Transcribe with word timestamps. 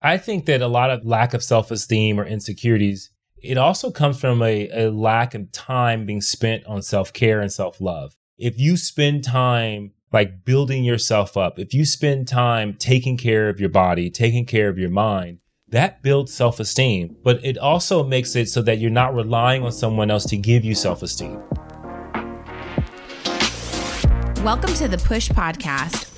I 0.00 0.16
think 0.16 0.46
that 0.46 0.62
a 0.62 0.68
lot 0.68 0.90
of 0.90 1.04
lack 1.04 1.34
of 1.34 1.42
self 1.42 1.72
esteem 1.72 2.20
or 2.20 2.24
insecurities, 2.24 3.10
it 3.42 3.58
also 3.58 3.90
comes 3.90 4.20
from 4.20 4.40
a, 4.42 4.68
a 4.68 4.90
lack 4.92 5.34
of 5.34 5.50
time 5.50 6.06
being 6.06 6.20
spent 6.20 6.64
on 6.66 6.82
self 6.82 7.12
care 7.12 7.40
and 7.40 7.52
self 7.52 7.80
love. 7.80 8.14
If 8.36 8.60
you 8.60 8.76
spend 8.76 9.24
time 9.24 9.90
like 10.12 10.44
building 10.44 10.84
yourself 10.84 11.36
up, 11.36 11.58
if 11.58 11.74
you 11.74 11.84
spend 11.84 12.28
time 12.28 12.74
taking 12.74 13.16
care 13.16 13.48
of 13.48 13.58
your 13.58 13.70
body, 13.70 14.08
taking 14.08 14.46
care 14.46 14.68
of 14.68 14.78
your 14.78 14.88
mind, 14.88 15.38
that 15.66 16.00
builds 16.00 16.32
self 16.32 16.60
esteem. 16.60 17.16
But 17.24 17.44
it 17.44 17.58
also 17.58 18.04
makes 18.04 18.36
it 18.36 18.48
so 18.48 18.62
that 18.62 18.78
you're 18.78 18.92
not 18.92 19.16
relying 19.16 19.64
on 19.64 19.72
someone 19.72 20.12
else 20.12 20.26
to 20.26 20.36
give 20.36 20.64
you 20.64 20.76
self 20.76 21.02
esteem. 21.02 21.42
Welcome 24.44 24.74
to 24.74 24.86
the 24.86 25.02
Push 25.04 25.30
Podcast. 25.30 26.17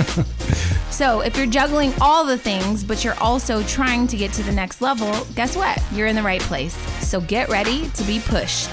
So, 0.89 1.21
if 1.21 1.37
you're 1.37 1.47
juggling 1.47 1.93
all 2.01 2.25
the 2.25 2.37
things, 2.37 2.83
but 2.83 3.03
you're 3.03 3.19
also 3.19 3.63
trying 3.63 4.07
to 4.07 4.17
get 4.17 4.31
to 4.33 4.43
the 4.43 4.51
next 4.51 4.81
level, 4.81 5.25
guess 5.35 5.55
what? 5.55 5.81
You're 5.93 6.07
in 6.07 6.15
the 6.15 6.23
right 6.23 6.41
place. 6.41 6.75
So, 7.05 7.21
get 7.21 7.49
ready 7.49 7.89
to 7.89 8.03
be 8.03 8.19
pushed. 8.19 8.69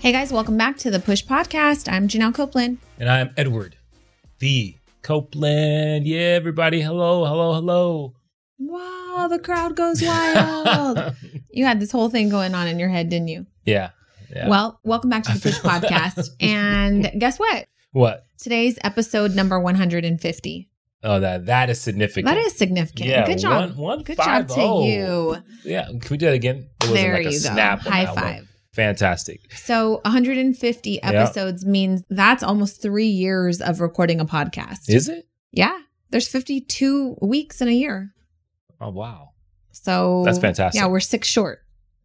Hey 0.00 0.12
guys, 0.12 0.32
welcome 0.32 0.56
back 0.56 0.76
to 0.78 0.92
the 0.92 1.00
Push 1.00 1.24
Podcast. 1.24 1.92
I'm 1.92 2.06
Janelle 2.06 2.32
Copeland. 2.32 2.78
And 3.00 3.10
I'm 3.10 3.30
Edward, 3.36 3.76
the 4.38 4.76
Copeland. 5.02 6.06
Yeah, 6.06 6.20
everybody. 6.20 6.80
Hello, 6.80 7.24
hello, 7.24 7.52
hello. 7.54 8.14
Wow, 8.60 9.26
the 9.28 9.40
crowd 9.40 9.74
goes 9.74 10.00
wild. 10.00 11.16
you 11.50 11.64
had 11.64 11.80
this 11.80 11.90
whole 11.90 12.10
thing 12.10 12.28
going 12.28 12.54
on 12.54 12.68
in 12.68 12.78
your 12.78 12.88
head, 12.88 13.08
didn't 13.08 13.28
you? 13.28 13.46
Yeah. 13.64 13.90
yeah. 14.34 14.48
Well, 14.48 14.78
welcome 14.84 15.10
back 15.10 15.24
to 15.24 15.32
the 15.32 15.40
Push 15.50 15.60
Podcast. 15.60 16.30
And 16.40 17.10
guess 17.18 17.38
what? 17.38 17.66
What? 17.92 18.24
Today's 18.38 18.78
episode 18.84 19.34
number 19.34 19.58
150. 19.58 20.68
Oh, 21.04 21.20
that 21.20 21.46
that 21.46 21.70
is 21.70 21.80
significant. 21.80 22.26
That 22.26 22.38
is 22.38 22.54
significant. 22.56 23.08
Yeah, 23.08 23.26
Good 23.26 23.38
job. 23.38 23.70
One, 23.70 23.76
one 23.76 24.02
Good 24.02 24.16
job 24.16 24.48
to 24.48 24.54
oh. 24.58 24.84
you. 24.84 25.36
Yeah. 25.64 25.86
Can 25.86 26.00
we 26.10 26.16
do 26.16 26.26
that 26.26 26.34
again? 26.34 26.68
It 26.82 26.92
there 26.92 27.14
like 27.14 27.32
you 27.32 27.40
go. 27.40 27.50
High 27.50 28.06
five. 28.06 28.16
One. 28.16 28.48
Fantastic. 28.72 29.52
So 29.54 30.00
150 30.04 31.02
episodes 31.02 31.62
yep. 31.62 31.70
means 31.70 32.02
that's 32.10 32.42
almost 32.42 32.82
three 32.82 33.08
years 33.08 33.60
of 33.60 33.80
recording 33.80 34.20
a 34.20 34.26
podcast. 34.26 34.88
Is 34.88 35.08
it? 35.08 35.26
Yeah. 35.50 35.76
There's 36.10 36.28
52 36.28 37.18
weeks 37.22 37.60
in 37.60 37.68
a 37.68 37.72
year. 37.72 38.12
Oh 38.80 38.90
wow. 38.90 39.30
So 39.72 40.22
that's 40.24 40.38
fantastic. 40.38 40.80
Yeah, 40.80 40.88
we're 40.88 41.00
six 41.00 41.28
short. 41.28 41.60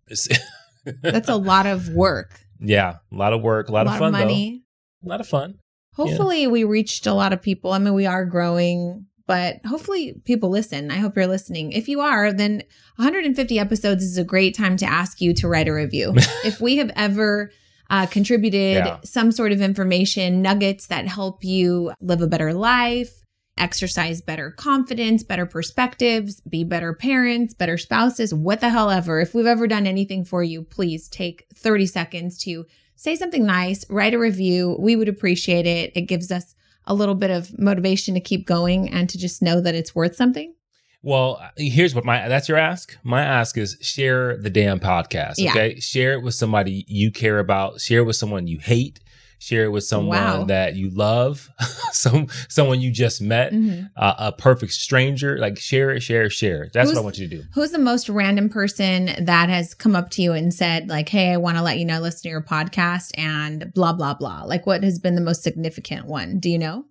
that's 1.01 1.29
a 1.29 1.35
lot 1.35 1.65
of 1.65 1.89
work. 1.89 2.39
Yeah, 2.59 2.97
a 3.11 3.15
lot 3.15 3.33
of 3.33 3.41
work, 3.41 3.69
a 3.69 3.71
lot, 3.71 3.85
a 3.85 3.89
lot 3.89 3.93
of 3.95 3.99
fun, 3.99 4.15
of 4.15 4.19
money. 4.21 4.63
Though. 5.03 5.07
A 5.07 5.09
lot 5.09 5.19
of 5.19 5.27
fun. 5.27 5.59
Hopefully, 5.93 6.43
yeah. 6.43 6.47
we 6.47 6.63
reached 6.63 7.05
a 7.07 7.13
lot 7.13 7.33
of 7.33 7.41
people. 7.41 7.71
I 7.71 7.79
mean, 7.79 7.93
we 7.93 8.05
are 8.05 8.25
growing, 8.25 9.05
but 9.27 9.57
hopefully, 9.65 10.21
people 10.25 10.49
listen. 10.49 10.91
I 10.91 10.97
hope 10.97 11.15
you're 11.15 11.27
listening. 11.27 11.71
If 11.71 11.87
you 11.87 12.01
are, 12.01 12.33
then 12.33 12.63
150 12.97 13.59
episodes 13.59 14.03
is 14.03 14.17
a 14.17 14.23
great 14.23 14.55
time 14.55 14.77
to 14.77 14.85
ask 14.85 15.21
you 15.21 15.33
to 15.35 15.47
write 15.47 15.67
a 15.67 15.73
review. 15.73 16.13
if 16.43 16.59
we 16.59 16.77
have 16.77 16.91
ever 16.95 17.51
uh, 17.89 18.07
contributed 18.07 18.77
yeah. 18.77 18.97
some 19.03 19.31
sort 19.31 19.51
of 19.51 19.61
information, 19.61 20.41
nuggets 20.41 20.87
that 20.87 21.07
help 21.07 21.43
you 21.43 21.93
live 22.01 22.21
a 22.21 22.27
better 22.27 22.53
life, 22.53 23.23
exercise 23.57 24.21
better 24.21 24.51
confidence, 24.51 25.23
better 25.23 25.45
perspectives, 25.45 26.41
be 26.41 26.63
better 26.63 26.93
parents, 26.93 27.53
better 27.53 27.77
spouses, 27.77 28.33
what 28.33 28.61
the 28.61 28.69
hell 28.69 28.89
ever. 28.89 29.19
If 29.19 29.33
we've 29.33 29.45
ever 29.45 29.67
done 29.67 29.85
anything 29.85 30.25
for 30.25 30.43
you, 30.43 30.63
please 30.63 31.07
take 31.07 31.45
30 31.53 31.85
seconds 31.85 32.37
to 32.39 32.65
say 32.95 33.15
something 33.15 33.45
nice, 33.45 33.85
write 33.89 34.13
a 34.13 34.19
review. 34.19 34.75
We 34.79 34.95
would 34.95 35.09
appreciate 35.09 35.65
it. 35.65 35.91
It 35.95 36.01
gives 36.01 36.31
us 36.31 36.55
a 36.85 36.93
little 36.93 37.15
bit 37.15 37.31
of 37.31 37.57
motivation 37.57 38.13
to 38.13 38.19
keep 38.19 38.45
going 38.45 38.89
and 38.89 39.09
to 39.09 39.17
just 39.17 39.41
know 39.41 39.61
that 39.61 39.75
it's 39.75 39.95
worth 39.95 40.15
something. 40.15 40.53
Well, 41.01 41.37
uh, 41.41 41.49
here's 41.57 41.93
what 41.93 42.05
my 42.05 42.27
that's 42.29 42.47
your 42.47 42.57
ask. 42.57 42.97
My 43.03 43.21
ask 43.21 43.57
is 43.57 43.77
share 43.81 44.37
the 44.37 44.49
damn 44.49 44.79
podcast. 44.79 45.33
Okay. 45.33 45.73
Yeah. 45.73 45.79
Share 45.79 46.13
it 46.13 46.23
with 46.23 46.33
somebody 46.33 46.85
you 46.87 47.11
care 47.11 47.39
about. 47.39 47.81
Share 47.81 47.99
it 47.99 48.05
with 48.05 48.15
someone 48.15 48.47
you 48.47 48.59
hate 48.59 49.01
share 49.43 49.65
it 49.65 49.69
with 49.69 49.83
someone 49.83 50.17
wow. 50.17 50.43
that 50.45 50.75
you 50.75 50.89
love, 50.89 51.49
some 51.91 52.27
someone 52.47 52.79
you 52.79 52.91
just 52.91 53.21
met, 53.21 53.51
mm-hmm. 53.51 53.85
uh, 53.97 54.13
a 54.17 54.31
perfect 54.31 54.71
stranger. 54.71 55.37
Like 55.37 55.59
share 55.59 55.91
it, 55.91 56.01
share, 56.01 56.29
share. 56.29 56.69
That's 56.73 56.89
who's, 56.89 56.95
what 56.95 57.01
I 57.01 57.03
want 57.03 57.17
you 57.17 57.27
to 57.27 57.37
do. 57.37 57.43
Who's 57.53 57.71
the 57.71 57.79
most 57.79 58.09
random 58.09 58.49
person 58.49 59.25
that 59.25 59.49
has 59.49 59.73
come 59.73 59.95
up 59.95 60.09
to 60.11 60.21
you 60.21 60.33
and 60.33 60.53
said, 60.53 60.89
like, 60.89 61.09
"Hey, 61.09 61.33
I 61.33 61.37
want 61.37 61.57
to 61.57 61.63
let 61.63 61.77
you 61.77 61.85
know, 61.85 61.99
listen 61.99 62.23
to 62.23 62.29
your 62.29 62.43
podcast," 62.43 63.11
and 63.17 63.73
blah 63.73 63.93
blah 63.93 64.13
blah. 64.13 64.43
Like, 64.43 64.65
what 64.65 64.83
has 64.83 64.99
been 64.99 65.15
the 65.15 65.21
most 65.21 65.43
significant 65.43 66.05
one? 66.05 66.39
Do 66.39 66.49
you 66.49 66.59
know? 66.59 66.85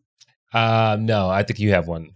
Uh, 0.52 0.98
no, 1.00 1.30
I 1.30 1.42
think 1.42 1.58
you 1.58 1.70
have 1.70 1.88
one. 1.88 2.10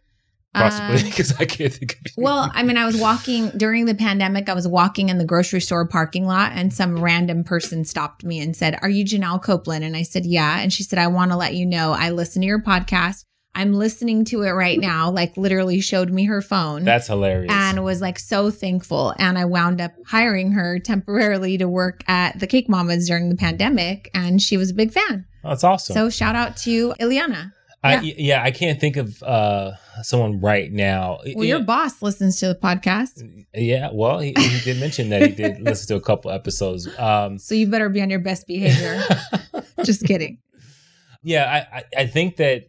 Possibly 0.57 1.09
because 1.09 1.33
um, 1.33 1.39
I 1.41 1.45
can't 1.45 1.73
think 1.73 1.93
of 1.93 2.13
Well, 2.17 2.51
I 2.55 2.63
mean, 2.63 2.77
I 2.77 2.87
was 2.87 2.97
walking 2.97 3.51
during 3.51 3.85
the 3.85 3.95
pandemic. 3.95 4.49
I 4.49 4.55
was 4.55 4.67
walking 4.67 5.09
in 5.09 5.19
the 5.19 5.25
grocery 5.25 5.61
store 5.61 5.87
parking 5.87 6.27
lot, 6.27 6.53
and 6.55 6.73
some 6.73 7.03
random 7.03 7.45
person 7.45 7.85
stopped 7.85 8.25
me 8.25 8.41
and 8.41 8.57
said, 8.57 8.79
"Are 8.83 8.89
you 8.89 9.05
Janelle 9.05 9.43
Copeland?" 9.43 9.85
And 9.85 9.97
I 9.97 10.03
said, 10.03 10.25
"Yeah." 10.25 10.61
And 10.61 10.73
she 10.73 10.83
said, 10.83 10.99
"I 10.99 11.07
want 11.09 11.31
to 11.31 11.37
let 11.37 11.55
you 11.55 11.67
know 11.67 11.93
I 11.93 12.11
listen 12.11 12.43
to 12.43 12.47
your 12.47 12.61
podcast. 12.61 13.25
I'm 13.55 13.73
listening 13.73 14.25
to 14.27 14.43
it 14.43 14.51
right 14.51 14.79
now." 14.79 15.11
Like 15.11 15.37
literally 15.37 15.81
showed 15.81 16.11
me 16.11 16.25
her 16.25 16.41
phone. 16.41 16.85
That's 16.85 17.07
hilarious. 17.07 17.53
And 17.53 17.85
was 17.85 18.01
like 18.01 18.19
so 18.19 18.51
thankful. 18.51 19.15
And 19.19 19.39
I 19.39 19.45
wound 19.45 19.81
up 19.81 19.93
hiring 20.07 20.53
her 20.53 20.79
temporarily 20.79 21.59
to 21.59 21.69
work 21.69 22.03
at 22.09 22.39
the 22.39 22.47
Cake 22.47 22.69
Mamas 22.69 23.07
during 23.07 23.29
the 23.29 23.37
pandemic, 23.37 24.11
and 24.15 24.41
she 24.41 24.57
was 24.57 24.71
a 24.71 24.75
big 24.75 24.93
fan. 24.93 25.27
That's 25.43 25.63
awesome. 25.63 25.95
So 25.95 26.11
shout 26.11 26.35
out 26.35 26.57
to 26.59 26.95
Ileana. 27.01 27.53
I, 27.85 28.01
yeah. 28.01 28.15
yeah, 28.17 28.43
I 28.43 28.51
can't 28.51 28.81
think 28.81 28.97
of 28.97 29.23
uh, 29.23 29.73
someone 30.03 30.41
right 30.41 30.71
now. 30.73 31.19
Well, 31.35 31.45
your 31.45 31.61
boss 31.61 32.03
listens 32.03 32.41
to 32.41 32.49
the 32.49 32.55
podcast. 32.55 33.23
Yeah, 33.55 33.91
well, 33.93 34.19
he, 34.19 34.35
he 34.37 34.61
did 34.61 34.81
mention 34.81 35.09
that 35.11 35.23
he 35.23 35.29
did 35.29 35.61
listen 35.61 35.89
to 35.89 35.97
a 35.97 36.01
couple 36.01 36.31
episodes. 36.31 36.89
Um, 36.99 37.39
so 37.39 37.55
you 37.55 37.67
better 37.67 37.89
be 37.89 38.01
on 38.03 38.11
your 38.11 38.21
best 38.21 38.47
behavior. 38.47 39.03
Just 39.85 40.05
kidding. 40.05 40.39
Yeah, 41.23 41.67
I, 41.73 41.79
I, 41.79 41.85
I 42.03 42.07
think 42.07 42.37
that 42.37 42.69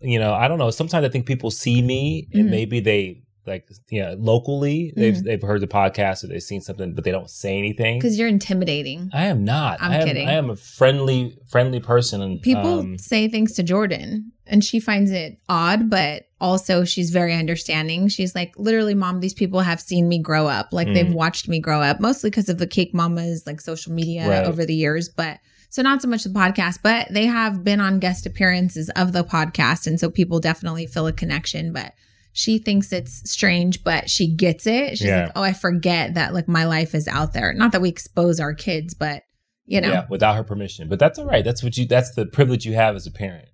you 0.00 0.18
know 0.18 0.32
I 0.32 0.48
don't 0.48 0.58
know. 0.58 0.70
Sometimes 0.70 1.04
I 1.04 1.08
think 1.08 1.26
people 1.26 1.50
see 1.50 1.82
me 1.82 2.28
and 2.32 2.42
mm-hmm. 2.42 2.50
maybe 2.50 2.80
they 2.80 3.22
like 3.46 3.68
you 3.90 4.02
know 4.02 4.14
locally 4.18 4.92
they've 4.96 5.14
mm-hmm. 5.14 5.24
they've 5.24 5.42
heard 5.42 5.60
the 5.60 5.66
podcast 5.66 6.24
or 6.24 6.26
they've 6.26 6.42
seen 6.42 6.60
something 6.60 6.94
but 6.94 7.04
they 7.04 7.10
don't 7.10 7.30
say 7.30 7.56
anything 7.56 7.98
because 7.98 8.18
you're 8.18 8.28
intimidating 8.28 9.10
i 9.12 9.26
am 9.26 9.44
not 9.44 9.80
i'm 9.80 9.92
I 9.92 9.96
am, 9.96 10.06
kidding 10.06 10.28
i 10.28 10.32
am 10.32 10.50
a 10.50 10.56
friendly 10.56 11.38
friendly 11.48 11.80
person 11.80 12.22
and 12.22 12.42
people 12.42 12.80
um, 12.80 12.98
say 12.98 13.28
things 13.28 13.52
to 13.54 13.62
jordan 13.62 14.32
and 14.46 14.64
she 14.64 14.80
finds 14.80 15.10
it 15.10 15.38
odd 15.48 15.88
but 15.90 16.28
also 16.40 16.84
she's 16.84 17.10
very 17.10 17.34
understanding 17.34 18.08
she's 18.08 18.34
like 18.34 18.52
literally 18.58 18.94
mom 18.94 19.20
these 19.20 19.34
people 19.34 19.60
have 19.60 19.80
seen 19.80 20.08
me 20.08 20.18
grow 20.18 20.46
up 20.46 20.68
like 20.72 20.88
mm. 20.88 20.94
they've 20.94 21.12
watched 21.12 21.48
me 21.48 21.58
grow 21.58 21.80
up 21.80 22.00
mostly 22.00 22.30
because 22.30 22.48
of 22.48 22.58
the 22.58 22.66
cake 22.66 22.94
mamas 22.94 23.46
like 23.46 23.60
social 23.60 23.92
media 23.92 24.28
right. 24.28 24.46
over 24.46 24.64
the 24.64 24.74
years 24.74 25.08
but 25.08 25.38
so 25.76 25.82
not 25.82 26.00
so 26.00 26.08
much 26.08 26.24
the 26.24 26.30
podcast, 26.30 26.78
but 26.82 27.08
they 27.10 27.26
have 27.26 27.62
been 27.62 27.80
on 27.80 27.98
guest 27.98 28.24
appearances 28.24 28.88
of 28.96 29.12
the 29.12 29.22
podcast. 29.22 29.86
And 29.86 30.00
so 30.00 30.10
people 30.10 30.40
definitely 30.40 30.86
feel 30.86 31.06
a 31.06 31.12
connection. 31.12 31.72
But 31.72 31.92
she 32.32 32.58
thinks 32.58 32.92
it's 32.92 33.30
strange, 33.30 33.84
but 33.84 34.08
she 34.08 34.26
gets 34.26 34.66
it. 34.66 34.98
She's 34.98 35.08
yeah. 35.08 35.24
like, 35.24 35.32
oh, 35.36 35.42
I 35.42 35.52
forget 35.52 36.14
that 36.14 36.32
like 36.32 36.48
my 36.48 36.64
life 36.64 36.94
is 36.94 37.08
out 37.08 37.32
there. 37.32 37.52
Not 37.52 37.72
that 37.72 37.80
we 37.80 37.88
expose 37.88 38.40
our 38.40 38.54
kids, 38.54 38.94
but 38.94 39.24
you 39.66 39.80
know. 39.80 39.90
Yeah, 39.90 40.06
without 40.08 40.36
her 40.36 40.44
permission. 40.44 40.88
But 40.88 40.98
that's 40.98 41.18
all 41.18 41.26
right. 41.26 41.44
That's 41.44 41.62
what 41.62 41.76
you 41.76 41.86
that's 41.86 42.14
the 42.14 42.26
privilege 42.26 42.64
you 42.64 42.74
have 42.74 42.96
as 42.96 43.06
a 43.06 43.12
parent. 43.12 43.48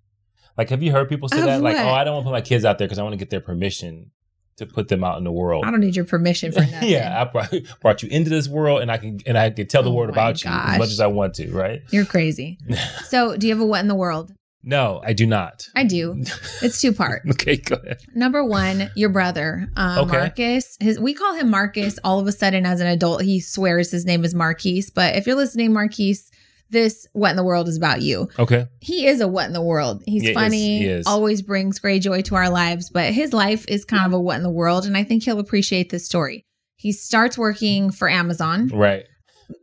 Like 0.57 0.71
have 0.71 0.83
you 0.83 0.93
heard 0.93 1.09
people 1.09 1.29
say 1.29 1.41
of 1.41 1.47
that? 1.47 1.63
What? 1.63 1.75
Like, 1.75 1.85
oh, 1.85 1.91
I 1.91 2.05
don't 2.05 2.15
want 2.15 2.25
to 2.25 2.29
put 2.29 2.33
my 2.33 2.41
kids 2.41 2.65
out 2.65 2.79
there 2.79 2.87
because 2.87 2.99
I 2.99 3.03
want 3.03 3.15
to 3.15 3.19
get 3.19 3.31
their 3.31 3.41
permission 3.41 4.11
to 4.57 4.67
put 4.67 4.89
them 4.89 5.03
out 5.05 5.19
in 5.19 5.25
the 5.25 5.33
world. 5.33 5.65
I 5.65 5.71
don't 5.71 5.81
need 5.81 5.97
your 5.97 6.05
permission 6.05 6.53
for 6.53 6.61
that. 6.61 6.83
yeah, 6.83 7.21
I 7.21 7.25
brought, 7.25 7.55
brought, 7.81 8.03
you 8.03 8.09
into 8.11 8.31
this 8.31 8.49
world 8.49 8.83
and 8.83 8.91
I 8.91 8.99
can 8.99 9.21
and 9.27 9.39
I 9.39 9.51
can 9.51 9.67
tell 9.67 9.83
the 9.83 9.91
oh 9.91 9.95
world 9.95 10.11
about 10.11 10.43
gosh. 10.43 10.45
you 10.45 10.51
as 10.51 10.79
much 10.79 10.91
as 10.91 11.01
I 11.01 11.07
want 11.07 11.35
to, 11.35 11.51
right? 11.53 11.83
You're 11.91 12.05
crazy. 12.05 12.59
so 13.05 13.37
do 13.37 13.47
you 13.47 13.55
have 13.55 13.63
a 13.63 13.67
what 13.67 13.81
in 13.81 13.89
the 13.89 13.95
world? 13.95 14.33
No, 14.65 15.03
I 15.05 15.13
do 15.13 15.27
not. 15.27 15.69
I 15.75 15.83
do. 15.83 16.23
It's 16.63 16.81
two 16.81 16.93
part. 16.93 17.23
okay, 17.31 17.57
go 17.57 17.75
ahead. 17.75 18.01
Number 18.15 18.45
one, 18.45 18.93
your 18.95 19.09
brother, 19.09 19.69
um, 19.77 20.07
okay. 20.07 20.19
Marcus. 20.19 20.77
His 20.79 21.01
we 21.01 21.15
call 21.15 21.35
him 21.35 21.51
Marcus. 21.51 21.99
All 22.05 22.21
of 22.21 22.29
a 22.29 22.33
sudden, 22.33 22.65
as 22.65 22.81
an 22.81 22.87
adult, 22.87 23.23
he 23.23 23.41
swears 23.41 23.91
his 23.91 24.05
name 24.05 24.25
is 24.25 24.35
Marquise. 24.35 24.89
But 24.89 25.17
if 25.17 25.27
you're 25.27 25.35
listening, 25.35 25.73
Marquise, 25.73 26.31
this 26.73 27.07
what 27.13 27.31
in 27.31 27.37
the 27.37 27.45
world 27.45 27.69
is 27.69 27.77
about 27.77 28.03
you. 28.03 28.29
Okay. 28.39 28.67
He 28.81 29.07
is 29.07 29.21
a 29.21 29.29
what 29.29 29.47
in 29.47 29.53
the 29.53 29.63
world. 29.63 30.03
He's 30.07 30.23
He 30.23 30.31
is, 30.31 30.35
funny, 30.35 30.79
he 30.81 30.87
is. 30.87 31.07
always 31.07 31.41
brings 31.43 31.79
great 31.79 32.03
joy 32.03 32.23
to 32.23 32.35
our 32.35 32.51
lives, 32.51 32.91
but 32.91 33.13
his 33.13 33.33
life 33.33 33.65
is 33.69 33.85
kind 33.85 34.05
of 34.05 34.13
a 34.13 34.21
what 34.21 34.37
in 34.37 34.43
the 34.43 34.51
world. 34.51 34.85
And 34.87 34.97
I 34.97 35.05
think 35.05 35.23
he'll 35.23 35.39
appreciate 35.39 35.91
this 35.91 36.05
story. 36.05 36.45
He 36.77 36.91
starts 36.91 37.39
working 37.39 37.93
for 37.93 38.09
Amazon, 38.09 38.69
Right. 38.69 39.05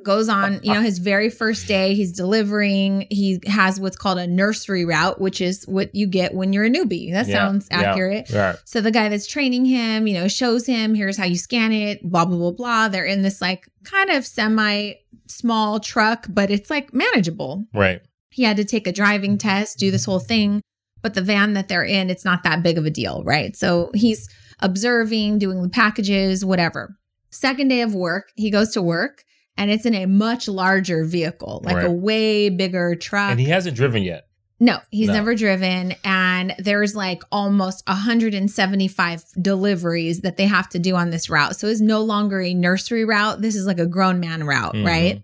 Goes 0.03 0.29
on, 0.29 0.59
you 0.63 0.73
know, 0.73 0.81
his 0.81 0.99
very 0.99 1.29
first 1.29 1.67
day, 1.67 1.93
he's 1.95 2.11
delivering. 2.11 3.07
He 3.09 3.39
has 3.47 3.79
what's 3.79 3.97
called 3.97 4.17
a 4.17 4.27
nursery 4.27 4.85
route, 4.85 5.19
which 5.19 5.41
is 5.41 5.65
what 5.67 5.93
you 5.93 6.07
get 6.07 6.33
when 6.33 6.53
you're 6.53 6.65
a 6.65 6.69
newbie. 6.69 7.11
That 7.11 7.27
Yeah, 7.27 7.35
sounds 7.35 7.67
yeah, 7.69 7.81
accurate. 7.81 8.29
Right. 8.31 8.55
So 8.65 8.81
the 8.81 8.91
guy 8.91 9.09
that's 9.09 9.27
training 9.27 9.65
him, 9.65 10.07
you 10.07 10.13
know, 10.13 10.27
shows 10.27 10.65
him, 10.65 10.95
here's 10.95 11.17
how 11.17 11.25
you 11.25 11.37
scan 11.37 11.71
it, 11.71 12.01
blah, 12.03 12.25
blah, 12.25 12.37
blah, 12.37 12.51
blah. 12.51 12.87
They're 12.89 13.05
in 13.05 13.21
this 13.21 13.41
like 13.41 13.67
kind 13.83 14.09
of 14.09 14.25
semi 14.25 14.93
small 15.27 15.79
truck, 15.79 16.27
but 16.29 16.49
it's 16.49 16.69
like 16.69 16.93
manageable. 16.93 17.65
Right. 17.73 18.01
He 18.31 18.43
had 18.43 18.57
to 18.57 18.65
take 18.65 18.87
a 18.87 18.91
driving 18.91 19.37
test, 19.37 19.79
do 19.79 19.91
this 19.91 20.05
whole 20.05 20.19
thing. 20.19 20.61
But 21.01 21.13
the 21.13 21.21
van 21.21 21.53
that 21.53 21.69
they're 21.69 21.83
in, 21.83 22.09
it's 22.09 22.25
not 22.25 22.43
that 22.43 22.61
big 22.61 22.77
of 22.77 22.85
a 22.85 22.89
deal, 22.89 23.23
right? 23.23 23.55
So 23.55 23.89
he's 23.93 24.27
observing, 24.59 25.39
doing 25.39 25.61
the 25.61 25.69
packages, 25.69 26.43
whatever. 26.43 26.97
Second 27.29 27.69
day 27.69 27.81
of 27.81 27.95
work, 27.95 28.31
he 28.35 28.49
goes 28.49 28.71
to 28.71 28.81
work 28.81 29.23
and 29.59 29.69
it's 29.69 29.85
in 29.85 29.93
a 29.93 30.05
much 30.07 30.47
larger 30.47 31.03
vehicle, 31.03 31.61
like 31.63 31.83
a 31.83 31.91
way 31.91 32.49
bigger 32.49 32.95
truck. 32.95 33.29
And 33.31 33.39
he 33.39 33.45
hasn't 33.47 33.75
driven 33.75 34.01
yet. 34.01 34.25
No, 34.61 34.79
he's 34.89 35.07
No. 35.07 35.13
never 35.13 35.35
driven. 35.35 35.93
And 36.03 36.53
there's 36.57 36.95
like 36.95 37.21
almost 37.31 37.83
175 37.87 39.23
deliveries 39.41 40.21
that 40.21 40.37
they 40.37 40.45
have 40.45 40.67
to 40.69 40.79
do 40.79 40.95
on 40.95 41.11
this 41.11 41.29
route. 41.29 41.55
So 41.55 41.67
it's 41.67 41.79
no 41.81 42.01
longer 42.01 42.41
a 42.41 42.53
nursery 42.53 43.05
route. 43.05 43.41
This 43.41 43.55
is 43.55 43.65
like 43.65 43.79
a 43.79 43.85
grown 43.85 44.19
man 44.19 44.43
route, 44.43 44.73
Mhm. 44.75 44.85
right? 44.85 45.21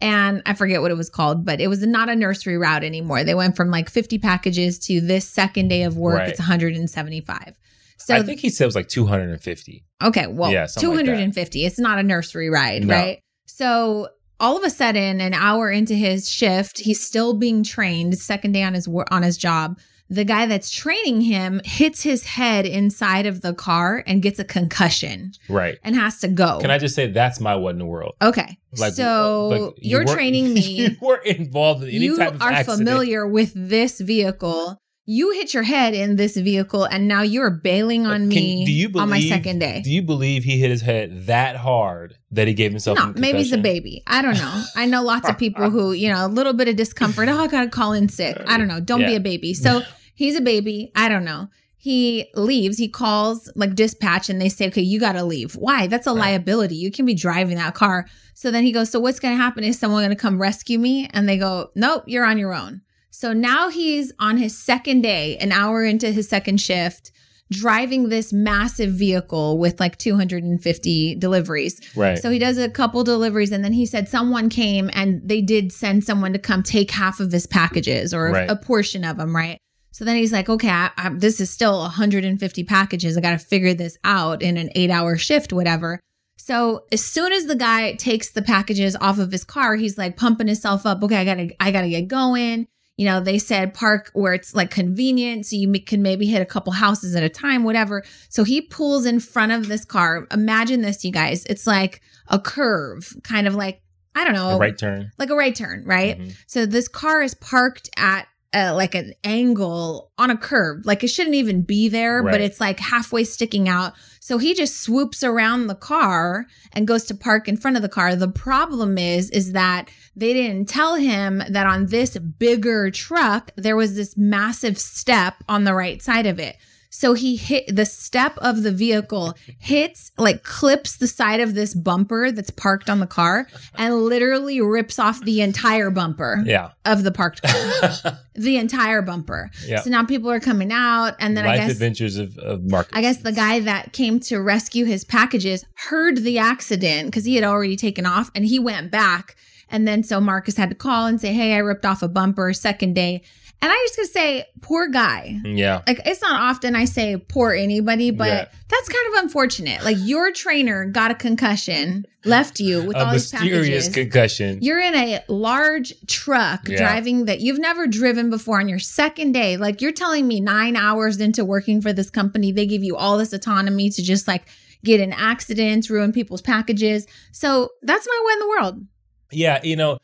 And 0.00 0.42
I 0.46 0.54
forget 0.54 0.82
what 0.82 0.90
it 0.90 0.96
was 0.96 1.08
called, 1.08 1.44
but 1.44 1.60
it 1.60 1.68
was 1.68 1.84
not 1.84 2.08
a 2.08 2.14
nursery 2.14 2.58
route 2.58 2.84
anymore. 2.84 3.24
They 3.24 3.34
went 3.34 3.56
from 3.56 3.70
like 3.70 3.88
50 3.88 4.18
packages 4.18 4.78
to 4.80 5.00
this 5.00 5.28
second 5.28 5.68
day 5.68 5.82
of 5.84 5.96
work, 5.96 6.18
Right. 6.18 6.28
it's 6.28 6.38
175. 6.38 7.54
So, 7.98 8.14
I 8.14 8.22
think 8.22 8.40
he 8.40 8.50
said 8.50 8.64
it 8.64 8.68
was 8.68 8.74
like 8.76 8.88
250. 8.88 9.84
okay, 10.02 10.26
well, 10.26 10.52
Yeah, 10.52 10.66
something 10.66 10.90
like 10.96 11.06
250. 11.06 11.64
It's 11.64 11.78
not 11.78 11.98
a 11.98 12.02
nursery 12.02 12.50
ride, 12.50 12.84
No. 12.84 12.94
right? 12.94 13.18
So 13.56 14.08
all 14.38 14.58
of 14.58 14.64
a 14.64 14.68
sudden, 14.70 15.18
an 15.22 15.32
hour 15.32 15.70
into 15.70 15.94
his 15.94 16.28
shift, 16.30 16.80
he's 16.80 17.00
still 17.00 17.32
being 17.32 17.62
trained. 17.62 18.18
Second 18.18 18.52
day 18.52 18.62
on 18.62 18.74
his 18.74 18.86
on 19.10 19.22
his 19.22 19.38
job, 19.38 19.78
the 20.10 20.24
guy 20.26 20.44
that's 20.44 20.70
training 20.70 21.22
him 21.22 21.62
hits 21.64 22.02
his 22.02 22.24
head 22.24 22.66
inside 22.66 23.24
of 23.24 23.40
the 23.40 23.54
car 23.54 24.04
and 24.06 24.20
gets 24.20 24.38
a 24.38 24.44
concussion 24.44 25.32
Right. 25.48 25.78
and 25.82 25.96
has 25.96 26.20
to 26.20 26.28
go. 26.28 26.58
Can 26.60 26.70
I 26.70 26.76
just 26.76 26.94
say 26.94 27.06
that's 27.10 27.40
my 27.40 27.56
what 27.56 27.70
in 27.70 27.78
the 27.78 27.86
world? 27.86 28.14
Okay, 28.20 28.58
Like, 28.76 28.92
so 28.92 29.48
like, 29.48 29.60
you 29.60 29.74
you're 29.98 30.04
training 30.04 30.52
me. 30.58 30.60
you 30.60 30.96
were 31.00 31.16
involved 31.24 31.82
in 31.82 31.88
any 31.88 32.04
you 32.04 32.18
type 32.18 32.34
of 32.34 32.42
are 32.42 32.50
accident. 32.52 32.86
familiar 32.86 33.26
with 33.26 33.52
this 33.54 34.00
vehicle. 34.02 34.76
You 35.08 35.30
hit 35.30 35.54
your 35.54 35.62
head 35.62 35.94
in 35.94 36.16
this 36.16 36.36
vehicle, 36.36 36.82
and 36.84 37.06
now 37.06 37.22
you're 37.22 37.48
bailing 37.50 38.06
on 38.06 38.22
Can- 38.22 38.28
me 38.28 38.64
you 38.64 38.90
on 38.96 39.08
my 39.08 39.20
second 39.20 39.60
day. 39.60 39.80
Do 39.84 39.90
you 39.92 40.02
believe 40.02 40.42
he 40.42 40.58
hit 40.58 40.68
his 40.70 40.82
head 40.82 41.26
that 41.26 41.54
hard 41.54 42.16
that 42.32 42.48
he 42.48 42.54
gave 42.54 42.72
himself? 42.72 42.98
No, 42.98 43.12
maybe 43.16 43.38
he's 43.38 43.52
a 43.52 43.58
baby. 43.58 44.02
I 44.08 44.20
don't 44.20 44.34
know. 44.36 44.64
I 44.74 44.84
know 44.86 45.04
lots 45.04 45.28
of 45.28 45.38
people 45.38 45.70
who, 45.70 45.92
you 45.92 46.08
know, 46.12 46.26
a 46.26 46.28
little 46.28 46.52
bit 46.54 46.66
of 46.66 46.74
discomfort. 46.74 47.28
Oh, 47.28 47.38
I 47.38 47.46
gotta 47.46 47.70
call 47.70 47.92
in 47.92 48.08
sick. 48.08 48.36
I 48.48 48.58
don't 48.58 48.66
know. 48.66 48.80
Don't 48.80 49.00
be 49.06 49.14
a 49.14 49.20
baby. 49.20 49.54
So 49.54 49.82
he's 50.16 50.34
a 50.36 50.40
baby. 50.40 50.90
I 50.96 51.08
don't 51.08 51.24
know. 51.24 51.50
He 51.78 52.26
leaves. 52.34 52.78
He 52.78 52.88
calls 52.88 53.48
like 53.54 53.76
dispatch, 53.76 54.28
and 54.28 54.40
they 54.40 54.48
say, 54.48 54.66
"Okay, 54.66 54.82
you 54.82 54.98
gotta 54.98 55.22
leave. 55.22 55.54
Why? 55.54 55.86
That's 55.86 56.08
a 56.08 56.10
Right. 56.10 56.18
liability. 56.32 56.74
You 56.74 56.90
can 56.90 57.06
be 57.06 57.14
driving 57.14 57.58
that 57.58 57.74
car." 57.74 58.08
So 58.34 58.50
then 58.50 58.64
he 58.64 58.72
goes, 58.72 58.90
"So 58.90 58.98
what's 58.98 59.20
gonna 59.20 59.36
happen? 59.36 59.62
Is 59.62 59.78
someone 59.78 60.02
gonna 60.02 60.16
come 60.16 60.42
rescue 60.42 60.80
me?" 60.80 61.08
And 61.12 61.28
they 61.28 61.38
go, 61.38 61.70
"Nope, 61.76 62.02
you're 62.08 62.24
on 62.24 62.38
your 62.38 62.52
own." 62.52 62.80
So 63.18 63.32
now 63.32 63.70
he's 63.70 64.12
on 64.18 64.36
his 64.36 64.54
second 64.58 65.00
day, 65.00 65.38
an 65.38 65.50
hour 65.50 65.82
into 65.82 66.12
his 66.12 66.28
second 66.28 66.60
shift, 66.60 67.12
driving 67.50 68.10
this 68.10 68.30
massive 68.30 68.90
vehicle 68.90 69.56
with 69.56 69.80
like 69.80 69.96
250 69.96 71.14
deliveries. 71.14 71.80
Right. 71.96 72.18
So 72.18 72.28
he 72.28 72.38
does 72.38 72.58
a 72.58 72.68
couple 72.68 73.02
deliveries 73.04 73.52
and 73.52 73.64
then 73.64 73.72
he 73.72 73.86
said 73.86 74.10
someone 74.10 74.50
came 74.50 74.90
and 74.92 75.26
they 75.26 75.40
did 75.40 75.72
send 75.72 76.04
someone 76.04 76.34
to 76.34 76.38
come 76.38 76.62
take 76.62 76.90
half 76.90 77.18
of 77.18 77.32
his 77.32 77.46
packages 77.46 78.12
or 78.12 78.32
Right. 78.32 78.50
a 78.50 78.54
portion 78.54 79.02
of 79.02 79.16
them, 79.16 79.34
right? 79.34 79.56
So 79.92 80.04
then 80.04 80.16
he's 80.16 80.32
like, 80.34 80.50
okay, 80.50 80.68
I, 80.68 80.90
I, 80.98 81.08
this 81.08 81.40
is 81.40 81.48
still 81.48 81.78
150 81.80 82.64
packages. 82.64 83.16
I 83.16 83.22
got 83.22 83.30
to 83.30 83.38
figure 83.38 83.72
this 83.72 83.96
out 84.04 84.42
in 84.42 84.58
an 84.58 84.68
eight 84.74 84.90
hour 84.90 85.16
shift, 85.16 85.54
whatever. 85.54 86.00
So 86.36 86.84
as 86.92 87.02
soon 87.02 87.32
as 87.32 87.46
the 87.46 87.56
guy 87.56 87.94
takes 87.94 88.28
the 88.30 88.42
packages 88.42 88.94
off 88.96 89.18
of 89.18 89.32
his 89.32 89.42
car, 89.42 89.76
he's 89.76 89.96
like 89.96 90.18
pumping 90.18 90.48
himself 90.48 90.84
up. 90.84 91.02
Okay, 91.02 91.16
I 91.16 91.24
gotta, 91.24 91.50
I 91.58 91.70
gotta 91.70 91.88
get 91.88 92.08
going. 92.08 92.66
You 92.96 93.04
know, 93.06 93.20
they 93.20 93.38
said 93.38 93.74
park 93.74 94.10
where 94.14 94.32
it's 94.32 94.54
like 94.54 94.70
convenient, 94.70 95.46
so 95.46 95.56
you 95.56 95.70
can 95.80 96.00
maybe 96.02 96.26
hit 96.26 96.40
a 96.40 96.46
couple 96.46 96.72
houses 96.72 97.14
at 97.14 97.22
a 97.22 97.28
time, 97.28 97.62
whatever. 97.62 98.02
So 98.30 98.42
he 98.42 98.62
pulls 98.62 99.04
in 99.04 99.20
front 99.20 99.52
of 99.52 99.68
this 99.68 99.84
car. 99.84 100.26
Imagine 100.32 100.80
this, 100.80 101.04
you 101.04 101.12
guys. 101.12 101.44
It's 101.46 101.66
like 101.66 102.00
a 102.28 102.38
curve, 102.38 103.14
kind 103.22 103.46
of 103.46 103.54
like 103.54 103.82
I 104.14 104.24
don't 104.24 104.32
know, 104.32 104.50
a 104.50 104.58
right 104.58 104.76
turn. 104.78 105.12
like 105.18 105.28
a 105.28 105.36
right 105.36 105.54
turn, 105.54 105.84
right? 105.84 106.18
Mhm. 106.18 106.34
So 106.46 106.64
this 106.64 106.88
car 106.88 107.22
is 107.22 107.34
parked 107.34 107.90
at 107.98 108.26
uh, 108.56 108.74
like 108.74 108.94
an 108.94 109.12
angle 109.22 110.10
on 110.16 110.30
a 110.30 110.36
curb. 110.36 110.86
Like 110.86 111.04
it 111.04 111.08
shouldn't 111.08 111.34
even 111.34 111.60
be 111.60 111.88
there, 111.88 112.22
but 112.22 112.40
it's 112.40 112.58
like 112.58 112.80
halfway 112.80 113.24
sticking 113.24 113.68
out. 113.68 113.92
So 114.18 114.38
he 114.38 114.54
just 114.54 114.80
swoops 114.80 115.22
around 115.22 115.66
the 115.66 115.74
car 115.74 116.46
and 116.72 116.88
goes 116.88 117.04
to 117.04 117.14
park 117.14 117.48
in 117.48 117.58
front 117.58 117.76
of 117.76 117.82
the 117.82 117.88
car. 117.88 118.16
The 118.16 118.28
problem 118.28 118.96
is, 118.96 119.30
is 119.30 119.52
that 119.52 119.90
they 120.16 120.32
didn't 120.32 120.70
tell 120.70 120.94
him 120.94 121.42
that 121.50 121.66
on 121.66 121.86
this 121.86 122.16
bigger 122.16 122.90
truck, 122.90 123.50
there 123.56 123.76
was 123.76 123.94
this 123.94 124.16
massive 124.16 124.78
step 124.78 125.34
on 125.48 125.64
the 125.64 125.74
right 125.74 126.00
side 126.00 126.26
of 126.26 126.38
it. 126.38 126.56
So 126.98 127.12
he 127.12 127.36
hit 127.36 127.76
the 127.76 127.84
step 127.84 128.38
of 128.38 128.62
the 128.62 128.72
vehicle, 128.72 129.34
hits, 129.58 130.12
like 130.16 130.42
clips 130.44 130.96
the 130.96 131.06
side 131.06 131.40
of 131.40 131.54
this 131.54 131.74
bumper 131.74 132.32
that's 132.32 132.48
parked 132.48 132.88
on 132.88 133.00
the 133.00 133.06
car 133.06 133.46
and 133.74 133.94
literally 134.04 134.62
rips 134.62 134.98
off 134.98 135.20
the 135.22 135.42
entire 135.42 135.90
bumper 135.90 136.42
Yeah. 136.46 136.70
of 136.86 137.02
the 137.04 137.12
parked 137.12 137.42
car. 137.42 138.18
the 138.34 138.56
entire 138.56 139.02
bumper. 139.02 139.50
yeah. 139.66 139.80
So 139.82 139.90
now 139.90 140.04
people 140.04 140.30
are 140.30 140.40
coming 140.40 140.72
out 140.72 141.16
and 141.20 141.36
then 141.36 141.44
Life 141.44 141.60
I 141.60 141.64
guess 141.64 141.72
adventures 141.72 142.16
of, 142.16 142.38
of 142.38 142.64
Marcus. 142.64 142.96
I 142.96 143.02
guess 143.02 143.18
the 143.18 143.32
guy 143.32 143.60
that 143.60 143.92
came 143.92 144.18
to 144.20 144.38
rescue 144.40 144.86
his 144.86 145.04
packages 145.04 145.66
heard 145.90 146.16
the 146.22 146.38
accident 146.38 147.08
because 147.08 147.26
he 147.26 147.34
had 147.34 147.44
already 147.44 147.76
taken 147.76 148.06
off 148.06 148.30
and 148.34 148.46
he 148.46 148.58
went 148.58 148.90
back. 148.90 149.36
And 149.68 149.86
then 149.86 150.02
so 150.02 150.18
Marcus 150.18 150.56
had 150.56 150.70
to 150.70 150.74
call 150.74 151.04
and 151.04 151.20
say, 151.20 151.34
Hey, 151.34 151.52
I 151.52 151.58
ripped 151.58 151.84
off 151.84 152.02
a 152.02 152.08
bumper 152.08 152.54
second 152.54 152.94
day. 152.94 153.22
And 153.62 153.72
I 153.72 153.86
just 153.88 153.96
gonna 153.96 154.08
say, 154.08 154.44
poor 154.60 154.86
guy. 154.88 155.40
Yeah. 155.44 155.82
Like 155.86 156.02
it's 156.04 156.20
not 156.22 156.40
often 156.40 156.76
I 156.76 156.84
say 156.84 157.16
poor 157.16 157.52
anybody, 157.52 158.10
but 158.10 158.28
Yeah. 158.28 158.44
that's 158.68 158.88
kind 158.88 159.14
of 159.16 159.24
unfortunate. 159.24 159.82
Like 159.82 159.96
your 160.00 160.30
trainer 160.30 160.84
got 160.84 161.10
a 161.10 161.14
concussion, 161.14 162.04
left 162.24 162.60
you 162.60 162.82
with 162.84 162.96
all 162.96 163.08
A 163.08 163.12
these 163.14 163.32
mysterious 163.32 163.86
packages. 163.88 163.94
concussion. 163.94 164.58
You're 164.60 164.80
in 164.80 164.94
a 164.94 165.20
large 165.28 165.94
truck 166.06 166.68
Yeah. 166.68 166.76
driving 166.76 167.24
that 167.24 167.40
you've 167.40 167.58
never 167.58 167.86
driven 167.86 168.28
before 168.30 168.60
on 168.60 168.68
your 168.68 168.78
second 168.78 169.32
day. 169.32 169.56
Like 169.56 169.80
you're 169.80 169.90
telling 169.92 170.28
me 170.28 170.38
nine 170.40 170.76
hours 170.76 171.18
into 171.18 171.44
working 171.44 171.80
for 171.80 171.92
this 171.92 172.10
company, 172.10 172.52
they 172.52 172.66
give 172.66 172.84
you 172.84 172.94
all 172.96 173.16
this 173.18 173.32
autonomy 173.32 173.88
to 173.90 174.02
just 174.02 174.28
like 174.28 174.42
get 174.84 175.00
in 175.00 175.12
accidents, 175.12 175.88
ruin 175.90 176.12
people's 176.12 176.42
packages. 176.42 177.06
So 177.32 177.70
that's 177.82 178.06
my 178.06 178.22
way 178.26 178.32
in 178.34 178.38
the 178.38 178.48
world. 178.48 178.86
Yeah. 179.32 179.60
You 179.64 179.74
know, 179.76 179.98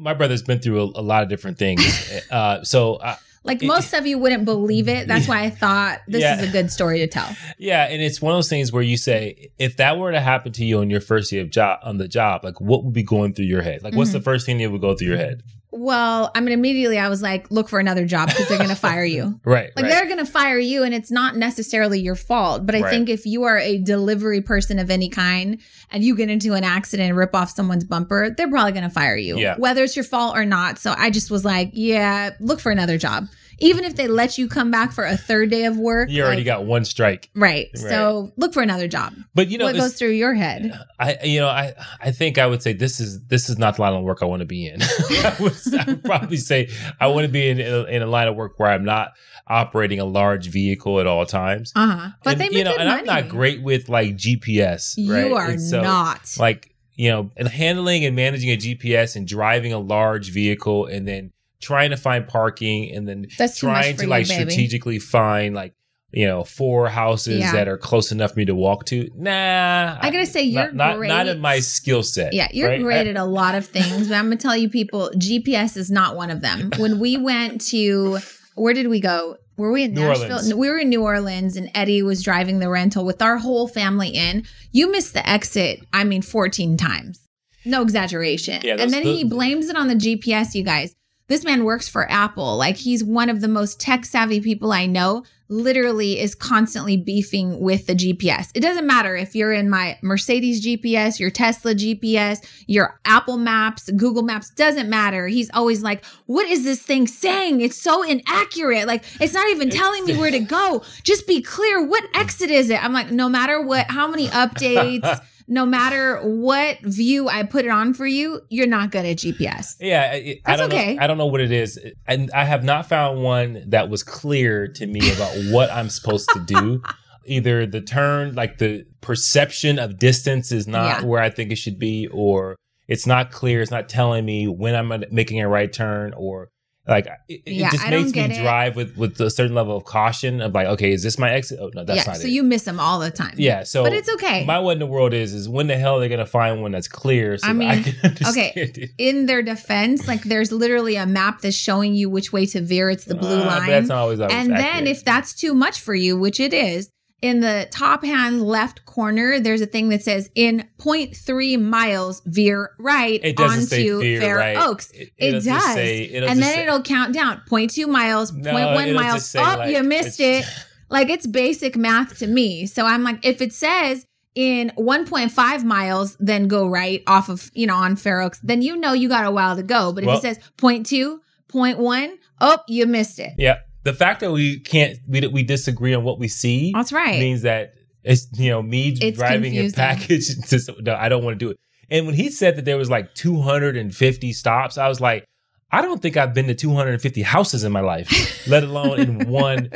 my 0.00 0.14
brother's 0.14 0.42
been 0.42 0.58
through 0.58 0.80
a, 0.80 0.84
a 1.00 1.02
lot 1.02 1.22
of 1.22 1.28
different 1.28 1.58
things. 1.58 1.82
uh, 2.30 2.64
so, 2.64 2.94
uh, 2.94 3.14
Like 3.44 3.62
It- 3.62 3.66
most 3.66 3.92
of 3.94 4.06
you 4.06 4.18
wouldn't 4.18 4.44
believe 4.44 4.88
it. 4.88 5.06
That's 5.08 5.28
why 5.28 5.42
I 5.44 5.50
thought 5.50 6.00
this 6.08 6.20
Yeah. 6.22 6.40
is 6.40 6.48
a 6.48 6.52
good 6.52 6.70
story 6.70 6.98
to 6.98 7.06
tell. 7.06 7.28
yeah. 7.58 7.84
And 7.84 8.02
it's 8.02 8.20
one 8.20 8.32
of 8.34 8.36
those 8.38 8.48
things 8.50 8.72
where 8.72 8.82
you 8.82 8.96
say, 8.96 9.50
if 9.58 9.76
that 9.76 9.98
were 9.98 10.12
to 10.12 10.20
happen 10.20 10.52
to 10.52 10.64
you 10.64 10.80
on 10.80 10.90
your 10.90 11.00
first 11.00 11.30
day 11.30 11.38
of 11.38 11.50
job, 11.50 11.78
on 11.82 11.96
the 11.98 12.08
job, 12.08 12.44
like 12.44 12.60
what 12.60 12.84
would 12.84 12.92
be 12.94 13.02
going 13.02 13.32
through 13.34 13.46
your 13.46 13.62
head? 13.62 13.82
Like, 13.82 13.94
what's 13.94 14.10
Mhm. 14.10 14.14
the 14.14 14.20
first 14.22 14.44
thing 14.46 14.58
that 14.58 14.70
would 14.70 14.80
go 14.82 14.94
through 14.94 15.08
your 15.08 15.16
head? 15.16 15.42
Well, 15.72 16.32
I 16.34 16.40
mean, 16.40 16.52
immediately 16.52 16.98
I 16.98 17.08
was 17.08 17.22
like, 17.22 17.48
look 17.50 17.68
for 17.68 17.78
another 17.78 18.04
job 18.04 18.28
because 18.28 18.48
they're 18.48 18.58
going 18.58 18.70
to 18.70 18.76
fire 18.76 19.04
you. 19.04 19.38
Right. 19.44 19.70
Like 19.76 19.84
right. 19.84 19.88
they're 19.90 20.06
going 20.06 20.18
to 20.18 20.26
fire 20.26 20.58
you 20.58 20.82
and 20.82 20.92
it's 20.92 21.10
not 21.10 21.36
necessarily 21.36 22.00
your 22.00 22.16
fault. 22.16 22.66
But 22.66 22.74
I 22.74 22.80
Right. 22.80 22.90
think 22.90 23.08
if 23.08 23.24
you 23.24 23.44
are 23.44 23.58
a 23.58 23.78
delivery 23.78 24.40
person 24.40 24.78
of 24.78 24.90
any 24.90 25.08
kind 25.08 25.58
and 25.90 26.02
you 26.02 26.16
get 26.16 26.28
into 26.28 26.54
an 26.54 26.64
accident 26.64 27.08
and 27.08 27.16
rip 27.16 27.34
off 27.34 27.50
someone's 27.50 27.84
bumper, 27.84 28.30
they're 28.36 28.48
probably 28.50 28.72
going 28.72 28.84
to 28.84 28.90
fire 28.90 29.16
you, 29.16 29.38
Yeah. 29.38 29.56
whether 29.58 29.82
it's 29.84 29.94
your 29.96 30.04
fault 30.04 30.36
or 30.36 30.44
not. 30.44 30.78
So 30.78 30.94
I 30.96 31.10
just 31.10 31.30
was 31.30 31.44
like, 31.44 31.70
yeah, 31.72 32.30
look 32.40 32.58
for 32.60 32.70
another 32.72 32.98
job. 32.98 33.28
Even 33.60 33.84
if 33.84 33.96
they 33.96 34.08
let 34.08 34.38
you 34.38 34.48
come 34.48 34.70
back 34.70 34.92
for 34.92 35.04
a 35.04 35.16
third 35.16 35.50
day 35.50 35.64
of 35.64 35.76
work. 35.76 36.10
You 36.10 36.22
already 36.22 36.38
like- 36.38 36.46
got 36.46 36.64
one 36.64 36.84
strike. 36.84 37.30
Right. 37.34 37.68
Right. 37.74 37.90
So 37.90 38.32
look 38.36 38.54
for 38.54 38.62
another 38.62 38.88
job. 38.88 39.14
But 39.34 39.48
you 39.48 39.58
know, 39.58 39.66
what 39.66 39.74
this- 39.74 39.82
goes 39.82 39.94
through 39.94 40.10
your 40.10 40.34
head? 40.34 40.78
I 40.98 41.18
you 41.24 41.40
know 41.40 41.48
I 41.48 41.74
I 42.00 42.10
think 42.12 42.38
I 42.38 42.46
would 42.46 42.62
say 42.62 42.72
this 42.72 43.00
is 43.00 43.24
this 43.26 43.48
is 43.48 43.58
not 43.58 43.76
the 43.76 43.82
line 43.82 43.94
of 43.94 44.02
work 44.02 44.22
I 44.22 44.26
want 44.26 44.40
to 44.40 44.46
be 44.46 44.66
in. 44.66 44.80
I, 44.82 45.36
would, 45.40 45.54
I 45.78 45.84
would 45.86 46.04
probably 46.04 46.36
say 46.36 46.70
I 47.00 47.06
want 47.08 47.26
to 47.26 47.32
be 47.32 47.48
in 47.48 47.60
in 47.60 47.72
a, 47.72 47.84
in 47.84 48.02
a 48.02 48.06
line 48.06 48.28
of 48.28 48.36
work 48.36 48.58
where 48.58 48.70
I'm 48.70 48.84
not 48.84 49.12
operating 49.46 49.98
a 49.98 50.04
large 50.04 50.48
vehicle 50.48 51.00
at 51.00 51.06
all 51.06 51.26
times. 51.26 51.72
Uh 51.74 51.86
huh. 51.86 52.08
But 52.22 52.32
and, 52.32 52.40
they 52.40 52.48
make 52.48 52.58
you 52.58 52.64
know, 52.64 52.76
and 52.76 52.88
money. 52.88 53.00
I'm 53.00 53.06
not 53.06 53.28
great 53.28 53.62
with 53.62 53.88
like 53.88 54.16
GPS. 54.16 54.94
You 54.96 55.34
are 55.34 55.58
so, 55.58 55.82
not. 55.82 56.36
Like 56.38 56.74
you 56.94 57.10
know, 57.10 57.30
and 57.36 57.48
handling 57.48 58.04
and 58.04 58.14
managing 58.14 58.50
a 58.50 58.56
GPS 58.56 59.16
and 59.16 59.26
driving 59.26 59.72
a 59.72 59.78
large 59.78 60.30
vehicle 60.32 60.86
and 60.86 61.08
then 61.08 61.32
trying 61.60 61.90
to 61.90 61.96
find 61.96 62.26
parking 62.26 62.94
and 62.94 63.06
then 63.08 63.26
That's 63.38 63.58
trying 63.58 63.96
to 63.98 64.06
like 64.06 64.26
baby. 64.28 64.40
strategically 64.40 64.98
find 64.98 65.54
like 65.54 65.74
you 66.12 66.26
know 66.26 66.42
four 66.42 66.88
houses 66.88 67.38
Yeah. 67.40 67.52
that 67.52 67.68
are 67.68 67.78
close 67.78 68.10
enough 68.12 68.32
for 68.32 68.38
me 68.40 68.44
to 68.46 68.54
walk 68.54 68.86
to. 68.86 69.08
Nah, 69.16 69.98
I 70.00 70.10
gotta 70.10 70.26
say, 70.26 70.42
you're 70.42 70.64
not 70.64 70.74
not, 70.74 70.96
great. 70.96 71.08
not 71.08 71.28
in 71.28 71.38
my 71.40 71.60
skill 71.60 72.02
set. 72.02 72.32
Yeah, 72.32 72.48
you're 72.52 72.68
right? 72.68 72.80
great 72.82 73.06
I- 73.06 73.10
at 73.10 73.16
a 73.16 73.24
lot 73.24 73.54
of 73.54 73.66
things, 73.66 74.08
but 74.08 74.14
I'm 74.16 74.24
gonna 74.24 74.36
tell 74.36 74.56
you 74.56 74.68
people, 74.68 75.10
GPS 75.16 75.76
is 75.76 75.90
not 75.90 76.16
one 76.16 76.30
of 76.30 76.40
them. 76.40 76.70
When 76.78 76.98
we 76.98 77.16
went 77.16 77.60
to 77.68 78.18
where 78.56 78.74
did 78.74 78.88
we 78.88 79.00
go? 79.00 79.36
Were 79.56 79.70
we 79.72 79.84
in 79.84 79.92
New 79.94 80.00
Nashville? 80.00 80.32
Orleans. 80.32 80.54
We 80.54 80.68
were 80.70 80.78
in 80.78 80.88
New 80.88 81.02
Orleans 81.02 81.54
and 81.56 81.70
Eddie 81.74 82.02
was 82.02 82.22
driving 82.22 82.60
the 82.60 82.70
rental 82.70 83.04
with 83.04 83.20
our 83.20 83.36
whole 83.36 83.68
family 83.68 84.08
in. 84.08 84.44
You 84.72 84.90
missed 84.90 85.12
the 85.12 85.28
exit, 85.28 85.80
I 85.92 86.02
mean 86.04 86.22
14 86.22 86.76
times. 86.78 87.20
No 87.66 87.82
exaggeration. 87.82 88.62
Yeah, 88.64 88.76
and 88.80 88.90
then 88.90 89.02
he 89.02 89.22
blames 89.22 89.68
it 89.68 89.76
on 89.76 89.88
the 89.88 89.94
GPS, 89.94 90.54
you 90.54 90.64
guys. 90.64 90.94
This 91.30 91.44
man 91.44 91.62
works 91.62 91.88
for 91.88 92.10
Apple. 92.10 92.56
Like 92.56 92.76
he's 92.76 93.04
one 93.04 93.28
of 93.28 93.40
the 93.40 93.46
most 93.46 93.78
tech 93.78 94.04
savvy 94.04 94.40
people 94.40 94.72
I 94.72 94.86
know. 94.86 95.22
Literally 95.48 96.18
is 96.18 96.34
constantly 96.34 96.96
beefing 96.96 97.60
with 97.60 97.86
the 97.86 97.94
GPS. 97.94 98.50
It 98.52 98.60
doesn't 98.60 98.84
matter 98.84 99.14
if 99.14 99.36
you're 99.36 99.52
in 99.52 99.70
my 99.70 99.96
Mercedes 100.02 100.64
GPS, 100.64 101.20
your 101.20 101.30
Tesla 101.30 101.72
GPS, 101.72 102.44
your 102.66 102.98
Apple 103.04 103.36
Maps, 103.36 103.88
Google 103.92 104.24
Maps, 104.24 104.50
doesn't 104.50 104.90
matter. 104.90 105.28
He's 105.28 105.50
always 105.54 105.84
like, 105.84 106.04
What 106.26 106.48
is 106.48 106.64
this 106.64 106.82
thing 106.82 107.06
saying? 107.06 107.60
It's 107.60 107.80
so 107.80 108.02
inaccurate. 108.02 108.88
Like, 108.88 109.04
it's 109.20 109.34
not 109.34 109.48
even 109.50 109.70
telling 109.70 110.04
me 110.06 110.16
where 110.16 110.32
to 110.32 110.40
go. 110.58 110.82
Just 111.04 111.28
be 111.28 111.40
clear. 111.42 111.80
What 111.80 112.04
exit 112.12 112.50
is 112.50 112.70
it? 112.70 112.82
I'm 112.82 112.92
like, 112.92 113.12
No 113.12 113.28
matter 113.28 113.62
what, 113.62 113.86
how 113.88 114.08
many 114.08 114.26
updates, 114.42 115.20
no 115.50 115.66
matter 115.66 116.18
what 116.22 116.78
view 116.82 117.28
I 117.28 117.42
put 117.42 117.64
it 117.64 117.70
on 117.70 117.92
for 117.92 118.06
you, 118.06 118.40
you're 118.48 118.68
not 118.68 118.92
good 118.92 119.04
at 119.04 119.16
GPS. 119.18 119.74
Yeah, 119.80 120.08
I- 120.12 120.14
I, 120.14 120.40
That's 120.46 120.60
don't 120.60 120.72
okay. 120.72 120.94
know. 120.94 121.02
I 121.02 121.06
don't 121.08 121.18
know 121.18 121.26
what 121.26 121.40
it 121.40 121.50
is, 121.52 121.78
and 122.06 122.30
I 122.32 122.44
have 122.44 122.62
not 122.64 122.88
found 122.88 123.22
one 123.22 123.64
that 123.66 123.90
was 123.90 124.02
clear 124.04 124.68
to 124.68 124.86
me 124.86 125.00
about 125.12 125.32
what 125.50 125.70
I'm 125.70 125.90
supposed 125.90 126.30
to 126.30 126.40
do. 126.40 126.82
Either 127.26 127.66
the 127.66 127.80
turn, 127.80 128.34
like 128.34 128.58
the 128.58 128.86
perception 129.02 129.78
of 129.78 129.98
distance, 129.98 130.52
is 130.52 130.66
not 130.66 131.00
Yeah. 131.02 131.06
where 131.06 131.20
I 131.20 131.30
think 131.30 131.50
it 131.52 131.56
should 131.56 131.78
be, 131.78 132.06
or 132.12 132.56
it's 132.88 133.06
not 133.06 133.30
clear. 133.30 133.60
It's 133.60 133.70
not 133.70 133.88
telling 133.88 134.24
me 134.24 134.46
when 134.48 134.74
I'm 134.74 135.04
making 135.10 135.40
a 135.40 135.48
right 135.48 135.72
turn, 135.72 136.14
or 136.16 136.48
like 136.88 137.06
it, 137.28 137.42
it 137.46 137.70
just 137.70 137.86
I 137.86 137.90
makes 137.90 138.14
me 138.14 138.22
it. 138.22 138.40
drive 138.42 138.74
with 138.74 138.96
with 138.96 139.20
a 139.20 139.30
certain 139.30 139.54
level 139.54 139.76
of 139.76 139.84
caution 139.84 140.40
of 140.40 140.54
like, 140.54 140.66
okay, 140.66 140.92
is 140.92 141.02
this 141.02 141.18
my 141.18 141.30
exit? 141.30 141.58
Oh 141.60 141.70
no, 141.74 141.84
that's 141.84 141.98
yeah, 141.98 142.12
not 142.12 142.16
so 142.16 142.26
it. 142.26 142.30
you 142.30 142.42
miss 142.42 142.62
them 142.64 142.80
all 142.80 142.98
the 142.98 143.10
time. 143.10 143.34
yeah, 143.36 143.62
so 143.64 143.82
but 143.82 143.92
it's 143.92 144.08
okay. 144.14 144.44
My 144.44 144.58
what 144.58 144.72
in 144.72 144.78
the 144.78 144.86
world 144.86 145.12
is 145.12 145.34
is 145.34 145.48
when 145.48 145.66
the 145.66 145.76
hell 145.76 145.96
are 145.96 146.00
they 146.00 146.08
gonna 146.08 146.24
find 146.26 146.62
one 146.62 146.72
that's 146.72 146.88
clear? 146.88 147.36
So 147.38 147.48
I 147.48 147.52
mean, 147.52 147.68
I 147.68 147.82
can 147.82 148.16
okay, 148.28 148.88
in 148.98 149.26
their 149.26 149.42
defense, 149.42 150.08
like 150.08 150.22
there's 150.22 150.52
literally 150.52 150.96
a 150.96 151.06
map 151.06 151.42
that's 151.42 151.54
showing 151.56 151.94
you 151.94 152.08
which 152.08 152.32
way 152.32 152.46
to 152.46 152.60
veer. 152.60 152.88
It's 152.90 153.04
the 153.04 153.14
blue 153.14 153.42
Uh, 153.42 153.46
line. 153.46 153.68
That's 153.68 153.88
not 153.88 153.98
always, 153.98 154.20
always 154.20 154.34
and 154.34 154.50
then 154.50 154.86
if 154.86 155.04
that's 155.04 155.34
too 155.34 155.54
much 155.54 155.80
for 155.80 155.94
you, 155.94 156.18
which 156.18 156.40
it 156.40 156.54
is, 156.54 156.90
in 157.22 157.40
the 157.40 157.68
top 157.70 158.04
hand 158.04 158.42
left 158.42 158.84
corner, 158.86 159.38
there's 159.40 159.60
a 159.60 159.66
thing 159.66 159.88
that 159.90 160.02
says 160.02 160.30
in 160.34 160.66
0.3 160.78 161.60
miles, 161.60 162.22
veer 162.24 162.70
right 162.78 163.20
It 163.22 163.36
doesn't 163.36 163.66
say 163.66 163.90
onto 163.90 164.20
Fair 164.20 164.36
right. 164.36 164.56
Oaks. 164.56 164.90
It- 164.92 165.12
It, 165.18 165.44
does. 165.44 165.74
say- 165.74 166.10
and 166.14 166.40
then 166.40 166.54
say- 166.54 166.62
it'll 166.62 166.82
count 166.82 167.12
down 167.14 167.42
0.2 167.48 167.86
miles, 167.86 168.32
No, 168.32 168.50
0.1 168.52 168.94
miles. 168.94 169.34
Up, 169.34 169.58
like, 169.58 169.74
you 169.74 169.82
missed 169.82 170.20
it. 170.20 170.44
Like 170.92 171.08
it's 171.08 171.24
basic 171.24 171.76
math 171.76 172.18
to 172.18 172.26
me. 172.26 172.66
So 172.66 172.84
I'm 172.84 173.04
like, 173.04 173.24
if 173.24 173.40
it 173.40 173.52
says 173.52 174.04
in 174.34 174.72
1.5 174.76 175.62
miles, 175.62 176.16
then 176.18 176.48
go 176.48 176.66
right 176.66 177.04
off 177.06 177.28
of, 177.28 177.48
you 177.54 177.64
know, 177.68 177.76
on 177.76 177.94
Fair 177.94 178.20
Oaks, 178.20 178.40
then 178.42 178.60
you 178.60 178.74
know 178.76 178.92
you 178.92 179.08
got 179.08 179.24
a 179.24 179.30
while 179.30 179.54
to 179.54 179.62
go. 179.62 179.92
But 179.92 180.02
if 180.02 180.06
Well- 180.08 180.16
it 180.18 180.22
says 180.22 180.40
0.2, 180.58 181.20
0.1, 181.48 182.10
oh, 182.40 182.58
you 182.66 182.86
missed 182.86 183.20
it. 183.20 183.34
Yeah, 183.38 183.58
the 183.82 183.92
fact 183.92 184.20
that 184.20 184.32
we 184.32 184.60
can't 184.60 184.98
we 185.08 185.26
we 185.28 185.42
disagree 185.42 185.94
on 185.94 186.04
what 186.04 186.18
we 186.18 186.28
see 186.28 186.72
That's 186.74 186.92
right. 186.92 187.18
means 187.18 187.42
that 187.42 187.74
it's 188.04 188.28
you 188.38 188.50
know 188.50 188.62
me 188.62 188.88
It's 189.00 189.18
driving 189.18 189.52
confusing. 189.52 189.78
a 189.78 189.82
package. 189.82 190.26
To, 190.48 190.74
no, 190.82 190.94
I 190.94 191.08
don't 191.08 191.24
want 191.24 191.38
to 191.38 191.44
do 191.44 191.50
it. 191.50 191.58
And 191.90 192.06
when 192.06 192.14
he 192.14 192.30
said 192.30 192.56
that 192.56 192.64
there 192.64 192.76
was 192.76 192.88
like 192.90 193.14
250 193.14 194.32
stops, 194.32 194.78
I 194.78 194.88
was 194.88 195.00
like, 195.00 195.24
I 195.72 195.82
don't 195.82 196.00
think 196.00 196.16
I've 196.16 196.34
been 196.34 196.46
to 196.46 196.54
250 196.54 197.22
houses 197.22 197.64
in 197.64 197.72
my 197.72 197.80
life, 197.80 198.46
let 198.48 198.62
alone 198.62 199.00
in 199.00 199.28
one 199.28 199.70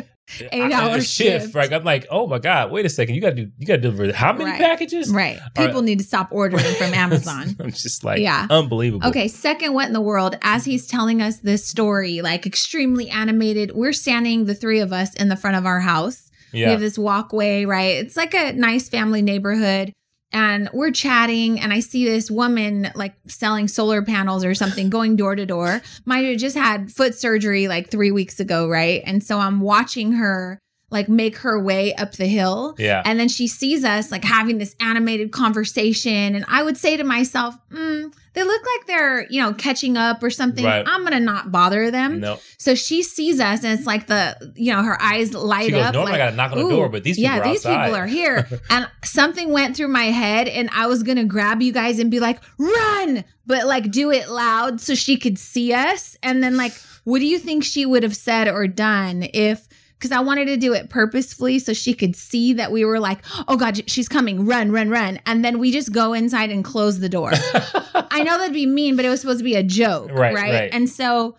Eight-hour 0.53 0.97
a 0.97 1.03
shift. 1.03 1.55
Like 1.55 1.73
I'm 1.73 1.85
like, 1.85 2.07
oh 2.11 2.27
my 2.27 2.39
god, 2.39 2.71
wait 2.73 2.87
a 2.87 2.89
second, 2.89 3.15
you 3.15 3.21
got 3.21 3.31
to 3.37 3.45
do 3.45 3.51
you 3.59 3.67
got 3.67 3.77
to 3.77 3.83
deliver 3.83 4.13
how 4.13 4.33
many 4.33 4.45
Right. 4.51 4.61
packages? 4.61 5.11
Right. 5.11 5.39
People 5.57 5.83
need 5.83 5.99
to 5.99 6.05
stop 6.05 6.29
ordering 6.31 6.65
from 6.75 6.95
Amazon. 6.95 7.55
I'm 7.61 7.71
just 7.71 8.03
like, 8.05 8.21
Yeah. 8.21 8.47
unbelievable. 8.51 9.07
Okay, 9.09 9.29
second 9.29 9.75
what 9.75 9.87
in 9.87 9.93
the 9.93 10.01
world, 10.01 10.37
as 10.43 10.65
he's 10.65 10.87
telling 10.87 11.21
us 11.23 11.39
this 11.39 11.65
story, 11.67 12.23
like 12.23 12.47
extremely 12.47 13.09
animated, 13.11 13.73
we're 13.75 13.93
standing, 13.93 14.47
the 14.47 14.55
three 14.55 14.81
of 14.81 14.93
us, 14.93 15.15
in 15.15 15.29
the 15.29 15.37
front 15.37 15.57
of 15.57 15.67
our 15.67 15.81
house. 15.81 16.31
We 16.53 16.61
have 16.61 16.79
this 16.81 16.97
walkway, 16.97 17.65
right? 17.65 17.97
It's 17.97 18.17
like 18.17 18.33
a 18.33 18.53
nice 18.53 18.89
family 18.89 19.23
neighborhood. 19.23 19.93
And 20.33 20.69
we're 20.73 20.91
chatting, 20.91 21.61
and 21.61 21.73
I 21.73 21.79
see 21.79 22.05
this 22.05 22.29
woman 22.29 22.91
like 22.97 23.15
selling 23.29 23.69
solar 23.69 24.03
panels 24.03 24.45
or 24.45 24.55
something 24.55 24.91
going 24.91 25.15
door 25.15 25.37
to 25.37 25.47
door. 25.47 25.81
Mind 26.05 26.27
you, 26.27 26.37
just 26.37 26.57
had 26.57 26.91
foot 26.91 27.15
surgery 27.15 27.69
like 27.69 27.89
three 27.89 28.11
weeks 28.11 28.41
ago, 28.41 28.69
right? 28.69 29.03
And 29.07 29.23
so 29.23 29.39
I'm 29.39 29.61
watching 29.61 30.13
her 30.13 30.59
like 30.95 31.09
make 31.09 31.37
her 31.39 31.61
way 31.61 31.93
up 31.95 32.13
the 32.13 32.27
hill. 32.27 32.75
yeah. 32.79 33.03
And 33.05 33.21
then 33.21 33.29
she 33.29 33.47
sees 33.47 33.85
us 33.85 34.11
like 34.11 34.25
having 34.25 34.57
this 34.57 34.75
animated 34.81 35.33
conversation. 35.33 36.35
And 36.35 36.45
I 36.49 36.63
would 36.63 36.77
say 36.77 36.97
to 36.97 37.05
myself, 37.05 37.55
mm, 37.71 38.15
they 38.33 38.43
look 38.43 38.63
like 38.63 38.87
they're, 38.87 39.27
you 39.29 39.41
know, 39.41 39.53
catching 39.55 39.97
up 39.97 40.23
or 40.23 40.31
something. 40.31 40.65
Right. 40.65 40.85
I'm 40.87 41.03
going 41.03 41.13
to 41.13 41.21
not 41.21 41.53
bother 41.53 41.91
them. 41.91 42.21
no, 42.21 42.39
So 42.59 42.75
she 42.75 43.03
sees 43.03 43.41
us 43.41 43.63
and 43.63 43.79
it's 43.79 43.87
like 43.87 44.07
the, 44.07 44.53
you 44.57 44.73
know, 44.73 44.83
her 44.83 45.01
eyes 45.01 45.35
light 45.35 45.67
she 45.67 45.71
goes. 45.73 45.85
up. 45.87 45.95
Normally, 45.95 46.13
like, 46.13 46.21
I 46.21 46.25
got 46.25 46.31
to 46.31 46.37
knock 46.37 46.53
on 46.53 46.59
the 46.59 46.69
door, 46.69 46.89
but 46.89 47.05
these 47.05 47.17
people 47.17 47.35
yeah, 47.35 47.41
are 47.41 47.45
these 47.45 47.65
outside. 47.67 47.85
people 47.85 47.97
are 47.97 48.07
here. 48.07 48.49
and 48.71 48.89
something 49.05 49.53
went 49.53 49.77
through 49.77 49.89
my 49.89 50.07
head 50.07 50.49
and 50.49 50.71
I 50.73 50.87
was 50.87 51.03
going 51.03 51.19
to 51.19 51.25
grab 51.25 51.61
you 51.63 51.73
guys 51.73 51.99
and 51.99 52.11
be 52.11 52.21
like, 52.21 52.41
run, 52.59 53.25
but 53.47 53.67
like 53.67 53.91
do 53.91 54.11
it 54.11 54.29
loud 54.29 54.81
so 54.81 54.95
she 54.95 55.17
could 55.17 55.39
see 55.39 55.73
us. 55.73 56.17
And 56.23 56.43
then 56.43 56.57
like, 56.57 56.73
what 57.05 57.19
do 57.19 57.27
you 57.27 57.39
think 57.39 57.63
she 57.65 57.85
would 57.85 58.03
have 58.03 58.17
said 58.17 58.49
or 58.49 58.67
done 58.67 59.27
if, 59.35 59.69
because 60.05 60.15
I 60.15 60.21
wanted 60.21 60.45
to 60.49 60.59
do 60.59 60.75
it 60.75 60.91
purposefully 60.91 61.59
so 61.59 61.73
she 61.73 61.95
could 61.95 62.15
see 62.15 62.53
that 62.53 62.71
we 62.71 62.85
were 62.85 63.01
like, 63.01 63.21
oh 63.49 63.57
God, 63.57 63.89
she's 63.89 64.07
coming, 64.07 64.45
run, 64.45 64.71
run, 64.71 64.91
run. 64.91 65.19
And 65.25 65.43
then 65.43 65.59
we 65.59 65.73
just 65.73 65.93
go 65.93 66.13
inside 66.13 66.51
and 66.51 66.63
close 66.63 66.99
the 67.01 67.09
door. 67.09 67.31
I 67.95 68.23
know 68.23 68.37
that'd 68.37 68.53
be 68.53 68.67
mean, 68.67 68.97
but 68.97 69.07
it 69.07 69.09
was 69.09 69.23
supposed 69.23 69.39
to 69.39 69.45
be 69.45 69.55
a 69.55 69.63
joke. 69.63 70.11
Right, 70.11 70.35
Right. 70.35 70.53
right. 70.53 70.71
And 70.75 70.91
so 70.91 71.37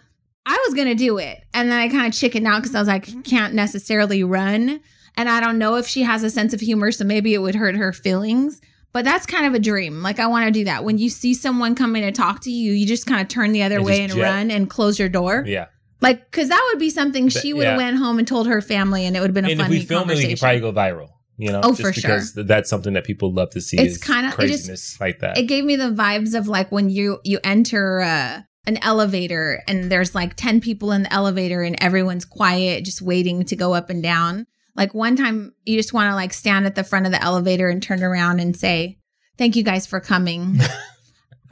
I 0.47 0.59
was 0.65 0.73
going 0.73 0.87
to 0.87 0.95
do 0.95 1.19
it. 1.19 1.43
And 1.53 1.69
then 1.71 1.79
I 1.79 1.87
kind 1.89 2.07
of 2.07 2.13
chickened 2.13 2.47
out 2.47 2.63
because 2.63 2.73
I 2.73 2.79
was 2.79 2.87
like, 2.87 3.23
can't 3.23 3.53
necessarily 3.53 4.23
run. 4.23 4.79
And 5.15 5.29
I 5.29 5.39
don't 5.41 5.59
know 5.59 5.75
if 5.75 5.85
she 5.87 6.01
has 6.01 6.23
a 6.23 6.29
sense 6.31 6.51
of 6.53 6.59
humor. 6.59 6.91
So 6.91 7.05
maybe 7.05 7.35
it 7.35 7.39
would 7.39 7.53
hurt 7.55 7.75
her 7.75 7.93
feelings. 7.93 8.61
But 8.93 9.05
that's 9.05 9.25
kind 9.25 9.45
of 9.45 9.53
a 9.53 9.59
dream. 9.59 10.01
Like, 10.01 10.19
I 10.19 10.27
want 10.27 10.45
to 10.45 10.51
do 10.51 10.63
that. 10.65 10.83
When 10.85 10.97
you 10.97 11.09
see 11.09 11.33
someone 11.33 11.75
coming 11.75 12.01
to 12.03 12.11
talk 12.13 12.39
to 12.43 12.51
you, 12.51 12.71
you 12.71 12.87
just 12.87 13.05
kind 13.05 13.21
of 13.21 13.27
turn 13.27 13.51
the 13.51 13.61
other 13.63 13.75
And 13.77 13.85
way 13.85 14.01
and 14.01 14.13
jet. 14.13 14.21
run 14.21 14.49
and 14.49 14.69
close 14.69 14.97
your 14.97 15.09
door. 15.09 15.43
yeah. 15.45 15.65
Like, 16.05 16.29
because 16.31 16.49
that 16.49 16.69
would 16.71 16.79
be 16.79 16.89
something 16.89 17.29
she 17.29 17.53
would 17.53 17.65
have 17.65 17.79
yeah. 17.79 17.85
went 17.85 17.97
home 17.97 18.19
and 18.19 18.27
told 18.27 18.47
her 18.47 18.61
family, 18.61 19.05
and 19.05 19.15
it 19.17 19.19
would 19.21 19.29
have 19.31 19.33
been 19.33 19.45
a 19.45 19.49
and 19.51 19.59
if 19.59 19.65
funny 19.65 19.79
we 19.79 19.85
film 19.85 20.01
it, 20.03 20.13
conversation. 20.13 20.27
we 20.29 20.33
could 20.35 20.39
probably 20.39 20.59
go 20.61 20.71
viral. 20.71 21.09
You 21.37 21.51
know, 21.51 21.61
Oh, 21.63 21.69
just 21.71 21.81
for 21.81 21.91
because 21.91 22.31
sure. 22.33 22.43
that's 22.43 22.69
something 22.69 22.93
that 22.93 23.03
people 23.03 23.33
love 23.33 23.49
to 23.51 23.59
see. 23.61 23.77
It's 23.77 23.97
it 23.97 24.05
just- 24.05 24.35
craziness 24.35 25.01
like 25.01 25.19
that. 25.19 25.37
it 25.37 25.43
gave 25.47 25.65
me 25.65 25.75
the 25.75 25.89
vibes 25.89 26.33
of 26.37 26.47
like 26.47 26.71
when 26.71 26.89
you 26.89 27.19
you 27.25 27.39
enter 27.43 27.99
uh, 28.01 28.41
an 28.67 28.77
elevator 28.81 29.61
and 29.67 29.91
there's 29.91 30.15
like 30.15 30.35
10 30.35 30.61
people 30.61 30.91
in 30.93 31.03
the 31.03 31.11
elevator 31.13 31.61
and 31.61 31.75
everyone's 31.83 32.23
quiet 32.23 32.85
just 32.85 33.01
waiting 33.01 33.43
to 33.43 33.55
go 33.55 33.73
up 33.73 33.89
and 33.89 34.01
down 34.01 34.47
like 34.75 34.93
one 34.93 35.15
time 35.17 35.53
you 35.65 35.75
just 35.77 35.91
want 35.93 36.09
to 36.09 36.15
like 36.15 36.31
stand 36.33 36.65
at 36.65 36.75
the 36.75 36.83
front 36.85 37.05
of 37.05 37.11
the 37.11 37.21
elevator 37.21 37.67
and 37.69 37.83
turn 37.83 38.01
around 38.01 38.39
and 38.39 38.55
say 38.57 38.97
thank 39.37 39.55
you 39.57 39.61
guys 39.63 39.85
for 39.85 39.99
coming 39.99 40.57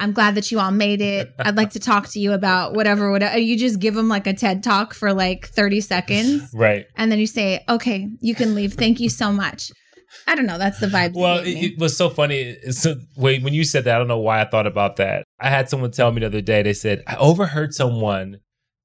i'm 0.03 0.11
glad 0.13 0.35
that 0.35 0.51
you 0.51 0.59
all 0.59 0.71
made 0.71 1.01
it 1.01 1.33
i'd 1.39 1.55
like 1.57 1.71
to 1.71 1.79
talk 1.79 2.07
to 2.07 2.19
you 2.19 2.33
about 2.33 2.73
whatever 2.73 3.11
whatever 3.11 3.33
uh, 3.33 3.37
you 3.37 3.57
just 3.57 3.79
give 3.79 3.93
them 3.95 4.09
like 4.09 4.27
a 4.27 4.33
ted 4.33 4.61
talk 4.63 4.93
for 4.93 5.13
like 5.13 5.47
30 5.47 5.81
seconds 5.81 6.49
right. 6.53 6.85
and 6.95 7.11
then 7.11 7.19
you 7.19 7.27
say 7.27 7.63
okay 7.69 8.09
you 8.19 8.35
can 8.35 8.53
leave 8.55 8.73
thank 8.73 8.99
you 8.99 9.09
so 9.09 9.31
much 9.31 9.71
i 10.27 10.35
don't 10.35 10.45
know 10.45 10.57
that's 10.57 10.79
the 10.79 10.87
vibe 10.87 11.13
Well, 11.13 11.39
it, 11.39 11.49
it 11.49 11.79
was 11.79 11.97
so 11.97 12.09
funny. 12.09 12.55
So 12.71 12.95
wait, 13.17 13.41
when 13.43 13.53
you 13.53 13.63
said 13.63 13.85
that, 13.85 13.95
I 13.95 13.97
don't 13.97 14.07
know 14.07 14.19
why 14.19 14.41
I 14.41 14.45
thought 14.45 14.67
about 14.67 14.97
that. 14.97 15.25
I 15.39 15.49
had 15.49 15.69
someone 15.69 15.89
tell 15.91 16.11
me 16.11 16.19
the 16.19 16.27
other 16.27 16.41
day. 16.41 16.61
They 16.61 16.73
said 16.73 17.03
I 17.07 17.15
overheard 17.15 17.73
someone 17.73 18.37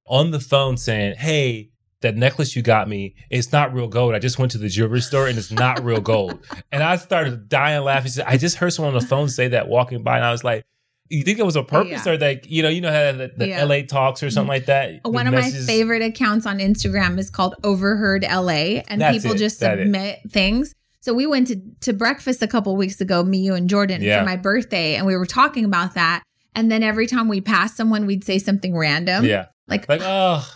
on 0.06 0.30
the 0.30 0.40
phone 0.40 0.76
saying, 0.76 1.16
"Hey." 1.16 1.70
That 2.00 2.14
necklace 2.14 2.54
you 2.54 2.62
got 2.62 2.88
me, 2.88 3.16
it's 3.28 3.50
not 3.50 3.75
real 3.75 3.88
gold. 3.88 4.14
I 4.14 4.20
just 4.20 4.38
went 4.38 4.52
to 4.52 4.58
the 4.58 4.68
jewelry 4.68 5.00
store 5.00 5.26
and 5.26 5.37
it's 5.37 5.50
not 5.50 5.82
real 5.82 6.00
gold. 6.00 6.38
and 6.70 6.80
I 6.80 6.94
started 6.94 7.48
dying 7.48 7.82
laughing. 7.82 8.12
I 8.25 8.37
just 8.37 8.56
heard 8.58 8.72
someone 8.72 8.94
on 8.94 9.00
the 9.00 9.04
phone 9.04 9.28
say 9.28 9.48
that 9.48 9.66
walking 9.66 10.04
by, 10.04 10.14
and 10.14 10.25
I 10.25 10.30
was 10.30 10.44
like, 10.44 10.64
"You 11.10 11.22
think 11.22 11.38
it 11.38 11.44
was 11.46 11.56
a 11.56 11.62
purpose, 11.62 12.04
Yeah. 12.06 12.12
or 12.12 12.18
like 12.18 12.44
you 12.48 12.62
know, 12.62 12.68
you 12.68 12.80
know 12.80 12.92
how 12.92 13.12
the, 13.12 13.30
the 13.36 13.48
Yeah. 13.48 13.64
LA 13.64 13.82
talks 13.82 14.22
or 14.22 14.30
something 14.30 14.48
like 14.48 14.66
that?" 14.66 14.90
Mm-hmm. 14.90 15.12
One 15.12 15.26
of 15.26 15.34
my 15.34 15.50
favorite 15.50 16.02
accounts 16.02 16.46
on 16.46 16.58
Instagram 16.58 17.18
is 17.18 17.30
called 17.30 17.54
Overheard 17.64 18.24
LA, 18.24 18.82
and 18.88 19.00
That's 19.00 19.16
people 19.18 19.34
it. 19.34 19.38
just 19.38 19.60
That 19.60 19.78
it. 19.78 19.82
submit 19.84 20.18
things. 20.30 20.74
So 21.00 21.14
we 21.14 21.26
went 21.26 21.46
to, 21.48 21.56
to 21.82 21.92
breakfast 21.92 22.42
a 22.42 22.48
couple 22.48 22.74
weeks 22.76 23.00
ago, 23.00 23.22
me, 23.22 23.38
you, 23.38 23.54
and 23.54 23.68
Jordan 23.70 24.02
Yeah. 24.02 24.18
for 24.20 24.26
my 24.26 24.36
birthday, 24.36 24.96
and 24.96 25.06
we 25.06 25.16
were 25.16 25.26
talking 25.26 25.64
about 25.64 25.94
that. 25.94 26.22
And 26.54 26.70
then 26.72 26.82
every 26.82 27.06
time 27.06 27.28
we 27.28 27.40
passed 27.40 27.76
someone, 27.76 28.04
we'd 28.04 28.24
say 28.24 28.38
something 28.38 28.76
random. 28.76 29.24
yeah. 29.24 29.46
Like, 29.68 29.88
Like, 29.88 30.00
oh, 30.02 30.46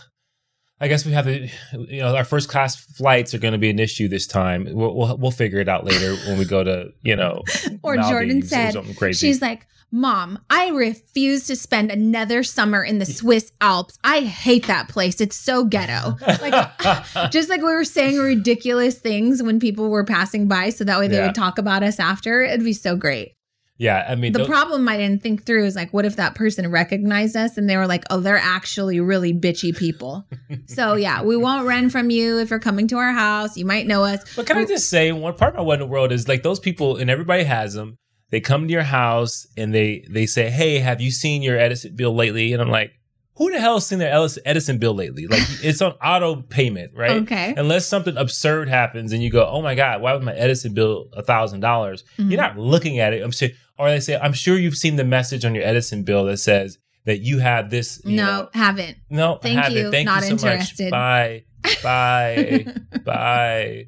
I 0.83 0.89
guess 0.89 1.05
we 1.05 1.13
have 1.13 1.23
to, 1.25 1.47
you 1.87 2.01
know, 2.01 2.13
our 2.13 2.25
first 2.25 2.49
class 2.49 2.75
flights 2.75 3.33
are 3.33 3.37
going 3.37 3.53
to 3.53 3.57
be 3.57 3.69
an 3.69 3.79
issue 3.79 4.09
this 4.09 4.27
time. 4.27 4.67
We'll, 4.69 4.93
we'll, 4.93 5.17
we'll 5.17 5.31
figure 5.31 5.59
it 5.59 5.69
out 5.69 5.85
later 5.85 6.15
when 6.27 6.37
we 6.37 6.43
go 6.43 6.61
to, 6.61 6.89
you 7.03 7.15
know, 7.15 7.43
or 7.83 7.95
Jordan 7.95 8.27
Maldives 8.39 8.49
said, 8.49 8.73
something 8.73 8.93
crazy. 8.95 9.25
she's 9.25 9.41
like, 9.41 9.65
Mom, 9.95 10.39
I 10.49 10.69
refuse 10.69 11.47
to 11.47 11.55
spend 11.55 11.89
another 11.91 12.43
summer 12.43 12.83
in 12.83 12.97
the 12.97 13.05
Swiss 13.05 13.51
Alps. 13.61 13.97
I 14.03 14.21
hate 14.21 14.65
that 14.67 14.89
place. 14.89 15.21
It's 15.21 15.35
so 15.37 15.63
ghetto. 15.63 16.17
Like, 16.41 17.31
just 17.31 17.47
like 17.47 17.61
we 17.61 17.71
were 17.71 17.85
saying 17.85 18.17
ridiculous 18.17 18.97
things 18.99 19.41
when 19.41 19.59
people 19.59 19.89
were 19.89 20.03
passing 20.03 20.47
by, 20.49 20.69
so 20.71 20.83
that 20.83 20.99
way 20.99 21.07
they 21.07 21.17
Yeah. 21.17 21.27
would 21.27 21.35
talk 21.35 21.57
about 21.59 21.83
us 21.83 21.99
after. 21.99 22.41
It'd 22.41 22.65
be 22.65 22.73
so 22.73 22.97
great. 22.97 23.35
Yeah, 23.77 24.05
I 24.07 24.15
mean, 24.15 24.33
The 24.33 24.45
problem 24.45 24.87
I 24.87 24.97
didn't 24.97 25.23
think 25.23 25.45
through 25.45 25.65
is 25.65 25.75
like, 25.75 25.91
what 25.91 26.05
if 26.05 26.15
that 26.17 26.35
person 26.35 26.69
recognized 26.69 27.35
us 27.35 27.57
and 27.57 27.67
they 27.67 27.75
were 27.75 27.87
like, 27.87 28.03
oh, 28.11 28.19
they're 28.19 28.37
actually 28.37 28.99
really 28.99 29.33
bitchy 29.33 29.75
people. 29.75 30.27
so 30.67 30.93
yeah, 30.93 31.23
we 31.23 31.35
won't 31.35 31.65
run 31.67 31.89
from 31.89 32.09
you 32.09 32.37
if 32.39 32.51
you're 32.51 32.59
coming 32.59 32.87
to 32.89 32.97
our 32.97 33.11
house. 33.11 33.57
You 33.57 33.65
might 33.65 33.87
know 33.87 34.03
us. 34.03 34.35
But 34.35 34.45
can 34.45 34.57
I 34.57 34.65
just 34.65 34.89
say 34.89 35.11
one 35.11 35.33
part 35.35 35.53
of 35.53 35.57
my 35.57 35.63
wonder 35.63 35.85
world 35.85 36.11
is 36.11 36.27
like 36.27 36.43
those 36.43 36.59
people, 36.59 36.97
and 36.97 37.09
everybody 37.09 37.43
has 37.43 37.73
them. 37.73 37.97
They 38.29 38.41
come 38.41 38.67
to 38.67 38.71
your 38.71 38.83
house 38.83 39.45
and 39.57 39.73
they 39.73 40.05
they 40.09 40.25
say, 40.25 40.49
"Hey, 40.49 40.79
have 40.79 41.01
you 41.01 41.11
seen 41.11 41.43
your 41.43 41.57
Edison 41.57 41.95
bill 41.95 42.15
lately?" 42.15 42.53
And 42.53 42.61
I'm 42.61 42.69
like, 42.69 42.91
"Who 43.35 43.51
the 43.51 43.59
hell 43.59 43.75
has 43.75 43.87
seen 43.87 43.99
their 43.99 44.13
Edison 44.45 44.77
bill 44.77 44.93
lately?" 44.93 45.27
Like 45.27 45.41
it's 45.63 45.81
on 45.81 45.91
auto 45.93 46.41
payment, 46.41 46.91
right? 46.95 47.21
Okay. 47.23 47.53
Unless 47.57 47.87
something 47.87 48.15
absurd 48.17 48.69
happens 48.69 49.11
and 49.13 49.21
you 49.23 49.29
go, 49.29 49.45
"Oh 49.47 49.61
my 49.61 49.75
god, 49.75 50.01
why 50.01 50.13
was 50.13 50.23
my 50.23 50.33
Edison 50.33 50.73
bill 50.73 51.09
a 51.13 51.23
thousand 51.23 51.59
dollars?" 51.61 52.03
Mhm. 52.17 52.31
You're 52.31 52.41
not 52.41 52.57
looking 52.57 52.99
at 52.99 53.13
it. 53.13 53.21
I'm 53.23 53.31
sure, 53.31 53.49
or 53.77 53.89
they 53.89 53.99
say, 53.99 54.17
"I'm 54.17 54.33
sure 54.33 54.57
you've 54.57 54.77
seen 54.77 54.95
the 54.95 55.03
message 55.03 55.45
on 55.45 55.55
your 55.55 55.63
Edison 55.65 56.03
bill 56.03 56.25
that 56.25 56.37
says." 56.37 56.77
That 57.05 57.19
you 57.19 57.39
have 57.39 57.69
this, 57.69 57.99
you 58.05 58.15
No, 58.15 58.25
know, 58.25 58.49
haven't. 58.53 58.95
no, 59.09 59.37
Thank 59.41 59.59
haven't. 59.59 59.77
you. 59.77 59.91
Thank 59.91 60.05
Not 60.05 60.21
you 60.21 60.37
so 60.37 60.47
interested. 60.47 60.85
much. 60.85 60.91
Bye, 60.91 61.43
bye, 61.83 62.65
bye. 63.03 63.87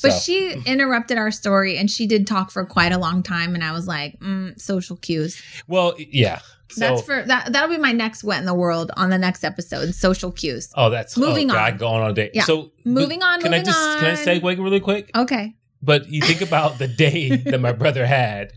But 0.00 0.12
she 0.12 0.52
interrupted 0.66 1.18
our 1.18 1.32
story 1.32 1.76
and 1.76 1.90
she 1.90 2.06
did 2.06 2.24
talk 2.24 2.52
for 2.52 2.64
quite 2.64 2.92
a 2.92 2.98
long 2.98 3.24
time. 3.24 3.56
And 3.56 3.64
I 3.64 3.72
was 3.72 3.88
like, 3.88 4.16
mm, 4.20 4.56
social 4.60 4.96
cues. 4.96 5.42
Well, 5.66 5.94
yeah. 5.98 6.38
So, 6.72 6.80
That's 6.80 7.02
for 7.02 7.22
that. 7.22 7.52
That'll 7.52 7.68
be 7.68 7.78
my 7.78 7.92
next 7.92 8.24
wet 8.24 8.40
in 8.40 8.46
the 8.46 8.54
world 8.54 8.90
on 8.96 9.10
the 9.10 9.18
next 9.18 9.44
episode. 9.44 9.94
Social 9.94 10.32
cues. 10.32 10.70
oh, 10.74 10.90
that's 10.90 11.16
Moving 11.16 11.50
oh, 11.50 11.54
God, 11.54 11.72
on. 11.72 11.78
going 11.78 12.02
on 12.02 12.10
a 12.10 12.14
day. 12.14 12.30
Yeah. 12.34 12.44
So 12.44 12.72
Moving 12.84 13.22
on, 13.22 13.40
Can 13.40 13.52
I 13.54 13.58
moving 13.58 13.66
just 13.66 13.98
can 14.00 14.04
I 14.06 14.10
on. 14.12 14.40
segue 14.40 14.58
really 14.62 14.80
quick? 14.80 15.10
Okay. 15.14 15.54
But 15.84 16.08
you 16.08 16.20
think 16.22 16.42
about 16.42 16.78
the 16.78 16.86
day 16.86 17.34
that 17.36 17.60
my 17.60 17.72
brother 17.72 18.06
had. 18.06 18.52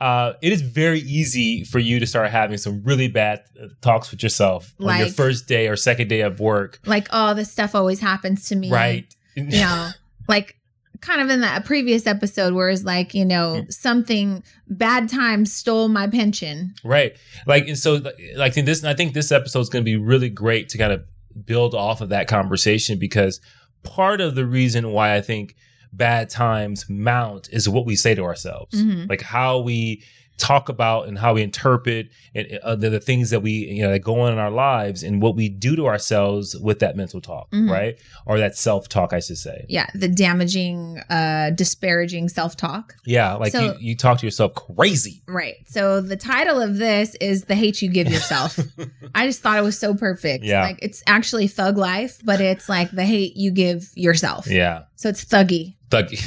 Uh, 0.00 0.34
it 0.40 0.52
is 0.52 0.62
very 0.62 1.00
easy 1.00 1.64
for 1.64 1.80
you 1.80 1.98
to 1.98 2.06
start 2.06 2.30
having 2.30 2.58
some 2.58 2.82
really 2.84 3.08
bad 3.08 3.42
uh, 3.60 3.66
talks 3.80 4.12
with 4.12 4.22
yourself 4.22 4.72
on 4.78 4.98
your 5.00 5.08
first 5.08 5.48
day 5.48 5.66
or 5.66 5.74
second 5.74 6.06
day 6.08 6.20
of 6.20 6.38
work, 6.38 6.78
Like, 6.86 7.08
oh, 7.10 7.34
this 7.34 7.50
stuff 7.50 7.74
always 7.74 7.98
happens 7.98 8.48
to 8.50 8.56
me. 8.56 8.70
right? 8.70 9.12
You 9.34 9.44
know, 9.46 9.90
like 10.28 10.59
kind 11.00 11.20
of 11.20 11.30
in 11.30 11.40
that 11.40 11.64
previous 11.64 12.06
episode 12.06 12.52
where 12.54 12.68
it's 12.68 12.84
like, 12.84 13.14
you 13.14 13.24
know, 13.24 13.64
something 13.70 14.42
bad 14.68 15.08
times 15.08 15.52
stole 15.52 15.88
my 15.88 16.06
pension. 16.06 16.74
Right. 16.84 17.16
Like, 17.46 17.68
and 17.68 17.78
so, 17.78 18.00
like, 18.36 18.56
in 18.56 18.64
this, 18.64 18.84
I 18.84 18.94
think 18.94 19.14
this 19.14 19.32
episode 19.32 19.60
is 19.60 19.68
going 19.68 19.84
to 19.84 19.90
be 19.90 19.96
really 19.96 20.28
great 20.28 20.68
to 20.70 20.78
kind 20.78 20.92
of 20.92 21.02
build 21.46 21.74
off 21.74 22.00
of 22.00 22.08
that 22.10 22.28
conversation 22.28 22.98
because 22.98 23.40
part 23.82 24.20
of 24.20 24.34
the 24.34 24.44
reason 24.46 24.90
why 24.92 25.14
I 25.16 25.20
think 25.20 25.54
bad 25.92 26.28
times 26.30 26.84
mount 26.88 27.48
is 27.50 27.68
what 27.68 27.86
we 27.86 27.96
say 27.96 28.14
to 28.14 28.22
ourselves, 28.22 28.80
Mhm. 28.80 29.08
like 29.08 29.22
how 29.22 29.58
we 29.60 30.02
talk 30.40 30.68
about 30.68 31.06
and 31.08 31.18
how 31.18 31.34
we 31.34 31.42
interpret 31.42 32.08
and 32.34 32.58
uh, 32.62 32.74
the, 32.74 32.88
the 32.90 33.00
things 33.00 33.30
that 33.30 33.40
we 33.40 33.50
you 33.52 33.82
know 33.82 33.90
that 33.90 33.98
go 34.00 34.20
on 34.20 34.32
in 34.32 34.38
our 34.38 34.50
lives 34.50 35.02
and 35.02 35.20
what 35.20 35.36
we 35.36 35.48
do 35.48 35.76
to 35.76 35.86
ourselves 35.86 36.56
with 36.56 36.78
that 36.80 36.96
mental 36.96 37.20
talk 37.20 37.50
Mhm. 37.50 37.70
right 37.70 37.98
or 38.26 38.38
that 38.38 38.56
self-talk 38.56 39.12
i 39.12 39.20
should 39.20 39.38
say 39.38 39.66
Yeah. 39.68 39.88
The 39.94 40.08
damaging, 40.08 40.98
uh, 41.10 41.50
disparaging 41.50 42.28
self 42.28 42.56
talk. 42.56 42.94
yeah 43.04 43.34
like 43.34 43.52
So- 43.52 43.60
you, 43.60 43.74
you 43.80 43.96
talk 43.96 44.18
to 44.20 44.26
yourself 44.26 44.54
crazy 44.54 45.22
Right. 45.28 45.56
So 45.66 46.00
the 46.00 46.16
title 46.16 46.60
of 46.60 46.76
this 46.78 47.14
is 47.20 47.44
The 47.44 47.54
Hate 47.54 47.82
You 47.82 47.88
Give 47.90 48.08
Yourself. 48.08 48.58
I 49.14 49.26
just 49.26 49.40
thought 49.42 49.58
it 49.58 49.62
was 49.62 49.78
so 49.78 49.94
perfect. 49.94 50.44
Yeah. 50.44 50.62
Like 50.62 50.78
it's 50.82 51.02
actually 51.06 51.46
thug 51.48 51.76
life, 51.76 52.18
but 52.24 52.40
it's 52.40 52.68
like 52.68 52.90
the 52.90 53.04
hate 53.04 53.36
you 53.36 53.50
give 53.50 53.90
yourself. 53.94 54.46
yeah 54.48 54.84
So 54.96 55.08
it's 55.10 55.24
thuggy. 55.24 55.76
thuggy 55.90 56.18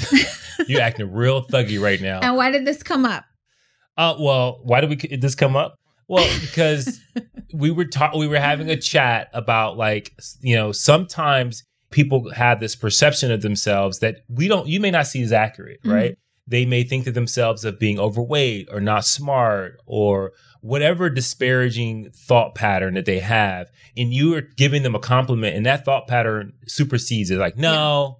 you're 0.67 0.81
acting 0.81 1.11
real 1.11 1.43
thuggy 1.45 1.81
right 1.81 2.01
now 2.01 2.19
And 2.21 2.35
why 2.35 2.51
did 2.51 2.65
this 2.65 2.83
come 2.83 3.05
up? 3.05 3.23
Uh, 3.97 4.15
well, 4.19 4.59
why 4.63 4.81
did 4.81 4.89
we 4.89 4.95
did 4.95 5.21
this 5.21 5.35
come 5.35 5.55
up? 5.55 5.75
Well, 6.07 6.27
because 6.41 6.99
we 7.53 7.71
were 7.71 7.85
ta- 7.85 8.17
we 8.17 8.27
were 8.27 8.39
having 8.39 8.69
a 8.69 8.77
chat 8.77 9.29
about 9.33 9.77
like 9.77 10.13
you 10.41 10.55
know 10.55 10.71
sometimes 10.71 11.63
people 11.91 12.31
have 12.31 12.59
this 12.59 12.75
perception 12.75 13.31
of 13.31 13.41
themselves 13.41 13.99
that 13.99 14.17
we 14.27 14.47
don't 14.47 14.67
you 14.67 14.79
may 14.79 14.91
not 14.91 15.07
see 15.07 15.21
as 15.21 15.31
accurate, 15.31 15.79
Mhm. 15.83 15.93
right? 15.93 16.17
They 16.45 16.65
may 16.65 16.83
think 16.83 17.05
to 17.05 17.11
themselves 17.11 17.63
of 17.63 17.79
being 17.79 17.99
overweight 17.99 18.67
or 18.71 18.81
not 18.81 19.05
smart 19.05 19.77
or 19.85 20.33
whatever 20.59 21.09
disparaging 21.09 22.09
thought 22.13 22.53
pattern 22.55 22.95
that 22.95 23.05
they 23.05 23.19
have, 23.19 23.69
and 23.95 24.13
you 24.13 24.35
are 24.35 24.41
giving 24.41 24.83
them 24.83 24.95
a 24.95 24.99
compliment, 24.99 25.55
and 25.55 25.65
that 25.65 25.85
thought 25.85 26.07
pattern 26.07 26.51
supersedes 26.67 27.29
it. 27.31 27.37
Like, 27.37 27.57
no, 27.57 28.19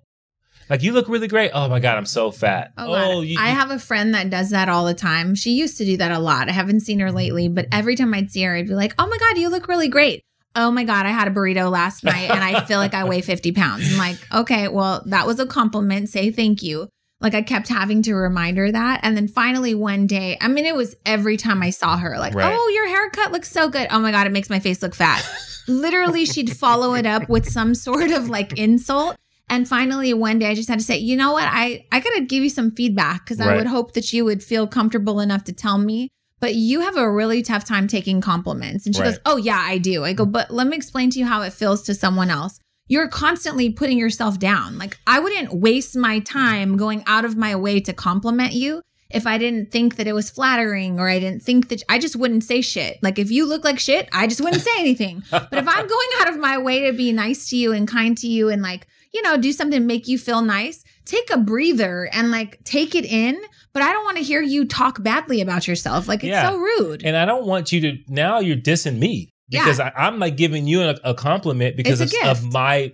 like 0.69 0.83
you 0.83 0.93
look 0.93 1.07
really 1.07 1.27
great. 1.27 1.51
Oh 1.53 1.67
my 1.67 1.79
god, 1.79 1.97
I'm 1.97 2.05
so 2.05 2.31
fat. 2.31 2.73
Oh, 2.77 3.21
you, 3.21 3.37
I 3.39 3.49
have 3.49 3.71
a 3.71 3.79
friend 3.79 4.13
that 4.15 4.29
does 4.29 4.49
that 4.51 4.69
all 4.69 4.85
the 4.85 4.93
time. 4.93 5.35
She 5.35 5.51
used 5.51 5.77
to 5.77 5.85
do 5.85 5.97
that 5.97 6.11
a 6.11 6.19
lot. 6.19 6.49
I 6.49 6.51
haven't 6.53 6.81
seen 6.81 6.99
her 6.99 7.11
lately, 7.11 7.47
but 7.47 7.67
every 7.71 7.95
time 7.95 8.13
I'd 8.13 8.31
see 8.31 8.43
her, 8.43 8.55
I'd 8.55 8.67
be 8.67 8.75
like, 8.75 8.93
oh 8.99 9.07
my 9.07 9.17
God, 9.17 9.37
you 9.37 9.49
look 9.49 9.67
really 9.67 9.87
great. 9.89 10.21
Oh 10.55 10.69
my 10.71 10.83
God, 10.83 11.05
I 11.05 11.09
had 11.09 11.27
a 11.27 11.31
burrito 11.31 11.71
last 11.71 12.03
night 12.03 12.29
and 12.29 12.43
I 12.43 12.63
feel 12.65 12.77
like 12.77 12.93
I 12.93 13.03
weigh 13.05 13.21
50 13.21 13.51
pounds. 13.53 13.91
I'm 13.91 13.97
like, 13.97 14.17
okay, 14.33 14.67
well, 14.67 15.03
that 15.07 15.25
was 15.27 15.39
a 15.39 15.45
compliment. 15.45 16.09
Say 16.09 16.31
thank 16.31 16.61
you. 16.61 16.89
Like 17.19 17.33
I 17.35 17.41
kept 17.41 17.69
having 17.69 18.01
to 18.03 18.15
remind 18.15 18.57
her 18.57 18.69
that. 18.71 18.99
And 19.01 19.15
then 19.15 19.29
finally 19.29 19.73
one 19.73 20.07
day, 20.07 20.37
I 20.41 20.49
mean, 20.49 20.65
it 20.65 20.75
was 20.75 20.93
every 21.05 21.37
time 21.37 21.63
I 21.63 21.69
saw 21.69 21.95
her, 21.97 22.17
like, 22.19 22.33
Right. 22.35 22.53
oh, 22.53 22.67
your 22.75 22.87
haircut 22.87 23.31
looks 23.31 23.49
so 23.49 23.69
good. 23.69 23.87
Oh 23.91 23.99
my 23.99 24.11
God, 24.11 24.27
it 24.27 24.31
makes 24.33 24.49
my 24.49 24.59
face 24.59 24.81
look 24.81 24.93
fat. 24.93 25.25
Literally, 25.67 26.25
she'd 26.25 26.55
follow 26.55 26.93
it 26.95 27.05
up 27.05 27.29
with 27.29 27.49
some 27.49 27.73
sort 27.75 28.11
of 28.11 28.29
like 28.29 28.57
insult. 28.59 29.15
And 29.49 29.67
finally, 29.67 30.13
one 30.13 30.39
day 30.39 30.47
I 30.47 30.55
just 30.55 30.69
had 30.69 30.79
to 30.79 30.85
say, 30.85 30.97
you 30.97 31.15
know 31.15 31.33
what? 31.33 31.47
I, 31.47 31.85
I 31.91 31.99
got 31.99 32.13
to 32.15 32.21
give 32.25 32.43
you 32.43 32.49
some 32.49 32.71
feedback 32.71 33.25
because 33.25 33.39
I 33.39 33.55
would 33.55 33.67
hope 33.67 33.93
that 33.93 34.11
you 34.13 34.25
would 34.25 34.41
feel 34.43 34.65
comfortable 34.67 35.19
enough 35.19 35.43
to 35.45 35.53
tell 35.53 35.77
me. 35.77 36.09
But 36.39 36.55
you 36.55 36.81
have 36.81 36.97
a 36.97 37.09
really 37.09 37.41
tough 37.41 37.63
time 37.63 37.87
taking 37.87 38.19
compliments. 38.19 38.85
And 38.85 38.95
she 38.95 39.01
Right. 39.01 39.11
goes, 39.11 39.19
Oh, 39.25 39.37
yeah, 39.37 39.59
I 39.61 39.77
do. 39.77 40.03
I 40.05 40.13
go, 40.13 40.25
But 40.25 40.49
let 40.51 40.67
me 40.67 40.75
explain 40.75 41.09
to 41.11 41.19
you 41.19 41.25
how 41.25 41.41
it 41.41 41.53
feels 41.53 41.83
to 41.83 41.93
someone 41.93 42.29
else. 42.29 42.59
You're 42.87 43.07
constantly 43.07 43.69
putting 43.69 43.97
yourself 43.97 44.39
down. 44.39 44.77
Like, 44.77 44.97
I 45.07 45.19
wouldn't 45.19 45.53
waste 45.53 45.95
my 45.95 46.19
time 46.19 46.75
going 46.75 47.03
out 47.07 47.23
of 47.23 47.37
my 47.37 47.55
way 47.55 47.79
to 47.81 47.93
compliment 47.93 48.53
you 48.53 48.81
if 49.09 49.25
I 49.27 49.37
didn't 49.37 49.71
think 49.71 49.95
that 49.97 50.07
it 50.07 50.13
was 50.13 50.29
flattering 50.29 50.99
or 50.99 51.07
I 51.07 51.19
didn't 51.19 51.43
think 51.43 51.69
that 51.69 51.81
I 51.87 51.97
just 51.99 52.15
wouldn't 52.15 52.43
say 52.43 52.59
shit. 52.61 52.97
Like, 53.01 53.19
if 53.19 53.29
you 53.31 53.45
look 53.47 53.63
like 53.63 53.79
shit, 53.79 54.09
I 54.11 54.27
just 54.27 54.41
wouldn't 54.41 54.63
say 54.63 54.71
anything. 54.79 55.23
But 55.31 55.53
if 55.53 55.67
I'm 55.67 55.87
going 55.95 56.09
out 56.19 56.29
of 56.29 56.37
my 56.39 56.57
way 56.57 56.81
to 56.87 56.93
be 56.93 57.13
nice 57.13 57.49
to 57.51 57.55
you 57.57 57.71
and 57.71 57.87
kind 57.87 58.17
to 58.17 58.27
you 58.27 58.49
and 58.49 58.61
like, 58.61 58.87
you 59.13 59.21
know, 59.21 59.37
do 59.37 59.51
something 59.51 59.79
to 59.79 59.85
make 59.85 60.07
you 60.07 60.17
feel 60.17 60.41
nice, 60.41 60.83
take 61.05 61.29
a 61.31 61.37
breather 61.37 62.09
and 62.11 62.31
like 62.31 62.63
take 62.63 62.95
it 62.95 63.05
in. 63.05 63.39
But 63.73 63.83
I 63.83 63.91
don't 63.91 64.03
want 64.05 64.17
to 64.17 64.23
hear 64.23 64.41
you 64.41 64.65
talk 64.65 65.01
badly 65.03 65.41
about 65.41 65.67
yourself. 65.67 66.07
Like 66.07 66.23
it's 66.23 66.29
Yeah. 66.29 66.49
so 66.49 66.57
rude. 66.57 67.03
And 67.03 67.15
I 67.15 67.25
don't 67.25 67.45
want 67.45 67.71
you 67.71 67.81
to 67.81 67.97
now 68.07 68.39
you're 68.39 68.55
dissing 68.57 68.97
me 68.99 69.29
because 69.49 69.79
I, 69.79 69.91
I'm 69.95 70.19
like 70.19 70.35
giving 70.37 70.67
you 70.67 70.81
a, 70.81 70.95
a 71.03 71.13
compliment 71.13 71.77
because 71.77 72.01
of, 72.01 72.11
of 72.25 72.51
my 72.51 72.91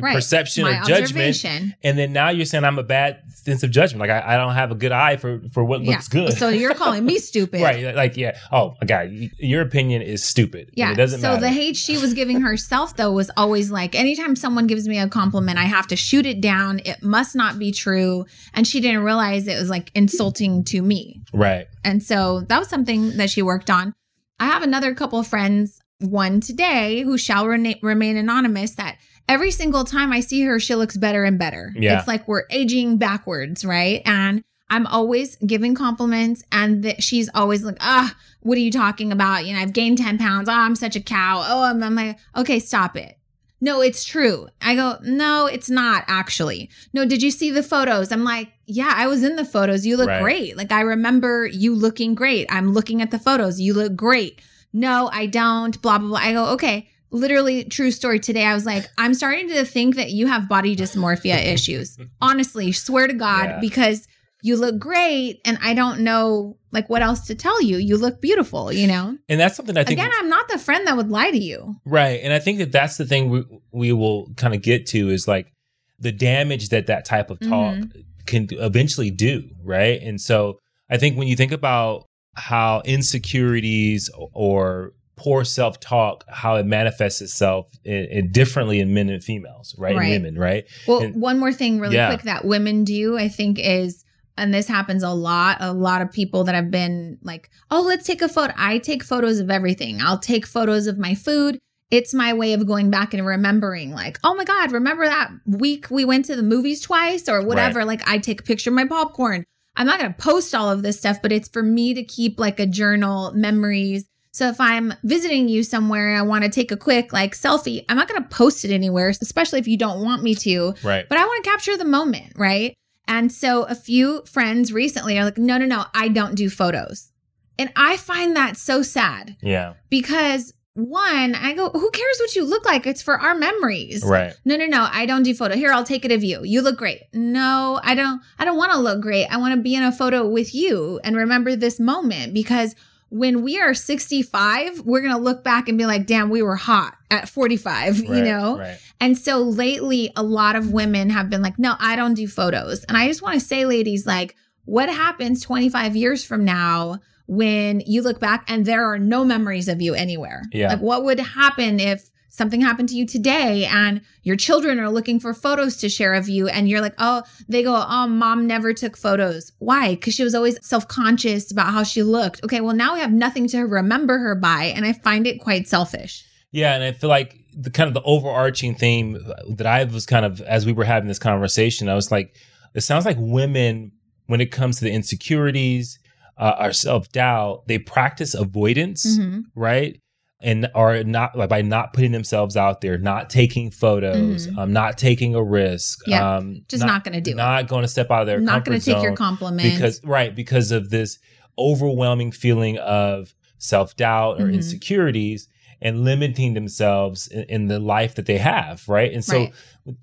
pati- 0.00 0.14
perception 0.14 0.64
My 0.64 0.80
or 0.80 0.84
judgment. 0.84 1.44
And 1.82 1.98
then 1.98 2.12
now 2.12 2.28
you're 2.30 2.46
saying 2.46 2.64
I'm 2.64 2.78
a 2.78 2.82
bad 2.82 3.20
sense 3.32 3.62
of 3.62 3.70
judgment. 3.70 4.00
Like 4.00 4.10
I, 4.10 4.34
I 4.34 4.36
don't 4.36 4.54
have 4.54 4.70
a 4.70 4.74
good 4.74 4.92
eye 4.92 5.16
for 5.16 5.40
for 5.52 5.64
what 5.64 5.82
looks 5.82 6.08
good. 6.08 6.32
So 6.34 6.48
you're 6.48 6.74
calling 6.74 7.04
me 7.04 7.18
stupid. 7.18 7.60
right? 7.62 7.94
Like 7.94 8.16
yeah. 8.16 8.38
Oh 8.52 8.74
my 8.80 8.86
god, 8.86 9.10
your 9.38 9.62
opinion 9.62 10.02
is 10.02 10.24
stupid. 10.24 10.70
Yeah. 10.74 10.92
It 10.92 10.96
doesn't 10.96 11.20
matter. 11.20 11.34
so 11.36 11.40
matter. 11.40 11.54
the 11.54 11.60
hate 11.60 11.76
she 11.76 11.98
was 11.98 12.14
giving 12.14 12.40
herself 12.40 12.96
though 12.96 13.12
was 13.12 13.30
always 13.36 13.70
like 13.70 13.94
anytime 13.94 14.36
someone 14.36 14.66
gives 14.66 14.88
me 14.88 14.98
a 14.98 15.08
compliment, 15.08 15.58
I 15.58 15.64
have 15.64 15.86
to 15.88 15.96
shoot 15.96 16.26
it 16.26 16.40
down. 16.40 16.80
It 16.84 17.02
must 17.02 17.34
not 17.34 17.58
be 17.58 17.72
true. 17.72 18.26
And 18.54 18.66
she 18.66 18.80
didn't 18.80 19.02
realize 19.02 19.46
it 19.46 19.58
was 19.58 19.70
like 19.70 19.90
insulting 19.94 20.64
to 20.64 20.82
me. 20.82 21.22
right. 21.32 21.66
And 21.84 22.02
so 22.02 22.40
that 22.48 22.58
was 22.58 22.68
something 22.68 23.16
that 23.16 23.30
she 23.30 23.42
worked 23.42 23.70
on. 23.70 23.94
I 24.40 24.46
have 24.46 24.62
another 24.62 24.94
couple 24.94 25.18
of 25.18 25.26
friends, 25.26 25.80
one 26.00 26.40
today 26.40 27.02
who 27.02 27.16
shall 27.16 27.46
remain 27.46 28.16
anonymous, 28.16 28.74
that 28.74 28.98
every 29.28 29.50
single 29.50 29.84
time 29.84 30.12
I 30.12 30.20
see 30.20 30.42
her, 30.42 30.58
she 30.60 30.74
looks 30.74 30.96
better 30.96 31.24
and 31.24 31.38
better. 31.38 31.72
Yeah. 31.76 31.98
It's 31.98 32.08
like 32.08 32.26
we're 32.28 32.44
aging 32.50 32.98
backwards, 32.98 33.64
right? 33.64 34.02
And 34.04 34.42
I'm 34.68 34.86
always 34.88 35.36
giving 35.36 35.74
compliments, 35.76 36.42
and 36.50 36.82
that 36.82 37.02
she's 37.02 37.28
always 37.34 37.62
like, 37.62 37.76
ah, 37.80 38.14
what 38.40 38.58
are 38.58 38.60
you 38.60 38.72
talking 38.72 39.12
about? 39.12 39.46
You 39.46 39.54
know, 39.54 39.60
I've 39.60 39.72
gained 39.72 39.98
10 39.98 40.18
pounds. 40.18 40.48
Oh, 40.48 40.52
I'm 40.52 40.74
such 40.74 40.96
a 40.96 41.00
cow. 41.00 41.44
Oh, 41.46 41.62
I'm, 41.62 41.82
I'm 41.82 41.94
like, 41.94 42.18
okay, 42.36 42.58
stop 42.58 42.96
it. 42.96 43.16
no, 43.60 43.80
it's 43.80 44.04
true. 44.04 44.48
I 44.60 44.74
go, 44.74 44.98
no, 45.02 45.46
it's 45.46 45.70
not 45.70 46.04
actually. 46.08 46.68
No, 46.92 47.04
did 47.06 47.22
you 47.22 47.30
see 47.30 47.50
the 47.50 47.62
photos? 47.62 48.10
I'm 48.12 48.24
like, 48.24 48.48
yeah, 48.66 48.92
I 48.94 49.06
was 49.06 49.22
in 49.22 49.36
the 49.36 49.44
photos. 49.46 49.86
You 49.86 49.96
look 49.96 50.08
Right. 50.08 50.20
great. 50.22 50.56
Like, 50.56 50.72
I 50.72 50.80
remember 50.82 51.46
you 51.46 51.74
looking 51.74 52.14
great. 52.14 52.46
I'm 52.50 52.72
looking 52.74 53.00
at 53.00 53.10
the 53.12 53.18
photos. 53.20 53.60
You 53.60 53.72
look 53.72 53.94
great. 53.96 54.40
No, 54.72 55.08
I 55.12 55.26
don't. 55.26 55.80
Blah, 55.80 55.98
blah, 55.98 56.08
blah. 56.08 56.18
I 56.18 56.32
go, 56.32 56.46
okay. 56.54 56.88
Literally, 57.16 57.64
true 57.64 57.90
story. 57.90 58.20
Today, 58.20 58.44
I 58.44 58.54
was 58.54 58.66
like, 58.66 58.86
I'm 58.98 59.14
starting 59.14 59.48
to 59.48 59.64
think 59.64 59.96
that 59.96 60.10
you 60.10 60.26
have 60.26 60.48
body 60.48 60.76
dysmorphia 60.76 61.44
issues. 61.54 61.96
Honestly, 62.20 62.72
swear 62.72 63.06
to 63.06 63.14
God, 63.14 63.44
Yeah. 63.46 63.58
because 63.60 64.06
you 64.42 64.56
look 64.56 64.78
great 64.78 65.40
and 65.44 65.58
I 65.62 65.74
don't 65.74 66.00
know 66.00 66.58
like 66.70 66.88
what 66.90 67.02
else 67.02 67.26
to 67.28 67.34
tell 67.34 67.60
you. 67.62 67.78
You 67.78 67.96
look 67.96 68.20
beautiful, 68.20 68.70
you 68.70 68.86
know? 68.86 69.16
And 69.28 69.40
that's 69.40 69.56
something 69.56 69.76
I 69.76 69.82
think 69.82 69.98
Again, 69.98 70.12
I'm 70.20 70.28
not 70.28 70.48
the 70.48 70.58
friend 70.58 70.86
that 70.86 70.96
would 70.96 71.08
lie 71.10 71.30
to 71.30 71.38
you. 71.38 71.76
Right. 71.86 72.20
And 72.22 72.32
I 72.32 72.38
think 72.38 72.58
that 72.58 72.70
that's 72.70 72.96
the 72.98 73.06
thing 73.06 73.30
we, 73.30 73.44
we 73.72 73.92
will 73.92 74.28
kind 74.36 74.54
of 74.54 74.62
get 74.62 74.86
to 74.88 75.08
is 75.08 75.26
like 75.26 75.50
the 75.98 76.12
damage 76.12 76.68
that 76.68 76.86
that 76.86 77.04
type 77.06 77.30
of 77.30 77.40
talk 77.40 77.74
Mm-hmm. 77.76 78.00
can 78.26 78.46
eventually 78.52 79.10
do. 79.10 79.48
Right. 79.64 80.00
And 80.02 80.20
so 80.20 80.58
I 80.90 80.98
think 80.98 81.16
when 81.16 81.26
you 81.28 81.34
think 81.34 81.50
about 81.52 82.04
how 82.36 82.82
insecurities 82.84 84.10
or 84.32 84.92
poor 85.16 85.44
self 85.44 85.80
talk, 85.80 86.24
how 86.28 86.56
it 86.56 86.66
manifests 86.66 87.20
itself 87.20 87.68
in, 87.84 88.04
in 88.06 88.32
differently 88.32 88.80
in 88.80 88.92
men 88.94 89.08
and 89.08 89.22
females, 89.24 89.74
right? 89.78 89.96
Right. 89.96 90.10
women, 90.10 90.38
right? 90.38 90.64
Well, 90.86 91.00
And- 91.00 91.14
one 91.20 91.38
more 91.38 91.52
thing 91.52 91.80
really 91.80 91.94
Yeah. 91.96 92.08
quick 92.08 92.22
that 92.22 92.44
women 92.44 92.84
do, 92.84 93.16
I 93.18 93.28
think 93.28 93.58
is 93.58 94.02
and 94.38 94.52
this 94.52 94.66
happens 94.68 95.02
a 95.02 95.08
lot. 95.10 95.56
A 95.60 95.72
lot 95.72 96.02
of 96.02 96.12
people 96.12 96.44
that 96.44 96.54
have 96.54 96.70
been 96.70 97.16
like, 97.22 97.48
"Oh, 97.70 97.80
let's 97.80 98.04
take 98.06 98.20
a 98.20 98.28
photo." 98.28 98.52
I 98.58 98.76
take 98.76 99.02
photos 99.02 99.38
of 99.38 99.50
everything. 99.50 100.02
I'll 100.02 100.18
take 100.18 100.46
photos 100.46 100.86
of 100.86 100.98
my 100.98 101.14
food. 101.14 101.58
It's 101.90 102.12
my 102.12 102.34
way 102.34 102.52
of 102.52 102.66
going 102.66 102.90
back 102.90 103.14
and 103.14 103.24
remembering 103.24 103.92
like, 103.92 104.18
"Oh 104.22 104.34
my 104.34 104.44
god, 104.44 104.72
remember 104.72 105.06
that 105.06 105.30
week 105.46 105.86
we 105.90 106.04
went 106.04 106.26
to 106.26 106.36
the 106.36 106.42
movies 106.42 106.82
twice 106.82 107.30
or 107.30 107.40
whatever." 107.46 107.86
Like 107.86 108.06
I 108.06 108.18
take 108.18 108.40
a 108.40 108.44
picture 108.44 108.68
of 108.68 108.74
my 108.76 108.84
popcorn. 108.84 109.42
I'm 109.74 109.86
not 109.86 109.98
going 110.00 110.12
to 110.12 110.18
post 110.22 110.54
all 110.54 110.70
of 110.70 110.82
this 110.82 110.98
stuff, 110.98 111.22
but 111.22 111.32
it's 111.32 111.48
for 111.48 111.62
me 111.62 111.94
to 111.94 112.02
keep 112.02 112.38
like 112.38 112.60
a 112.60 112.66
journal, 112.66 113.32
memories. 113.34 114.04
So 114.36 114.48
if 114.48 114.60
I'm 114.60 114.92
visiting 115.02 115.48
you 115.48 115.62
somewhere 115.62 116.10
and 116.10 116.18
I 116.18 116.20
want 116.20 116.44
to 116.44 116.50
take 116.50 116.70
a 116.70 116.76
quick 116.76 117.10
like 117.10 117.34
selfie, 117.34 117.86
I'm 117.88 117.96
not 117.96 118.06
going 118.06 118.22
to 118.22 118.28
post 118.28 118.66
it 118.66 118.70
anywhere, 118.70 119.08
especially 119.08 119.60
if 119.60 119.66
you 119.66 119.78
don't 119.78 120.04
want 120.04 120.22
me 120.22 120.34
to 120.34 120.74
Right. 120.84 121.08
but 121.08 121.16
I 121.16 121.24
want 121.24 121.42
to 121.42 121.50
capture 121.50 121.74
the 121.74 121.86
moment, 121.86 122.34
right? 122.36 122.74
And 123.08 123.32
so 123.32 123.62
a 123.62 123.74
few 123.74 124.24
friends 124.26 124.74
recently 124.74 125.18
are 125.18 125.24
like, 125.24 125.38
no, 125.38 125.56
no, 125.56 125.64
no, 125.64 125.86
I 125.94 126.08
don't 126.08 126.34
do 126.34 126.50
photos. 126.50 127.12
And 127.58 127.72
I 127.76 127.96
find 127.96 128.36
that 128.36 128.58
so 128.58 128.82
sad 128.82 129.36
yeah. 129.40 129.72
because 129.88 130.52
one, 130.74 131.34
I 131.34 131.54
go, 131.54 131.70
who 131.70 131.90
cares 131.90 132.18
what 132.20 132.36
you 132.36 132.44
look 132.44 132.66
like? 132.66 132.86
It's 132.86 133.00
for 133.00 133.18
our 133.18 133.34
memories. 133.34 134.04
Right. 134.04 134.34
No, 134.44 134.56
no, 134.58 134.66
no, 134.66 134.86
I 134.92 135.06
don't 135.06 135.22
do 135.22 135.32
photo. 135.32 135.56
Here, 135.56 135.72
I'll 135.72 135.82
take 135.82 136.04
it 136.04 136.12
of 136.12 136.22
you. 136.22 136.44
You 136.44 136.60
look 136.60 136.76
great. 136.76 137.04
No, 137.14 137.80
I 137.82 137.94
don't 137.94 138.20
I 138.38 138.44
don't 138.44 138.58
want 138.58 138.72
to 138.72 138.78
look 138.78 139.00
great. 139.00 139.28
I 139.28 139.38
want 139.38 139.54
to 139.54 139.62
be 139.62 139.74
in 139.74 139.82
a 139.82 139.92
photo 139.92 140.28
with 140.28 140.54
you 140.54 141.00
and 141.02 141.16
remember 141.16 141.56
this 141.56 141.80
moment 141.80 142.34
because 142.34 142.74
when 143.08 143.42
we 143.42 143.60
are 143.60 143.72
65, 143.74 144.80
we're 144.80 145.00
going 145.00 145.14
to 145.14 145.20
look 145.20 145.44
back 145.44 145.68
and 145.68 145.78
be 145.78 145.86
like, 145.86 146.06
"Damn, 146.06 146.28
we 146.28 146.42
were 146.42 146.56
hot 146.56 146.96
at 147.10 147.28
45," 147.28 147.98
you 147.98 148.22
know? 148.22 148.58
Right. 148.58 148.78
And 149.00 149.18
so 149.18 149.42
lately, 149.42 150.10
a 150.16 150.22
lot 150.22 150.56
of 150.56 150.72
women 150.72 151.10
have 151.10 151.28
been 151.28 151.42
like, 151.42 151.58
no, 151.58 151.74
I 151.78 151.96
don't 151.96 152.14
do 152.14 152.26
photos. 152.26 152.84
And 152.84 152.96
I 152.96 153.08
just 153.08 153.22
want 153.22 153.34
to 153.34 153.46
say, 153.46 153.66
ladies, 153.66 154.06
like, 154.06 154.34
what 154.64 154.88
happens 154.88 155.42
25 155.42 155.94
years 155.94 156.24
from 156.24 156.44
now 156.44 157.00
when 157.26 157.80
you 157.80 158.02
look 158.02 158.20
back 158.20 158.44
and 158.48 158.64
there 158.64 158.90
are 158.90 158.98
no 158.98 159.24
memories 159.24 159.68
of 159.68 159.82
you 159.82 159.94
anywhere? 159.94 160.42
Yeah. 160.52 160.68
Like, 160.68 160.80
what 160.80 161.04
would 161.04 161.20
happen 161.20 161.78
if 161.78 162.08
something 162.36 162.60
happened 162.60 162.88
to 162.90 162.94
you 162.94 163.06
today 163.06 163.64
and 163.66 164.00
your 164.22 164.36
children 164.36 164.78
are 164.78 164.90
looking 164.90 165.18
for 165.18 165.32
photos 165.34 165.76
to 165.78 165.88
share 165.88 166.14
of 166.14 166.28
you 166.28 166.48
and 166.48 166.68
you're 166.68 166.80
like, 166.80 166.94
oh, 166.98 167.22
they 167.48 167.62
go, 167.62 167.74
oh, 167.88 168.06
mom 168.06 168.46
never 168.46 168.72
took 168.72 168.96
photos. 168.96 169.52
Why? 169.58 169.94
Because 169.94 170.14
she 170.14 170.22
was 170.22 170.34
always 170.34 170.58
self 170.66 170.86
conscious 170.88 171.50
about 171.50 171.72
how 171.72 171.82
she 171.82 172.02
looked. 172.02 172.44
Okay, 172.44 172.60
well, 172.60 172.74
now 172.76 172.94
we 172.94 173.00
have 173.00 173.12
nothing 173.12 173.48
to 173.48 173.62
remember 173.62 174.18
her 174.18 174.34
by. 174.34 174.64
And 174.64 174.84
I 174.84 174.92
find 174.92 175.26
it 175.26 175.40
quite 175.40 175.66
selfish. 175.66 176.24
Yeah, 176.52 176.74
and 176.74 176.84
I 176.84 176.92
feel 176.92 177.10
like 177.10 177.36
the 177.58 177.70
kind 177.70 177.88
of 177.88 177.94
the 177.94 178.02
overarching 178.02 178.74
theme 178.74 179.18
that 179.56 179.66
I 179.66 179.84
was 179.84 180.06
kind 180.06 180.24
of 180.24 180.40
as 180.42 180.66
we 180.66 180.72
were 180.72 180.84
having 180.84 181.08
this 181.08 181.18
conversation, 181.18 181.88
I 181.88 181.94
was 181.94 182.10
like, 182.12 182.36
it 182.74 182.82
sounds 182.82 183.04
like 183.06 183.16
women, 183.18 183.92
when 184.26 184.40
it 184.40 184.52
comes 184.52 184.76
to 184.78 184.84
the 184.84 184.92
insecurities, 184.92 185.98
uh, 186.38 186.54
our 186.58 186.72
self 186.72 187.10
doubt, 187.12 187.66
they 187.66 187.78
practice 187.78 188.34
avoidance, 188.34 189.18
Mhm. 189.18 189.44
right? 189.54 190.00
And 190.40 190.68
are 190.74 191.02
not 191.02 191.34
like 191.34 191.48
by 191.48 191.62
not 191.62 191.94
putting 191.94 192.12
themselves 192.12 192.58
out 192.58 192.82
there, 192.82 192.98
not 192.98 193.30
taking 193.30 193.70
photos, 193.70 194.46
Mhm. 194.48 194.58
um, 194.58 194.72
not 194.72 194.98
taking 194.98 195.34
a 195.34 195.42
risk, 195.42 196.00
Yeah, 196.06 196.36
um, 196.36 196.62
Just 196.68 196.84
not, 196.84 197.04
going 197.04 197.14
to 197.14 197.22
do 197.22 197.30
it. 197.30 197.36
not 197.36 197.68
going 197.68 197.82
to 197.82 197.88
step 197.88 198.10
out 198.10 198.20
of 198.20 198.26
their 198.26 198.40
not 198.40 198.66
going 198.66 198.78
to 198.78 198.84
take 198.84 199.02
your 199.02 199.16
compliment 199.16 199.74
because 199.74 200.00
right 200.04 200.34
because 200.36 200.72
of 200.72 200.90
this 200.90 201.18
overwhelming 201.58 202.32
feeling 202.32 202.76
of 202.78 203.32
self-doubt 203.56 204.38
or 204.38 204.44
Mhm. 204.48 204.52
insecurities 204.54 205.48
and 205.80 206.04
limiting 206.04 206.52
themselves 206.52 207.28
in, 207.28 207.42
in 207.44 207.66
the 207.68 207.78
life 207.80 208.14
that 208.16 208.26
they 208.26 208.36
have 208.38 208.86
right 208.88 209.12
and 209.14 209.24
so 209.24 209.44
Right. 209.44 209.52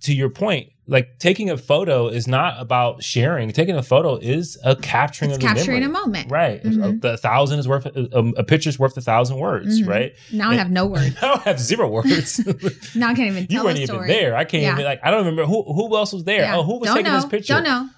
to 0.02 0.15
your 0.15 0.30
point 0.32 0.69
like 0.86 1.17
taking 1.17 1.50
a 1.50 1.56
photo 1.58 2.08
is 2.10 2.28
not 2.28 2.60
about 2.60 3.02
sharing. 3.02 3.50
Taking 3.54 3.78
a 3.78 3.82
photo 3.84 4.17
is 4.17 4.58
a 4.65 4.76
capturing 4.76 5.32
it's 5.32 5.38
of 5.38 5.41
the 5.41 5.48
capturing 5.48 5.80
memory. 5.80 5.86
a 5.98 6.02
moment. 6.02 6.30
Right. 6.32 6.62
Mhm. 6.62 7.00
the 7.02 7.15
thousand 7.17 7.60
is 7.60 7.67
worth 7.69 7.86
a, 7.86 8.34
a 8.38 8.43
picture's 8.43 8.78
worth 8.78 8.98
a 8.98 9.02
thousand 9.02 9.38
words 9.38 9.82
Mhm. 9.82 9.88
right? 9.88 10.13
Now 10.34 10.50
i 10.52 10.56
have 10.56 10.69
no 10.72 10.86
words 10.96 11.15
i 11.22 11.28
don't 11.28 11.41
have 11.43 11.60
zero 11.60 11.88
words. 11.89 12.39
now 12.96 13.10
i 13.10 13.13
can't 13.13 13.30
even 13.32 13.48
you 13.50 13.63
weren't 13.63 13.78
a 13.80 13.84
even 13.84 14.08
there. 14.08 14.36
I 14.36 14.43
can't 14.43 14.63
Yeah. 14.63 14.74
even 14.74 14.84
like 14.84 15.00
i 15.04 15.10
don't 15.10 15.19
remember 15.22 15.46
who 15.46 15.63
who 15.63 15.96
else 15.96 16.12
was 16.12 16.26
there? 16.26 16.41
Yeah. 16.41 16.58
oh 16.58 16.63
who 16.63 16.80
was 16.80 16.88
don't 16.88 16.98
taking 16.98 17.12
know. 17.13 17.17
This 17.22 17.30
picture? 17.30 17.54
don't 17.54 17.63
know. 17.63 17.89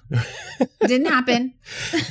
Didn't 0.87 1.07
happen. 1.07 1.53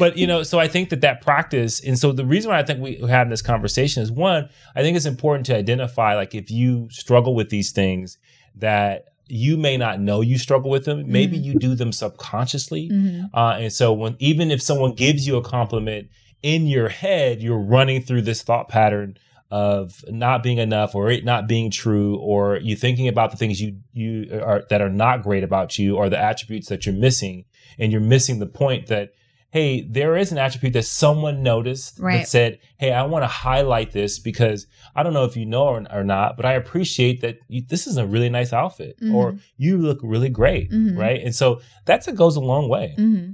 But 0.01 0.19
you 0.19 0.27
know 0.27 0.43
so 0.43 0.59
i 0.59 0.67
think 0.67 0.89
that 0.91 1.03
that 1.03 1.21
practice 1.21 1.79
and 1.85 1.97
so 1.97 2.11
the 2.11 2.27
reason 2.27 2.51
why 2.51 2.59
i 2.59 2.65
think 2.65 2.81
we 2.81 2.97
having 3.09 3.31
this 3.31 3.43
conversation 3.43 4.03
is 4.03 4.11
one 4.11 4.49
i 4.75 4.83
think 4.83 4.97
it's 4.97 5.07
important 5.07 5.47
to 5.47 5.57
identify 5.57 6.17
like 6.17 6.35
if 6.35 6.51
you 6.51 6.89
struggle 6.91 7.35
with 7.37 7.49
these 7.51 7.71
things 7.71 8.19
that 8.57 9.05
you 9.29 9.57
may 9.57 9.77
not 9.77 10.01
know 10.01 10.21
you 10.21 10.37
struggle 10.39 10.71
with 10.71 10.85
them 10.85 11.05
maybe 11.11 11.39
Mhm. 11.39 11.45
you 11.45 11.55
do 11.59 11.75
them 11.75 11.93
subconsciously 11.93 12.89
Mhm. 12.91 13.31
uh, 13.35 13.57
and 13.61 13.73
so 13.73 13.93
when 13.93 14.17
even 14.19 14.51
if 14.51 14.61
someone 14.63 14.93
gives 14.93 15.27
you 15.27 15.37
a 15.37 15.43
compliment 15.43 16.09
in 16.43 16.67
your 16.67 16.89
head 16.89 17.43
you're 17.43 17.59
running 17.59 18.03
through 18.03 18.23
this 18.23 18.43
thought 18.43 18.69
pattern 18.69 19.17
of 19.51 20.05
not 20.09 20.43
being 20.43 20.59
enough 20.59 20.95
or 20.95 21.11
it 21.11 21.25
not 21.25 21.47
being 21.47 21.71
true 21.71 22.17
or 22.17 22.57
you 22.59 22.75
thinking 22.77 23.09
about 23.09 23.31
the 23.31 23.37
things 23.37 23.61
you 23.61 23.77
you 23.93 24.29
are 24.43 24.65
that 24.71 24.81
are 24.83 24.91
not 24.91 25.23
great 25.23 25.45
about 25.45 25.79
you 25.79 25.97
or 25.97 26.09
the 26.09 26.19
attributes 26.19 26.69
that 26.69 26.85
you're 26.85 26.95
missing 26.95 27.45
and 27.79 27.93
you're 27.93 28.01
missing 28.01 28.39
the 28.41 28.47
point 28.47 28.87
that 28.89 29.11
hey 29.55 29.83
there 29.88 30.17
is 30.17 30.33
an 30.33 30.38
attribute 30.38 30.73
that 30.73 30.83
someone 30.85 31.43
noticed 31.43 31.99
Right. 32.01 32.19
that 32.19 32.29
said 32.29 32.59
hey 32.83 32.93
i 32.93 33.03
want 33.12 33.23
to 33.23 33.29
highlight 33.49 33.93
this 33.93 34.19
because 34.19 34.67
i 34.97 35.03
don't 35.03 35.14
know 35.14 35.25
if 35.25 35.37
you 35.37 35.47
know 35.47 35.64
or, 35.75 35.85
or 35.93 36.05
not 36.05 36.37
but 36.37 36.45
i 36.45 36.53
appreciate 36.55 37.21
that 37.23 37.38
you, 37.49 37.62
this 37.73 37.87
is 37.87 37.97
a 37.97 38.05
really 38.14 38.29
nice 38.29 38.53
outfit 38.53 38.99
or 39.12 39.37
you 39.57 39.79
look 39.79 40.01
really 40.03 40.29
great 40.40 40.71
Mhm. 40.73 40.97
right 40.99 41.21
and 41.23 41.35
so 41.35 41.61
that's 41.87 42.09
it 42.09 42.17
goes 42.17 42.37
a 42.37 42.40
long 42.53 42.69
way 42.69 42.95
hmm 42.97 43.31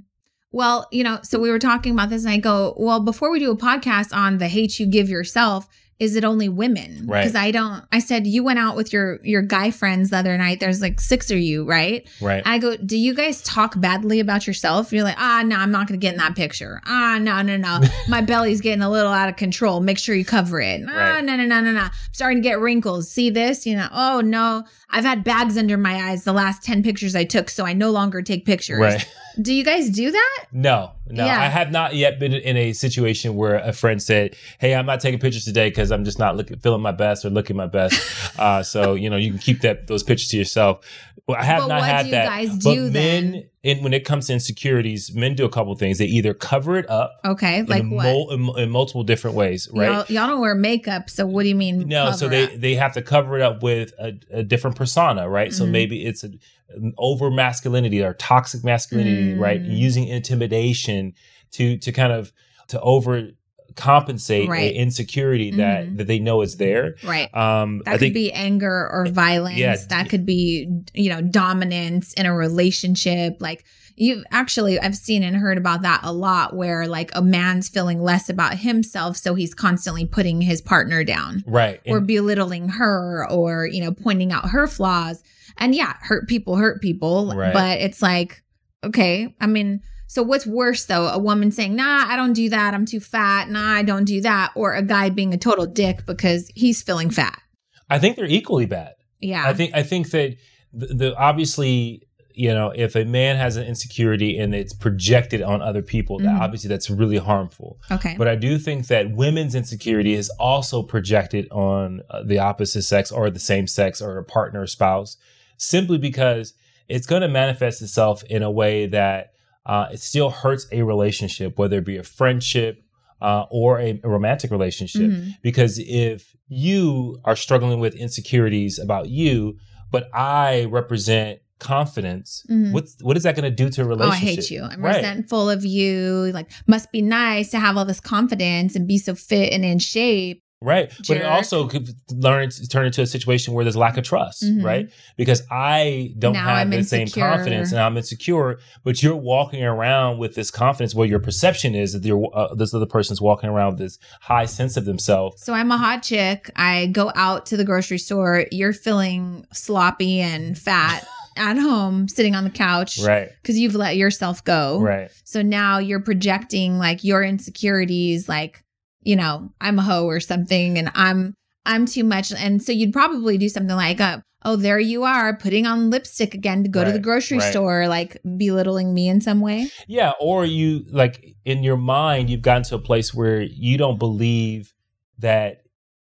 Well, 0.52 0.78
you 0.90 1.04
know, 1.04 1.20
so 1.22 1.38
we 1.38 1.48
were 1.54 1.61
talking 1.70 1.92
about 1.92 2.11
this, 2.11 2.24
and 2.24 2.33
I 2.37 2.38
go, 2.38 2.74
well, 2.76 2.98
before 3.11 3.30
we 3.30 3.38
do 3.38 3.52
a 3.52 3.56
podcast 3.70 4.11
on 4.12 4.38
the 4.38 4.48
hate 4.48 4.80
you 4.80 4.87
give 4.87 5.09
yourself, 5.09 5.68
is 6.00 6.16
it 6.16 6.24
only 6.24 6.48
women? 6.48 7.06
Right. 7.06 7.20
Because 7.20 7.36
I 7.36 7.50
don't. 7.50 7.84
I 7.92 7.98
said 8.00 8.26
you 8.26 8.42
went 8.42 8.58
out 8.58 8.74
with 8.74 8.92
your 8.92 9.20
your 9.22 9.42
guy 9.42 9.70
friends 9.70 10.10
the 10.10 10.16
other 10.16 10.36
night. 10.38 10.58
There's 10.58 10.80
like 10.80 11.00
six 11.00 11.30
of 11.30 11.38
you, 11.38 11.64
right? 11.64 12.08
right 12.20 12.42
I 12.46 12.58
go, 12.58 12.76
do 12.76 12.96
you 12.96 13.14
guys 13.14 13.42
talk 13.42 13.78
badly 13.80 14.18
about 14.18 14.46
yourself? 14.46 14.92
You're 14.92 15.04
like, 15.04 15.18
ah, 15.18 15.42
no, 15.46 15.56
I'm 15.56 15.70
not 15.70 15.86
to 15.88 15.96
get 15.96 16.12
in 16.14 16.18
that 16.18 16.34
picture. 16.34 16.80
Ah, 16.86 17.18
no, 17.20 17.42
no, 17.42 17.56
no. 17.56 17.80
My 18.08 18.22
belly's 18.22 18.60
getting 18.60 18.82
a 18.82 18.90
little 18.90 19.12
out 19.12 19.28
of 19.28 19.36
control. 19.36 19.80
Make 19.80 19.98
sure 19.98 20.14
you 20.14 20.24
cover 20.24 20.60
it. 20.60 20.82
Ah, 20.88 20.92
Right. 21.16 21.24
no, 21.24 21.36
no, 21.36 21.44
no, 21.44 21.60
no, 21.60 21.72
no. 21.72 21.80
I'm 21.80 21.90
starting 22.12 22.42
to 22.42 22.48
get 22.48 22.58
wrinkles. 22.60 23.10
See 23.10 23.28
this? 23.30 23.66
You 23.66 23.76
know, 23.76 23.88
oh, 23.92 24.20
no. 24.22 24.64
I've 24.92 25.05
had 25.05 25.22
bags 25.24 25.57
under 25.57 25.76
my 25.76 26.11
eyes 26.11 26.24
the 26.24 26.33
last 26.33 26.62
10 26.62 26.83
pictures 26.83 27.14
I 27.14 27.24
took, 27.24 27.48
so 27.50 27.64
I 27.64 27.72
no 27.72 27.90
longer 27.90 28.22
take 28.22 28.44
pictures. 28.44 28.79
right 28.79 29.07
Do 29.40 29.55
you 29.55 29.62
guys 29.64 29.88
do 29.90 30.11
that? 30.11 30.46
No, 30.53 30.90
no, 31.09 31.24
Yeah. 31.24 31.40
I 31.40 31.44
have 31.46 31.70
not 31.70 31.94
yet 31.94 32.18
been 32.18 32.33
in 32.35 32.57
a 32.57 32.72
situation 32.72 33.37
where 33.37 33.55
a 33.57 33.72
friend 33.72 34.03
said, 34.03 34.35
"Hey, 34.59 34.74
I'm 34.74 34.87
not 34.87 34.98
taking 35.00 35.20
pictures 35.20 35.44
today 35.44 35.68
because 35.70 35.92
I'm 35.92 36.05
just 36.05 36.18
not 36.18 36.37
looking, 36.37 36.59
feeling 36.59 36.83
my 36.83 36.90
best 36.92 37.24
or 37.24 37.31
looking 37.31 37.57
my 37.57 37.68
best." 37.68 37.94
uh, 38.38 38.62
so 38.64 38.94
you 38.94 39.09
know, 39.09 39.16
you 39.16 39.31
can 39.31 39.38
keep 39.38 39.61
that 39.61 39.87
those 39.87 40.03
pictures 40.03 40.29
to 40.31 40.37
yourself. 40.37 40.85
Well, 41.29 41.38
I 41.38 41.44
have 41.44 41.61
But 41.61 41.68
not 41.68 41.81
what 41.81 41.88
had 41.90 42.03
do 42.03 42.07
you 42.09 42.12
that. 42.16 42.26
guys 42.26 42.50
but 42.64 42.74
do 42.74 42.83
men, 42.90 42.92
then? 42.92 43.49
In, 43.62 43.83
when 43.83 43.92
it 43.92 44.05
comes 44.07 44.29
to 44.29 44.33
insecurities, 44.33 45.14
men 45.14 45.35
do 45.35 45.44
a 45.44 45.49
couple 45.51 45.75
things. 45.75 45.99
They 45.99 46.07
either 46.07 46.33
cover 46.33 46.77
it 46.79 46.88
up 46.88 47.20
Okay. 47.25 47.62
Like 47.62 47.83
in, 47.83 47.90
what? 47.90 48.05
mul- 48.05 48.31
in, 48.57 48.62
in 48.62 48.70
multiple 48.70 49.03
different 49.03 49.37
ways, 49.37 49.68
right? 49.73 49.90
Y'all, 49.90 50.05
y'all 50.09 50.27
don't 50.29 50.40
wear 50.40 50.55
makeup, 50.55 51.11
so 51.11 51.27
what 51.27 51.42
do 51.42 51.51
you 51.51 51.55
mean? 51.55 51.87
No, 51.87 52.12
so 52.12 52.29
they 52.29 52.44
up? 52.44 52.51
they 52.57 52.75
have 52.77 52.94
to 52.94 53.03
cover 53.03 53.37
it 53.37 53.42
up 53.42 53.62
with 53.62 53.92
a, 53.99 54.14
a 54.31 54.42
different 54.42 54.77
persona, 54.77 55.29
right? 55.29 55.53
So 55.53 55.64
Mhm. 55.66 55.70
maybe 55.70 56.07
it's 56.07 56.25
a, 56.25 56.31
an 56.70 56.94
over 56.96 57.31
masculinity 57.31 58.03
or 58.03 58.14
toxic 58.14 58.64
masculinity, 58.64 59.35
right? 59.35 59.62
Mm. 59.62 59.77
Using 59.77 60.09
intimidation 60.09 61.12
to 61.53 61.77
to 61.79 61.92
kind 61.92 62.12
of 62.12 62.33
to 62.68 62.81
over 62.81 63.29
compensate 63.76 64.48
Right. 64.48 64.74
insecurity 64.74 65.50
that 65.52 65.87
Mhm. 65.87 65.96
that 65.98 66.06
they 66.06 66.18
know 66.18 66.42
is 66.42 66.56
there. 66.56 66.94
Right. 67.04 67.35
Um, 67.35 67.83
That 67.85 67.90
I 67.90 67.92
could 67.94 68.00
think 68.00 68.14
be 68.14 68.33
anger 68.33 68.88
or 68.92 69.06
violence. 69.06 69.59
yeah. 69.59 69.76
That 69.88 70.09
could 70.09 70.24
be, 70.26 70.68
you 70.94 71.09
know, 71.11 71.20
dominance 71.20 72.12
in 72.14 72.26
a 72.26 72.35
relationship. 72.35 73.37
Like 73.40 73.64
you 73.96 74.24
actually, 74.30 74.78
I've 74.80 74.96
seen 74.96 75.22
and 75.22 75.37
heard 75.37 75.59
about 75.59 75.83
that 75.83 76.00
a 76.02 76.12
lot 76.12 76.56
where 76.56 76.87
like 76.87 77.11
a 77.14 77.20
man's 77.20 77.68
feeling 77.68 78.00
less 78.02 78.30
about 78.30 78.59
himself. 78.59 79.16
So 79.16 79.35
he's 79.35 79.52
constantly 79.52 80.06
putting 80.06 80.40
his 80.40 80.62
partner 80.62 81.04
down 81.04 81.44
right. 81.46 81.80
or 81.87 81.98
And- 81.98 82.06
belittling 82.06 82.68
her 82.70 83.26
or, 83.30 83.66
you 83.66 83.83
know, 83.83 83.92
pointing 83.92 84.33
out 84.33 84.50
her 84.50 84.66
flaws. 84.66 85.22
And 85.59 85.74
yeah, 85.74 85.94
hurt 86.00 86.28
people 86.28 86.56
hurt 86.56 86.80
people. 86.80 87.35
Right. 87.35 87.52
But 87.52 87.80
it's 87.80 88.00
like, 88.00 88.42
okay, 88.83 89.35
I 89.40 89.46
mean, 89.46 89.80
so 90.12 90.25
what's 90.25 90.44
worse 90.44 90.87
though? 90.87 91.07
A 91.07 91.18
woman 91.20 91.53
saying, 91.53 91.77
nah, 91.77 92.05
I 92.09 92.16
don't 92.16 92.33
do 92.33 92.49
that. 92.49 92.75
I'm 92.75 92.85
too 92.85 92.99
fat. 92.99 93.49
Nah, 93.49 93.75
I 93.75 93.85
don't 93.85 94.05
do 94.05 94.20
that. 94.23 94.51
Or 94.57 94.75
a 94.75 94.83
guy 94.83 95.09
being 95.09 95.33
a 95.33 95.38
total 95.38 95.66
dick 95.66 96.05
because 96.05 96.51
he's 96.57 96.83
feeling 96.83 97.11
fat. 97.11 97.40
I 97.88 98.01
think 98.01 98.16
they're 98.16 98.25
equally 98.27 98.66
bad. 98.66 98.94
Yeah. 99.20 99.44
I 99.46 99.55
think 99.55 99.73
I 99.73 99.85
think 99.85 100.11
that 100.11 100.37
the, 100.73 100.87
the 100.87 101.16
obviously 101.16 102.09
you 102.33 102.53
know 102.55 102.73
if 102.75 102.96
a 102.96 103.05
man 103.05 103.37
has 103.37 103.57
an 103.57 103.64
insecurity 103.66 104.37
and 104.38 104.53
it's 104.55 104.73
projected 104.73 105.42
on 105.42 105.62
other 105.62 105.83
people, 105.83 106.18
that 106.18 106.27
Mhm. 106.27 106.40
obviously 106.40 106.68
that's 106.68 106.90
really 106.90 107.18
harmful. 107.18 107.79
okay. 107.92 108.16
But 108.18 108.27
I 108.27 108.35
do 108.35 108.59
think 108.59 108.88
that 108.88 109.12
women's 109.12 109.55
insecurity 109.55 110.14
is 110.14 110.29
also 110.40 110.83
projected 110.83 111.49
on 111.53 112.03
uh, 112.11 112.25
the 112.25 112.38
opposite 112.40 112.83
sex 112.83 113.12
or 113.12 113.31
the 113.31 113.38
same 113.38 113.68
sex 113.68 114.03
or 114.03 114.18
a 114.18 114.25
partner 114.25 114.62
or 114.62 114.66
spouse, 114.66 115.16
simply 115.57 115.99
because 115.99 116.55
it's 116.88 117.07
going 117.07 117.23
to 117.23 117.29
manifest 117.29 117.81
itself 117.83 118.25
in 118.25 118.42
a 118.42 118.51
way 118.51 118.87
that 118.87 119.35
uh, 119.72 119.87
it 119.94 120.00
still 120.00 120.30
hurts 120.42 120.64
a 120.72 120.83
relationship, 120.83 121.50
whether 121.61 121.78
it 121.78 121.85
be 121.85 121.96
a 121.96 122.02
friendship 122.02 122.74
uh, 123.22 123.44
or 123.50 123.78
a, 123.80 123.90
romantic 124.02 124.50
relationship. 124.50 125.02
Mhm. 125.11 125.35
Because 125.42 125.78
if 125.78 126.35
you 126.48 127.20
are 127.28 127.37
struggling 127.37 127.78
with 127.85 127.94
insecurities 127.94 128.78
about 128.87 129.06
you, 129.11 129.56
but 129.94 130.09
I 130.14 130.64
represent 130.80 131.38
confidence, 131.61 132.44
Mhm. 132.50 132.72
what's 132.72 132.96
what 133.02 133.16
is 133.18 133.22
that 133.24 133.37
going 133.37 133.48
to 133.54 133.56
do 133.64 133.68
to 133.74 133.83
a 133.83 133.85
relationship? 133.85 134.22
Oh, 134.26 134.30
I 134.30 134.35
hate 134.35 134.50
you. 134.50 134.62
I'm 134.62 134.83
Right. 134.83 134.96
resentful 134.96 135.50
of 135.50 135.64
you. 135.64 136.30
Like, 136.33 136.48
must 136.66 136.90
be 136.90 137.02
nice 137.02 137.50
to 137.50 137.59
have 137.61 137.76
all 137.76 137.85
this 137.85 138.00
confidence 138.00 138.74
and 138.76 138.88
be 138.88 138.98
so 138.98 139.14
fit 139.14 139.52
and 139.52 139.64
in 139.64 139.78
shape. 139.78 140.42
Right. 140.62 140.92
But 141.09 141.16
it 141.16 141.25
also 141.25 141.66
could 141.68 141.88
learn 142.11 142.51
to 142.51 142.68
turn 142.68 142.85
into 142.87 143.01
a 143.01 143.07
situation 143.07 143.55
where 143.55 143.64
there's 143.64 143.77
lack 143.79 143.96
of 143.96 144.05
trust, 144.05 144.44
Mhm. 144.44 144.62
right? 144.62 144.90
Because 145.16 145.42
I 145.51 146.12
don't 146.18 146.35
Now 146.35 146.44
have 146.44 146.59
I'm 146.59 146.70
the 146.70 146.83
same 146.85 147.09
confidence 147.09 147.73
and 147.73 147.81
I'm 147.81 147.96
insecure, 147.96 148.59
but 148.85 149.03
you're 149.03 149.16
walking 149.16 149.64
around 149.64 150.18
with 150.18 150.35
this 150.35 150.51
confidence 150.51 150.94
where 150.94 151.07
your 151.09 151.18
perception 151.18 151.75
is 151.75 151.94
that 151.94 152.05
you're, 152.05 152.29
uh, 152.35 152.55
this 152.55 152.75
other 152.75 152.85
person's 152.85 153.23
walking 153.23 153.49
around 153.49 153.70
with 153.73 153.79
this 153.79 153.99
high 154.20 154.44
sense 154.44 154.77
of 154.77 154.85
themselves. 154.85 155.42
So 155.42 155.55
I'm 155.55 155.70
a 155.73 155.79
hot 155.79 156.03
chick. 156.03 156.51
I 156.57 156.87
go 156.88 157.11
out 157.14 157.46
to 157.46 157.57
the 157.57 157.64
grocery 157.64 157.99
store. 157.99 158.44
You're 158.53 158.75
feeling 158.75 159.46
sloppy 159.55 160.20
and 160.20 160.59
fat 160.59 161.07
at 161.38 161.57
home, 161.57 162.07
sitting 162.07 162.35
on 162.35 162.44
the 162.44 162.51
couch 162.51 162.99
Right. 163.03 163.31
because 163.40 163.59
you've 163.59 163.75
let 163.77 163.96
yourself 163.96 164.44
go. 164.44 164.79
Right. 164.81 165.11
So 165.25 165.40
now 165.40 165.79
you're 165.79 166.01
projecting 166.01 166.79
like 166.79 167.03
your 167.03 167.23
insecurities, 167.25 168.29
like, 168.29 168.62
you 169.02 169.16
know, 169.16 169.52
I'm 169.60 169.78
a 169.78 169.82
hoe 169.82 170.06
or 170.06 170.20
something 170.20 170.78
and 170.78 170.90
I'm 170.94 171.34
I'm 171.66 171.86
too 171.86 172.04
much. 172.04 172.32
And 172.32 172.62
so 172.62 172.72
you'd 172.72 172.92
probably 172.92 173.36
do 173.38 173.48
something 173.48 173.76
like, 173.76 174.00
uh, 174.00 174.20
oh, 174.44 174.56
there 174.56 174.80
you 174.80 175.04
are, 175.04 175.36
putting 175.36 175.66
on 175.66 175.90
lipstick 175.90 176.32
again 176.34 176.62
to 176.62 176.70
go 176.70 176.82
to 176.82 176.90
the 176.92 176.98
grocery 176.98 177.38
right. 177.38 177.50
store, 177.50 177.86
like 177.88 178.16
belittling 178.38 178.94
me 178.94 179.08
in 179.08 179.20
some 179.20 179.40
way. 179.40 179.68
Yeah. 179.86 180.12
Or 180.18 180.46
you, 180.46 180.86
like, 180.90 181.36
in 181.44 181.62
your 181.62 181.76
mind, 181.76 182.30
you've 182.30 182.40
gotten 182.40 182.62
to 182.64 182.76
a 182.76 182.78
place 182.78 183.12
where 183.12 183.42
you 183.42 183.76
don't 183.76 183.98
believe 183.98 184.72
that, 185.18 185.64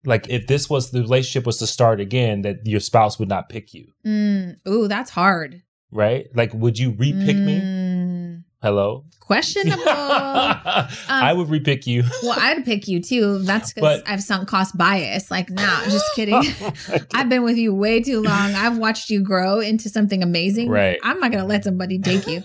like, 0.06 0.30
if 0.30 0.48
this 0.48 0.70
was 0.70 0.92
the 0.92 1.02
relationship 1.02 1.46
was 1.46 1.58
to 1.58 1.68
start 1.68 2.00
again, 2.00 2.44
that 2.44 2.66
your 2.66 2.80
spouse 2.80 3.20
would 3.20 3.28
not 3.30 3.50
pick 3.50 3.74
you, 3.74 3.92
Mm, 4.06 4.56
ooh, 4.68 4.88
that's 4.88 5.12
hard. 5.12 5.62
right? 5.92 6.28
Like, 6.34 6.54
would 6.54 6.80
you 6.80 6.94
repick 6.94 7.38
me? 7.38 7.60
Mm, 8.62 8.68
Hello? 8.68 9.04
questionable. 9.20 9.84
I 9.88 11.32
would 11.34 11.48
repick 11.48 11.88
you. 11.88 12.04
well, 12.22 12.36
I'd 12.38 12.66
pick 12.66 12.90
you 12.90 13.02
too. 13.02 13.38
That's 13.40 13.72
because 13.72 14.02
I've 14.06 14.22
sunk 14.22 14.50
cost 14.50 14.76
bias. 14.78 15.32
Like, 15.32 15.50
nah, 15.50 15.86
just 15.86 16.04
kidding. 16.16 16.44
I've 17.14 17.30
been 17.30 17.44
with 17.44 17.56
you 17.56 17.74
way 17.74 18.02
too 18.02 18.22
long. 18.22 18.54
I've 18.56 18.78
watched 18.78 19.10
you 19.10 19.22
grow 19.22 19.62
into 19.62 19.88
something 19.88 20.22
amazing. 20.22 20.68
Right. 20.70 21.00
I'm 21.02 21.18
not 21.22 21.32
going 21.32 21.42
to 21.42 21.48
let 21.48 21.64
somebody 21.64 21.98
take 21.98 22.28
you. 22.28 22.44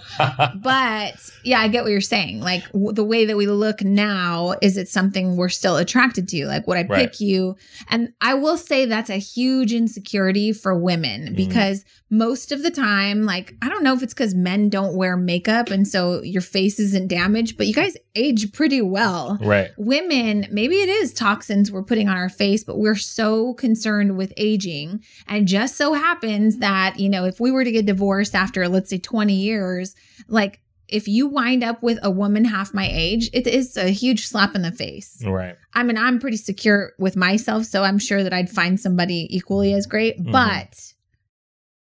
but 0.63 1.15
yeah, 1.43 1.59
I 1.59 1.67
get 1.67 1.83
what 1.83 1.91
you're 1.91 2.01
saying. 2.01 2.41
Like 2.41 2.65
w- 2.71 2.93
the 2.93 3.03
way 3.05 3.25
that 3.25 3.37
we 3.37 3.49
look 3.49 3.83
now, 3.83 4.55
is 4.63 4.77
it 4.77 4.89
something 4.89 5.37
we're 5.37 5.49
still 5.49 5.77
attracted 5.79 6.29
to? 6.29 6.47
Like, 6.47 6.69
would 6.69 6.79
I 6.79 6.83
pick 6.85 6.91
Right. 6.91 7.21
you? 7.21 7.57
And 7.91 8.13
I 8.21 8.35
will 8.35 8.57
say 8.57 8.85
that's 8.87 9.11
a 9.11 9.19
huge 9.19 9.73
insecurity 9.73 10.53
for 10.53 10.79
women 10.79 11.31
Mhm. 11.31 11.37
because 11.37 11.85
most 12.11 12.53
of 12.53 12.63
the 12.63 12.71
time, 12.71 13.25
like, 13.25 13.57
I 13.61 13.69
don't 13.69 13.83
know 13.83 13.93
if 13.95 14.05
it's 14.05 14.15
because 14.15 14.37
men 14.37 14.69
don't 14.69 14.95
wear 14.95 15.17
makeup 15.17 15.71
and 15.73 15.89
so 15.89 16.06
your 16.23 16.43
face 16.43 16.79
isn't 16.81 17.09
damaged, 17.09 17.57
but 17.57 17.67
you 17.67 17.75
guys 17.75 17.97
age 18.15 18.53
pretty 18.53 18.81
well. 18.83 19.39
right. 19.41 19.71
Women, 19.77 20.47
maybe 20.51 20.77
it 20.77 20.89
is 20.89 21.13
toxins 21.13 21.71
we're 21.71 21.83
putting 21.83 22.09
on 22.09 22.17
our 22.17 22.29
face, 22.29 22.65
but 22.65 22.79
we're 22.79 22.95
so 22.97 23.55
concerned 23.55 24.17
with 24.17 24.33
aging. 24.37 25.03
And 25.29 25.47
just 25.47 25.77
so 25.77 25.93
happens 25.95 26.59
that, 26.59 26.99
you 26.99 27.09
know, 27.09 27.25
if 27.25 27.41
we 27.41 27.51
were 27.51 27.65
to 27.65 27.73
get 27.73 27.87
divorced 27.87 28.35
after, 28.35 28.69
let's 28.69 28.91
say, 28.91 28.99
20 28.99 29.35
years, 29.35 29.95
like 30.29 30.61
if 30.89 31.09
you 31.09 31.27
wind 31.27 31.65
up 31.65 31.83
with 31.83 31.99
a 32.03 32.11
woman 32.11 32.45
half 32.45 32.73
my 32.73 32.89
age, 32.91 33.29
it 33.33 33.47
is 33.49 33.77
a 33.77 33.89
huge 33.89 34.27
slap 34.27 34.55
in 34.55 34.63
the 34.63 34.71
face. 34.73 35.21
Right. 35.27 35.57
I 35.75 35.83
mean, 35.83 35.99
I'm 35.99 36.19
pretty 36.21 36.37
secure 36.37 36.93
with 36.99 37.17
myself, 37.17 37.65
so 37.65 37.83
I'm 37.83 37.99
sure 37.99 38.23
that 38.23 38.33
I'd 38.33 38.49
find 38.51 38.79
somebody 38.79 39.27
equally 39.37 39.73
as 39.75 39.87
great, 39.87 40.19
Mhm. 40.21 40.31
but 40.31 40.93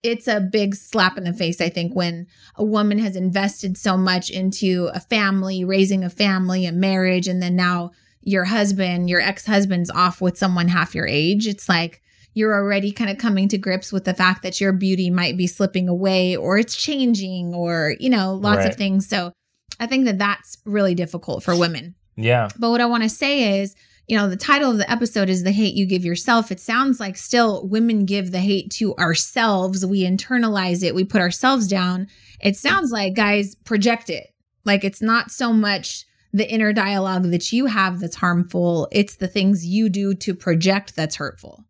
it's 0.03 0.27
a 0.27 0.39
big 0.39 0.75
slap 0.75 1.17
in 1.17 1.25
the 1.25 1.33
face, 1.33 1.61
I 1.61 1.69
think, 1.69 1.95
when 1.95 2.27
a 2.55 2.63
woman 2.63 2.97
has 2.99 3.15
invested 3.15 3.77
so 3.77 3.97
much 3.97 4.29
into 4.29 4.89
a 4.93 4.99
family, 4.99 5.63
raising 5.63 6.03
a 6.03 6.09
family, 6.09 6.65
a 6.65 6.71
marriage, 6.71 7.27
and 7.27 7.41
then 7.41 7.55
now 7.55 7.91
your 8.21 8.45
husband, 8.45 9.09
your 9.09 9.21
ex 9.21 9.45
husband's 9.45 9.89
off 9.91 10.21
with 10.21 10.37
someone 10.37 10.67
half 10.69 10.95
your 10.95 11.07
age. 11.07 11.47
It's 11.47 11.69
like 11.69 12.01
you're 12.33 12.53
already 12.53 12.91
kind 12.91 13.09
of 13.11 13.17
coming 13.17 13.47
to 13.49 13.57
grips 13.57 13.91
with 13.91 14.05
the 14.05 14.13
fact 14.13 14.41
that 14.43 14.61
your 14.61 14.71
beauty 14.71 15.09
might 15.09 15.37
be 15.37 15.47
slipping 15.47 15.89
away 15.89 16.35
or 16.35 16.57
it's 16.57 16.75
changing 16.75 17.53
or, 17.53 17.95
you 17.99 18.09
know, 18.09 18.35
lots 18.35 18.59
Right. 18.59 18.69
of 18.69 18.75
things. 18.75 19.07
So 19.07 19.33
I 19.79 19.87
think 19.87 20.05
that 20.05 20.17
that's 20.17 20.57
really 20.65 20.95
difficult 20.95 21.43
for 21.43 21.55
women. 21.55 21.95
Yeah. 22.15 22.49
But 22.57 22.69
what 22.69 22.81
I 22.81 22.85
want 22.85 23.03
to 23.03 23.09
say 23.09 23.59
is, 23.61 23.75
you 24.11 24.17
know, 24.17 24.27
the 24.27 24.35
title 24.35 24.69
of 24.69 24.77
the 24.77 24.91
episode 24.91 25.29
is 25.29 25.43
The 25.43 25.53
Hate 25.53 25.73
You 25.73 25.85
Give 25.85 26.03
Yourself. 26.03 26.51
It 26.51 26.59
sounds 26.59 26.99
like 26.99 27.15
still 27.15 27.65
women 27.65 28.03
give 28.03 28.33
the 28.33 28.41
hate 28.41 28.69
to 28.71 28.93
ourselves. 28.97 29.85
We 29.85 30.03
internalize 30.03 30.83
it, 30.83 30.93
we 30.93 31.05
put 31.05 31.21
ourselves 31.21 31.65
down. 31.65 32.07
It 32.41 32.57
sounds 32.57 32.91
like 32.91 33.15
guys 33.15 33.55
project 33.55 34.09
it. 34.09 34.27
Like 34.65 34.83
it's 34.83 35.01
not 35.01 35.31
so 35.31 35.53
much 35.53 36.03
the 36.33 36.51
inner 36.51 36.73
dialogue 36.73 37.31
that 37.31 37.53
you 37.53 37.67
have 37.67 38.01
that's 38.01 38.17
harmful, 38.17 38.89
it's 38.91 39.15
the 39.15 39.29
things 39.29 39.65
you 39.65 39.87
do 39.87 40.13
to 40.15 40.35
project 40.35 40.93
that's 40.93 41.15
hurtful. 41.15 41.63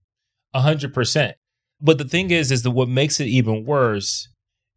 A 0.56 0.62
hundred 0.62 0.96
percent. 0.96 1.36
But 1.80 2.00
the 2.00 2.06
thing 2.06 2.32
is, 2.32 2.52
is 2.52 2.64
that 2.64 2.72
what 2.72 2.90
makes 2.90 3.20
it 3.20 3.28
even 3.28 3.66
worse 3.66 4.28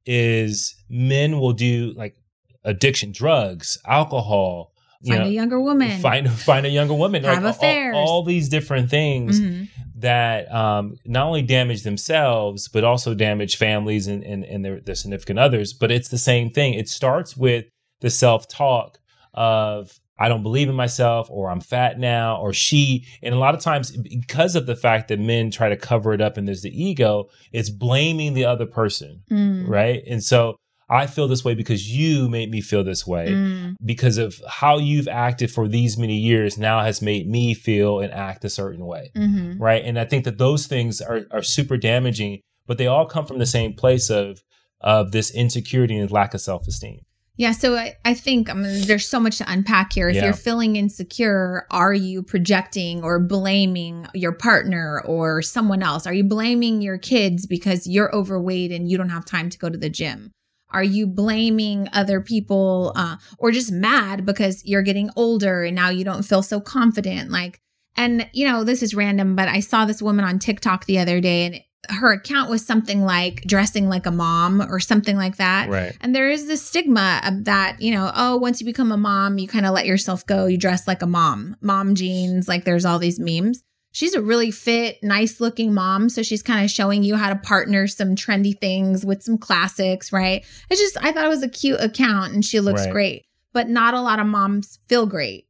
is 0.04 0.76
men 0.90 1.40
will 1.40 1.54
do 1.54 1.94
like 1.96 2.14
addiction, 2.62 3.10
drugs, 3.10 3.78
alcohol, 3.86 4.73
Find 5.06 5.22
know, 5.22 5.28
a 5.28 5.32
younger 5.32 5.60
woman. 5.60 6.00
find 6.00 6.30
find 6.30 6.66
a 6.66 6.70
younger 6.70 6.94
woman, 6.94 7.24
Have 7.24 7.34
like, 7.36 7.44
all- 7.44 7.50
affairs. 7.50 7.94
All, 7.96 8.08
all 8.08 8.22
these 8.24 8.48
different 8.48 8.90
things 8.90 9.40
Mhm. 9.40 9.68
that 9.96 10.52
um, 10.54 10.96
not 11.04 11.26
only 11.26 11.42
damage 11.42 11.82
themselves 11.82 12.68
but 12.68 12.84
also 12.84 13.14
damage 13.14 13.56
families 13.56 14.06
and 14.06 14.22
and, 14.24 14.44
and 14.44 14.64
their, 14.64 14.80
their 14.80 14.94
significant 14.94 15.38
others. 15.38 15.72
But 15.72 15.90
it's 15.90 16.08
the 16.08 16.18
same 16.18 16.50
thing. 16.50 16.74
It 16.74 16.88
starts 16.88 17.36
with 17.36 17.66
the 18.00 18.10
self 18.10 18.48
talk 18.48 18.98
of 19.32 19.98
I 20.16 20.28
don't 20.28 20.44
believe 20.44 20.68
in 20.68 20.76
myself, 20.76 21.26
or 21.28 21.50
I'm 21.50 21.60
fat 21.60 21.98
now, 21.98 22.36
or 22.40 22.52
she. 22.52 23.04
And 23.20 23.34
a 23.34 23.38
lot 23.38 23.56
of 23.56 23.60
times, 23.60 23.90
because 23.96 24.54
of 24.54 24.64
the 24.66 24.76
fact 24.76 25.08
that 25.08 25.18
men 25.18 25.50
try 25.50 25.68
to 25.68 25.76
cover 25.76 26.12
it 26.12 26.20
up 26.20 26.36
and 26.36 26.46
there's 26.46 26.62
the 26.62 26.70
ego, 26.70 27.26
it's 27.52 27.68
blaming 27.68 28.34
the 28.34 28.44
other 28.44 28.64
person, 28.64 29.22
Mm. 29.28 29.68
right? 29.68 30.04
And 30.08 30.22
so 30.22 30.54
I 30.88 31.06
feel 31.06 31.28
this 31.28 31.44
way 31.44 31.54
because 31.54 31.90
you 31.90 32.28
made 32.28 32.50
me 32.50 32.60
feel 32.60 32.84
this 32.84 33.06
way 33.06 33.28
Mm. 33.28 33.74
because 33.84 34.18
of 34.18 34.40
how 34.48 34.78
you've 34.78 35.08
acted 35.08 35.50
for 35.50 35.66
these 35.68 35.96
many 35.96 36.16
years 36.16 36.58
now 36.58 36.80
has 36.82 37.00
made 37.00 37.28
me 37.28 37.54
feel 37.54 38.00
and 38.00 38.12
act 38.12 38.44
a 38.44 38.50
certain 38.50 38.84
way 38.86 39.10
Mhm. 39.16 39.56
right 39.58 39.82
and 39.84 39.98
i 39.98 40.04
think 40.04 40.24
that 40.24 40.38
those 40.38 40.66
things 40.66 41.00
are, 41.00 41.22
are 41.30 41.42
super 41.42 41.76
damaging 41.76 42.40
but 42.66 42.76
they 42.78 42.86
all 42.86 43.06
come 43.06 43.24
from 43.26 43.38
the 43.38 43.46
same 43.46 43.72
place 43.72 44.10
of 44.10 44.42
of 44.80 45.12
this 45.12 45.30
insecurity 45.30 45.96
and 45.96 46.10
lack 46.10 46.34
of 46.34 46.40
self-esteem 46.40 47.00
Yeah, 47.36 47.50
so 47.50 47.74
I, 47.76 47.94
I 48.04 48.14
think 48.14 48.48
I 48.48 48.52
mean, 48.54 48.86
there's 48.86 49.08
so 49.08 49.18
much 49.18 49.38
to 49.38 49.50
unpack 49.50 49.92
here. 49.94 50.08
If 50.08 50.14
Yeah. 50.16 50.26
you're 50.26 50.34
feeling 50.34 50.76
insecure, 50.76 51.66
are 51.70 51.92
you 51.92 52.22
projecting 52.22 53.02
or 53.02 53.18
blaming 53.18 54.06
your 54.14 54.30
partner 54.30 55.00
or 55.04 55.42
someone 55.42 55.82
else? 55.82 56.06
Are 56.06 56.14
you 56.14 56.22
blaming 56.22 56.80
your 56.80 56.96
kids 56.96 57.44
because 57.46 57.88
you're 57.88 58.14
overweight 58.14 58.70
and 58.70 58.88
you 58.88 58.96
don't 58.96 59.08
have 59.10 59.24
time 59.24 59.50
to 59.50 59.58
go 59.58 59.68
to 59.68 59.76
the 59.76 59.90
gym? 59.90 60.30
Are 60.74 60.84
you 60.84 61.06
blaming 61.06 61.88
other 61.92 62.20
people 62.20 62.92
uh, 62.96 63.16
or 63.38 63.52
just 63.52 63.72
mad 63.72 64.26
because 64.26 64.64
you're 64.66 64.82
getting 64.82 65.08
older 65.14 65.62
and 65.62 65.76
now 65.76 65.88
you 65.88 66.04
don't 66.04 66.24
feel 66.24 66.42
so 66.42 66.60
confident? 66.60 67.30
Like, 67.30 67.60
and 67.96 68.28
you 68.32 68.46
know, 68.46 68.64
this 68.64 68.82
is 68.82 68.94
random, 68.94 69.36
but 69.36 69.48
I 69.48 69.60
saw 69.60 69.84
this 69.84 70.02
woman 70.02 70.24
on 70.24 70.40
TikTok 70.40 70.86
the 70.86 70.98
other 70.98 71.20
day 71.20 71.46
and 71.46 71.60
her 71.88 72.12
account 72.12 72.50
was 72.50 72.64
something 72.64 73.04
like 73.04 73.42
dressing 73.42 73.88
like 73.88 74.06
a 74.06 74.10
mom 74.10 74.62
or 74.62 74.80
something 74.80 75.16
like 75.16 75.36
that. 75.36 75.68
Right. 75.68 75.96
And 76.00 76.14
there 76.14 76.30
is 76.30 76.46
this 76.46 76.62
stigma 76.62 77.20
of 77.24 77.44
that, 77.44 77.80
you 77.80 77.92
know, 77.92 78.10
oh, 78.14 78.36
once 78.36 78.60
you 78.60 78.64
become 78.64 78.90
a 78.90 78.96
mom, 78.96 79.38
you 79.38 79.46
kind 79.46 79.66
of 79.66 79.72
let 79.74 79.86
yourself 79.86 80.26
go. 80.26 80.46
You 80.46 80.58
dress 80.58 80.88
like 80.88 81.02
a 81.02 81.06
mom, 81.06 81.56
mom 81.60 81.94
jeans. 81.94 82.48
Like 82.48 82.64
there's 82.64 82.84
all 82.84 82.98
these 82.98 83.20
memes. 83.20 83.62
She's 83.94 84.14
a 84.14 84.20
really 84.20 84.50
fit, 84.50 84.98
nice 85.04 85.40
looking 85.40 85.72
mom. 85.72 86.08
So 86.08 86.24
she's 86.24 86.42
kind 86.42 86.64
of 86.64 86.70
showing 86.70 87.04
you 87.04 87.14
how 87.14 87.28
to 87.28 87.36
partner 87.36 87.86
some 87.86 88.16
trendy 88.16 88.58
things 88.60 89.06
with 89.06 89.22
some 89.22 89.38
classics, 89.38 90.12
right? 90.12 90.44
It's 90.68 90.80
just, 90.80 90.96
I 91.00 91.12
thought 91.12 91.24
it 91.24 91.28
was 91.28 91.44
a 91.44 91.48
cute 91.48 91.80
account 91.80 92.32
and 92.32 92.44
she 92.44 92.58
looks 92.58 92.82
Right. 92.82 92.92
great, 92.92 93.26
but 93.52 93.68
not 93.68 93.94
a 93.94 94.00
lot 94.00 94.18
of 94.18 94.26
moms 94.26 94.80
feel 94.88 95.06
great, 95.06 95.46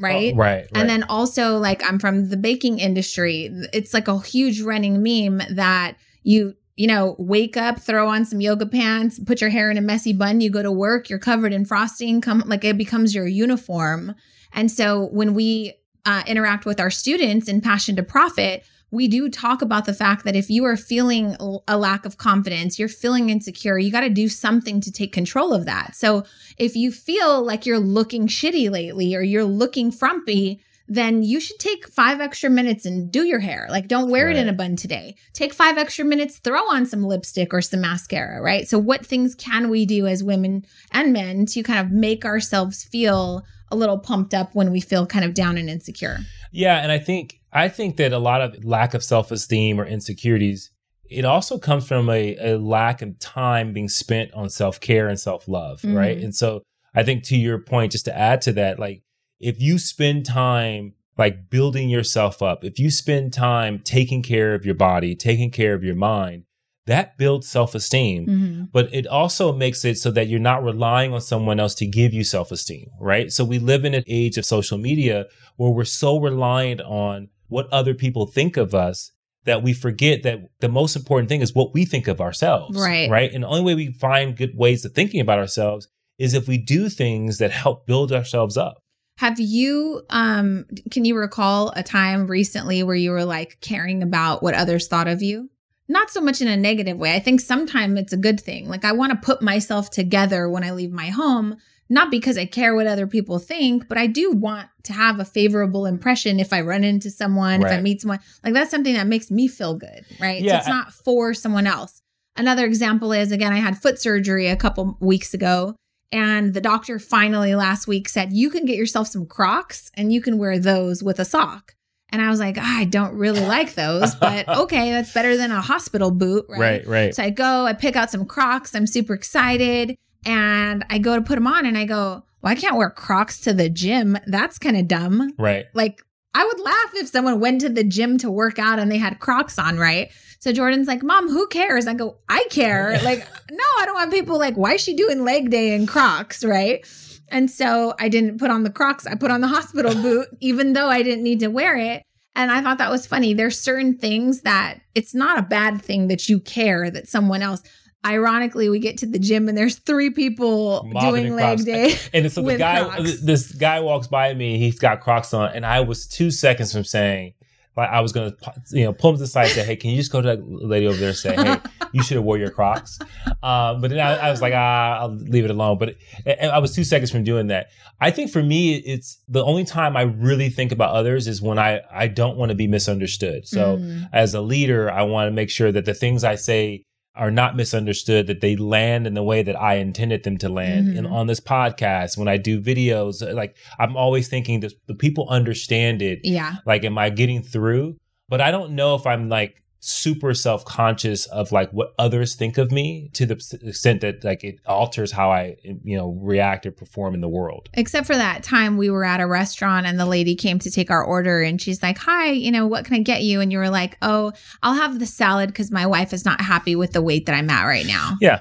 right? 0.00 0.32
Oh, 0.34 0.36
right. 0.36 0.66
And 0.74 0.88
then 0.88 1.04
also, 1.04 1.56
like, 1.56 1.84
I'm 1.84 2.00
from 2.00 2.30
the 2.30 2.36
baking 2.36 2.80
industry. 2.80 3.48
It's 3.72 3.94
like 3.94 4.08
a 4.08 4.20
huge 4.20 4.60
running 4.60 5.00
meme 5.00 5.46
that 5.54 5.94
you, 6.24 6.56
you 6.74 6.88
know, 6.88 7.14
wake 7.20 7.56
up, 7.56 7.78
throw 7.78 8.08
on 8.08 8.24
some 8.24 8.40
yoga 8.40 8.66
pants, 8.66 9.20
put 9.20 9.40
your 9.40 9.50
hair 9.50 9.70
in 9.70 9.78
a 9.78 9.80
messy 9.80 10.12
bun, 10.12 10.40
you 10.40 10.50
go 10.50 10.64
to 10.64 10.72
work, 10.72 11.08
you're 11.08 11.20
covered 11.20 11.52
in 11.52 11.64
frosting, 11.64 12.20
come 12.20 12.42
like 12.46 12.64
it 12.64 12.76
becomes 12.76 13.14
your 13.14 13.28
uniform. 13.28 14.16
And 14.52 14.68
so 14.68 15.06
when 15.12 15.32
we 15.34 15.74
uh, 16.06 16.22
interact 16.26 16.66
with 16.66 16.80
our 16.80 16.90
students 16.90 17.48
in 17.48 17.60
Passion 17.60 17.96
to 17.96 18.02
Profit, 18.02 18.64
we 18.90 19.08
do 19.08 19.28
talk 19.28 19.60
about 19.60 19.86
the 19.86 19.92
fact 19.92 20.24
that 20.24 20.36
if 20.36 20.48
you 20.48 20.64
are 20.64 20.76
feeling 20.76 21.36
a 21.66 21.76
lack 21.76 22.06
of 22.06 22.16
confidence, 22.16 22.78
you're 22.78 22.88
feeling 22.88 23.28
insecure, 23.28 23.76
you 23.76 23.90
got 23.90 24.02
to 24.02 24.08
do 24.08 24.28
something 24.28 24.80
to 24.80 24.92
take 24.92 25.12
control 25.12 25.52
of 25.52 25.66
that. 25.66 25.96
So 25.96 26.24
if 26.58 26.76
you 26.76 26.92
feel 26.92 27.42
like 27.42 27.66
you're 27.66 27.80
looking 27.80 28.28
shitty 28.28 28.70
lately 28.70 29.16
or 29.16 29.20
you're 29.20 29.44
looking 29.44 29.90
frumpy, 29.90 30.62
then 30.86 31.22
you 31.22 31.40
should 31.40 31.58
take 31.58 31.88
five 31.88 32.20
extra 32.20 32.50
minutes 32.50 32.84
and 32.84 33.10
do 33.10 33.24
your 33.24 33.40
hair. 33.40 33.66
Like, 33.70 33.88
don't 33.88 34.10
wear 34.10 34.28
it 34.28 34.36
in 34.36 34.48
a 34.48 34.52
bun 34.52 34.76
today. 34.76 35.16
Take 35.32 35.54
five 35.54 35.78
extra 35.78 36.04
minutes, 36.04 36.38
throw 36.38 36.60
on 36.70 36.84
some 36.84 37.02
lipstick 37.02 37.54
or 37.54 37.62
some 37.62 37.80
mascara, 37.80 38.40
right? 38.42 38.68
So, 38.68 38.78
what 38.78 39.04
things 39.04 39.34
can 39.34 39.70
we 39.70 39.86
do 39.86 40.06
as 40.06 40.22
women 40.22 40.66
and 40.92 41.12
men 41.12 41.46
to 41.46 41.62
kind 41.62 41.80
of 41.80 41.90
make 41.90 42.26
ourselves 42.26 42.84
feel 42.84 43.44
a 43.70 43.76
little 43.76 43.98
pumped 43.98 44.34
up 44.34 44.54
when 44.54 44.70
we 44.70 44.80
feel 44.80 45.06
kind 45.06 45.24
of 45.24 45.34
down 45.34 45.56
and 45.58 45.68
insecure? 45.68 46.18
Yeah, 46.52 46.78
and 46.78 46.92
I 46.92 46.98
think 46.98 47.40
I 47.52 47.68
think 47.68 47.96
that 47.96 48.12
a 48.12 48.18
lot 48.18 48.40
of 48.40 48.64
lack 48.64 48.94
of 48.94 49.02
self-esteem 49.02 49.80
or 49.80 49.86
insecurities 49.86 50.70
it 51.10 51.24
also 51.24 51.58
comes 51.58 51.86
from 51.86 52.08
a, 52.08 52.36
a 52.38 52.58
lack 52.58 53.02
of 53.02 53.18
time 53.18 53.72
being 53.72 53.88
spent 53.88 54.32
on 54.32 54.48
self-care 54.48 55.06
and 55.08 55.20
self-love, 55.20 55.84
right? 55.84 56.18
Mhm. 56.18 56.24
And 56.24 56.34
so 56.34 56.62
I 56.94 57.02
think 57.02 57.24
to 57.24 57.36
your 57.36 57.58
point 57.58 57.92
just 57.92 58.06
to 58.06 58.16
add 58.16 58.40
to 58.42 58.52
that 58.54 58.78
like 58.78 59.02
if 59.38 59.60
you 59.60 59.78
spend 59.78 60.24
time 60.24 60.94
like 61.18 61.50
building 61.50 61.88
yourself 61.88 62.42
up, 62.42 62.64
if 62.64 62.78
you 62.78 62.90
spend 62.90 63.32
time 63.32 63.80
taking 63.80 64.22
care 64.22 64.54
of 64.54 64.64
your 64.64 64.74
body, 64.74 65.14
taking 65.14 65.50
care 65.50 65.74
of 65.74 65.84
your 65.84 65.94
mind, 65.94 66.44
that 66.86 67.16
builds 67.16 67.48
self-esteem 67.48 68.26
Mhm. 68.26 68.68
but 68.72 68.92
it 68.92 69.06
also 69.06 69.52
makes 69.52 69.84
it 69.84 69.98
so 69.98 70.10
that 70.10 70.28
you're 70.28 70.38
not 70.40 70.62
relying 70.62 71.12
on 71.12 71.20
someone 71.20 71.58
else 71.58 71.74
to 71.76 71.86
give 71.86 72.12
you 72.12 72.24
self-esteem, 72.24 72.88
right? 73.00 73.32
So 73.32 73.44
we 73.44 73.58
live 73.58 73.84
in 73.84 73.94
an 73.94 74.04
age 74.06 74.36
of 74.36 74.44
social 74.44 74.76
media 74.78 75.26
where 75.56 75.70
we're 75.70 75.84
so 75.84 76.18
reliant 76.18 76.80
on 76.82 77.28
what 77.48 77.72
other 77.72 77.94
people 77.94 78.26
think 78.26 78.56
of 78.56 78.74
us 78.74 79.12
that 79.44 79.62
we 79.62 79.72
forget 79.74 80.22
that 80.22 80.40
the 80.60 80.68
most 80.68 80.96
important 80.96 81.28
thing 81.28 81.42
is 81.42 81.54
what 81.54 81.74
we 81.74 81.84
think 81.84 82.08
of 82.08 82.20
ourselves, 82.20 82.78
Right. 82.78 83.08
Right? 83.10 83.32
And 83.32 83.44
the 83.44 83.48
only 83.48 83.62
way 83.62 83.74
we 83.74 83.92
find 83.92 84.36
good 84.36 84.56
ways 84.56 84.84
of 84.84 84.92
thinking 84.92 85.20
about 85.20 85.38
ourselves 85.38 85.88
is 86.18 86.32
if 86.34 86.46
we 86.48 86.58
do 86.58 86.88
things 86.88 87.38
that 87.38 87.50
help 87.50 87.86
build 87.86 88.12
ourselves 88.12 88.56
up. 88.56 88.78
Have 89.18 89.38
you 89.38 90.02
um 90.10 90.64
can 90.90 91.04
you 91.04 91.16
recall 91.16 91.72
a 91.76 91.82
time 91.82 92.26
recently 92.26 92.82
where 92.82 92.96
you 92.96 93.10
were 93.12 93.24
like 93.24 93.58
caring 93.60 94.02
about 94.02 94.42
what 94.42 94.54
others 94.54 94.88
thought 94.88 95.06
of 95.08 95.22
you? 95.22 95.50
Not 95.88 96.10
so 96.10 96.20
much 96.20 96.40
in 96.40 96.48
a 96.48 96.56
negative 96.56 96.96
way. 96.96 97.14
I 97.14 97.20
think 97.20 97.40
sometimes 97.40 97.98
it's 97.98 98.12
a 98.12 98.18
good 98.18 98.40
thing. 98.40 98.68
Like 98.68 98.84
I 98.84 98.92
want 98.92 99.12
to 99.12 99.26
put 99.26 99.42
myself 99.42 99.90
together 99.90 100.48
when 100.48 100.64
I 100.64 100.70
leave 100.70 100.92
my 100.92 101.08
home, 101.08 101.56
not 101.90 102.10
because 102.10 102.38
I 102.38 102.46
care 102.46 102.74
what 102.74 102.86
other 102.86 103.06
people 103.06 103.38
think, 103.38 103.88
but 103.88 103.98
I 103.98 104.06
do 104.06 104.30
want 104.30 104.68
to 104.84 104.94
have 104.94 105.20
a 105.20 105.24
favorable 105.24 105.84
impression 105.84 106.40
if 106.40 106.52
I 106.52 106.62
run 106.62 106.84
into 106.84 107.10
someone, 107.10 107.60
if 107.62 107.70
I 107.78 107.80
meet 107.82 108.00
someone. 108.00 108.20
Like 108.42 108.54
that's 108.54 108.70
something 108.70 108.94
that 108.94 109.06
makes 109.06 109.30
me 109.30 109.46
feel 109.46 109.74
good, 109.74 110.04
right? 110.18 110.42
Yeah, 110.42 110.52
so 110.52 110.58
it's 110.58 110.68
not 110.68 110.92
for 110.92 111.34
someone 111.34 111.66
else. 111.66 112.00
Another 112.36 112.64
example 112.64 113.12
is 113.12 113.30
again, 113.30 113.52
I 113.52 113.58
had 113.58 113.78
foot 113.78 114.00
surgery 114.00 114.48
a 114.48 114.56
couple 114.56 114.96
weeks 115.00 115.34
ago. 115.34 115.76
And 116.12 116.54
the 116.54 116.60
doctor 116.60 117.00
finally 117.00 117.56
last 117.56 117.88
week 117.88 118.08
said, 118.08 118.32
You 118.32 118.48
can 118.48 118.66
get 118.66 118.76
yourself 118.76 119.08
some 119.08 119.26
Crocs 119.26 119.90
and 119.94 120.12
you 120.12 120.22
can 120.22 120.38
wear 120.38 120.58
those 120.60 121.02
with 121.02 121.18
a 121.18 121.24
sock. 121.24 121.74
And 122.10 122.22
I 122.22 122.30
was 122.30 122.38
like, 122.38 122.56
"Ah, 122.58 122.78
I 122.78 122.84
don't 122.84 123.14
really 123.14 123.40
like 123.44 123.74
those, 123.74 124.14
but 124.14 124.48
okay, 124.62 124.90
that's 124.90 125.12
better 125.12 125.36
than 125.36 125.50
a 125.50 125.60
hospital 125.60 126.10
boot, 126.10 126.46
right? 126.48 126.60
Right, 126.60 126.86
right. 126.86 127.14
So 127.14 127.22
I 127.22 127.30
go, 127.30 127.66
I 127.66 127.72
pick 127.72 127.96
out 127.96 128.10
some 128.10 128.24
Crocs. 128.24 128.74
I'm 128.74 128.86
super 128.86 129.14
excited. 129.14 129.96
And 130.26 130.84
I 130.88 130.98
go 130.98 131.16
to 131.16 131.22
put 131.22 131.34
them 131.34 131.46
on 131.46 131.66
and 131.66 131.76
I 131.76 131.84
go, 131.84 132.24
Well, 132.40 132.52
I 132.52 132.54
can't 132.54 132.76
wear 132.76 132.88
Crocs 132.90 133.40
to 133.42 133.52
the 133.52 133.68
gym. 133.68 134.16
That's 134.26 134.58
kind 134.58 134.76
of 134.76 134.88
dumb. 134.88 135.32
right. 135.38 135.66
Like, 135.74 136.00
I 136.36 136.44
would 136.44 136.60
laugh 136.60 136.90
if 136.94 137.08
someone 137.08 137.38
went 137.40 137.60
to 137.60 137.68
the 137.68 137.84
gym 137.84 138.18
to 138.18 138.30
work 138.30 138.58
out 138.58 138.78
and 138.78 138.90
they 138.90 138.98
had 138.98 139.20
Crocs 139.20 139.58
on, 139.58 139.78
right? 139.78 140.10
So 140.44 140.52
Jordan's 140.52 140.86
like, 140.86 141.02
Mom, 141.02 141.30
who 141.30 141.46
cares? 141.46 141.86
I 141.86 141.94
go, 141.94 142.18
I 142.28 142.44
care. 142.50 143.00
Like, 143.02 143.26
no, 143.50 143.64
I 143.78 143.86
don't 143.86 143.94
want 143.94 144.12
people 144.12 144.38
like, 144.38 144.56
why 144.56 144.74
is 144.74 144.82
she 144.82 144.94
doing 144.94 145.24
leg 145.24 145.48
day 145.48 145.74
in 145.74 145.86
Crocs, 145.86 146.44
right? 146.44 146.86
And 147.30 147.50
so 147.50 147.94
I 147.98 148.10
didn't 148.10 148.38
put 148.38 148.50
on 148.50 148.62
the 148.62 148.68
Crocs. 148.68 149.06
I 149.06 149.14
put 149.14 149.30
on 149.30 149.40
the 149.40 149.48
hospital 149.48 149.94
boot, 150.02 150.28
even 150.40 150.74
though 150.74 150.88
I 150.88 151.02
didn't 151.02 151.24
need 151.24 151.40
to 151.40 151.46
wear 151.46 151.78
it. 151.78 152.02
And 152.36 152.50
I 152.50 152.60
thought 152.60 152.76
that 152.76 152.90
was 152.90 153.06
funny. 153.06 153.32
There's 153.32 153.58
certain 153.58 153.96
things 153.96 154.42
that 154.42 154.80
it's 154.94 155.14
not 155.14 155.38
a 155.38 155.42
bad 155.42 155.80
thing 155.80 156.08
that 156.08 156.28
you 156.28 156.40
care 156.40 156.90
that 156.90 157.08
someone 157.08 157.40
else. 157.40 157.62
Ironically, 158.04 158.68
we 158.68 158.80
get 158.80 158.98
to 158.98 159.06
the 159.06 159.18
gym 159.18 159.48
and 159.48 159.56
there's 159.56 159.76
three 159.76 160.10
people 160.10 160.86
Mobbing 160.92 161.22
doing 161.22 161.36
leg 161.36 161.64
day. 161.64 161.96
And 162.12 162.30
so 162.30 162.42
the 162.42 162.58
guy, 162.58 162.84
Crocs. 162.84 163.22
this 163.22 163.50
guy 163.50 163.80
walks 163.80 164.08
by 164.08 164.34
me. 164.34 164.58
He's 164.58 164.78
got 164.78 165.00
Crocs 165.00 165.32
on, 165.32 165.52
and 165.54 165.64
I 165.64 165.80
was 165.80 166.06
two 166.06 166.30
seconds 166.30 166.70
from 166.70 166.84
saying, 166.84 167.32
like, 167.76 167.90
I 167.90 168.00
was 168.00 168.12
gonna, 168.12 168.32
you 168.70 168.84
know, 168.84 168.92
pull 168.92 169.10
him 169.10 169.16
to 169.16 169.22
the 169.22 169.26
side 169.26 169.44
and 169.46 169.52
say, 169.52 169.64
"Hey, 169.64 169.76
can 169.76 169.90
you 169.90 169.96
just 169.96 170.12
go 170.12 170.20
to 170.20 170.28
that 170.28 170.40
lady 170.48 170.86
over 170.86 170.96
there 170.96 171.08
and 171.08 171.16
say, 171.16 171.34
hey, 171.34 171.58
you 171.92 172.02
should 172.02 172.16
have 172.16 172.24
wore 172.24 172.38
your 172.38 172.50
Crocs?" 172.50 172.98
Um, 173.42 173.80
but 173.80 173.90
then 173.90 173.98
I, 174.00 174.28
I 174.28 174.30
was 174.30 174.40
like, 174.40 174.52
"Ah, 174.54 174.98
I'll 175.00 175.14
leave 175.16 175.44
it 175.44 175.50
alone." 175.50 175.78
But 175.78 175.96
it, 176.24 176.38
I 176.40 176.58
was 176.58 176.74
two 176.74 176.84
seconds 176.84 177.10
from 177.10 177.24
doing 177.24 177.48
that. 177.48 177.68
I 178.00 178.10
think 178.10 178.30
for 178.30 178.42
me, 178.42 178.76
it's 178.76 179.20
the 179.28 179.44
only 179.44 179.64
time 179.64 179.96
I 179.96 180.02
really 180.02 180.50
think 180.50 180.72
about 180.72 180.94
others 180.94 181.26
is 181.26 181.42
when 181.42 181.58
I 181.58 181.80
I 181.92 182.06
don't 182.06 182.36
want 182.36 182.50
to 182.50 182.54
be 182.54 182.66
misunderstood. 182.66 183.46
So 183.48 183.78
Mm. 183.78 184.08
as 184.12 184.34
a 184.34 184.40
leader, 184.40 184.90
I 184.90 185.02
want 185.02 185.26
to 185.28 185.32
make 185.32 185.50
sure 185.50 185.72
that 185.72 185.84
the 185.84 185.94
things 185.94 186.22
I 186.24 186.34
say 186.36 186.84
are 187.16 187.30
not 187.30 187.54
misunderstood, 187.56 188.26
that 188.26 188.40
they 188.40 188.56
land 188.56 189.06
in 189.06 189.14
the 189.14 189.22
way 189.22 189.42
that 189.42 189.54
I 189.60 189.76
intended 189.76 190.24
them 190.24 190.36
to 190.38 190.48
land. 190.48 190.88
Mhm. 190.88 190.98
And 190.98 191.06
on 191.06 191.26
this 191.26 191.40
podcast, 191.40 192.18
when 192.18 192.28
I 192.28 192.36
do 192.36 192.60
videos, 192.60 193.22
like 193.34 193.56
I'm 193.78 193.96
always 193.96 194.28
thinking 194.28 194.60
that 194.60 194.72
the 194.86 194.94
people 194.94 195.28
understand 195.28 196.02
it. 196.02 196.20
yeah. 196.24 196.56
Like, 196.66 196.84
am 196.84 196.98
I 196.98 197.10
getting 197.10 197.42
through? 197.42 197.96
But 198.28 198.40
I 198.40 198.50
don't 198.50 198.72
know 198.72 198.94
if 198.94 199.06
I'm 199.06 199.28
like 199.28 199.62
super 199.84 200.32
self 200.34 200.64
conscious 200.64 201.26
of 201.26 201.52
like 201.52 201.70
what 201.70 201.94
others 201.98 202.34
think 202.34 202.58
of 202.58 202.72
me 202.72 203.10
to 203.12 203.26
the 203.26 203.34
extent 203.62 204.00
that 204.00 204.24
like 204.24 204.42
it 204.42 204.58
alters 204.66 205.12
how 205.12 205.30
I, 205.30 205.56
you 205.62 205.96
know, 205.96 206.18
react 206.20 206.64
or 206.64 206.72
perform 206.72 207.14
in 207.14 207.20
the 207.20 207.28
world. 207.28 207.68
Except 207.74 208.06
for 208.06 208.16
that 208.16 208.42
time 208.42 208.76
we 208.76 208.90
were 208.90 209.04
at 209.04 209.20
a 209.20 209.26
restaurant 209.26 209.86
and 209.86 210.00
the 210.00 210.06
lady 210.06 210.34
came 210.34 210.58
to 210.60 210.70
take 210.70 210.90
our 210.90 211.04
order 211.04 211.42
and 211.42 211.60
she's 211.60 211.82
like, 211.82 211.98
Hi, 211.98 212.30
you 212.30 212.50
know, 212.50 212.66
what 212.66 212.84
can 212.84 212.94
I 212.94 213.00
get 213.00 213.22
you? 213.22 213.40
And 213.40 213.52
you 213.52 213.58
were 213.58 213.70
like, 213.70 213.98
Oh, 214.00 214.32
I'll 214.62 214.74
have 214.74 214.98
the 214.98 215.06
salad 215.06 215.48
because 215.48 215.70
my 215.70 215.86
wife 215.86 216.12
is 216.12 216.24
not 216.24 216.40
happy 216.40 216.74
with 216.74 216.92
the 216.92 217.02
weight 217.02 217.26
that 217.26 217.34
I'm 217.34 217.50
at 217.50 217.64
right 217.64 217.86
now. 217.86 218.16
Yeah. 218.20 218.40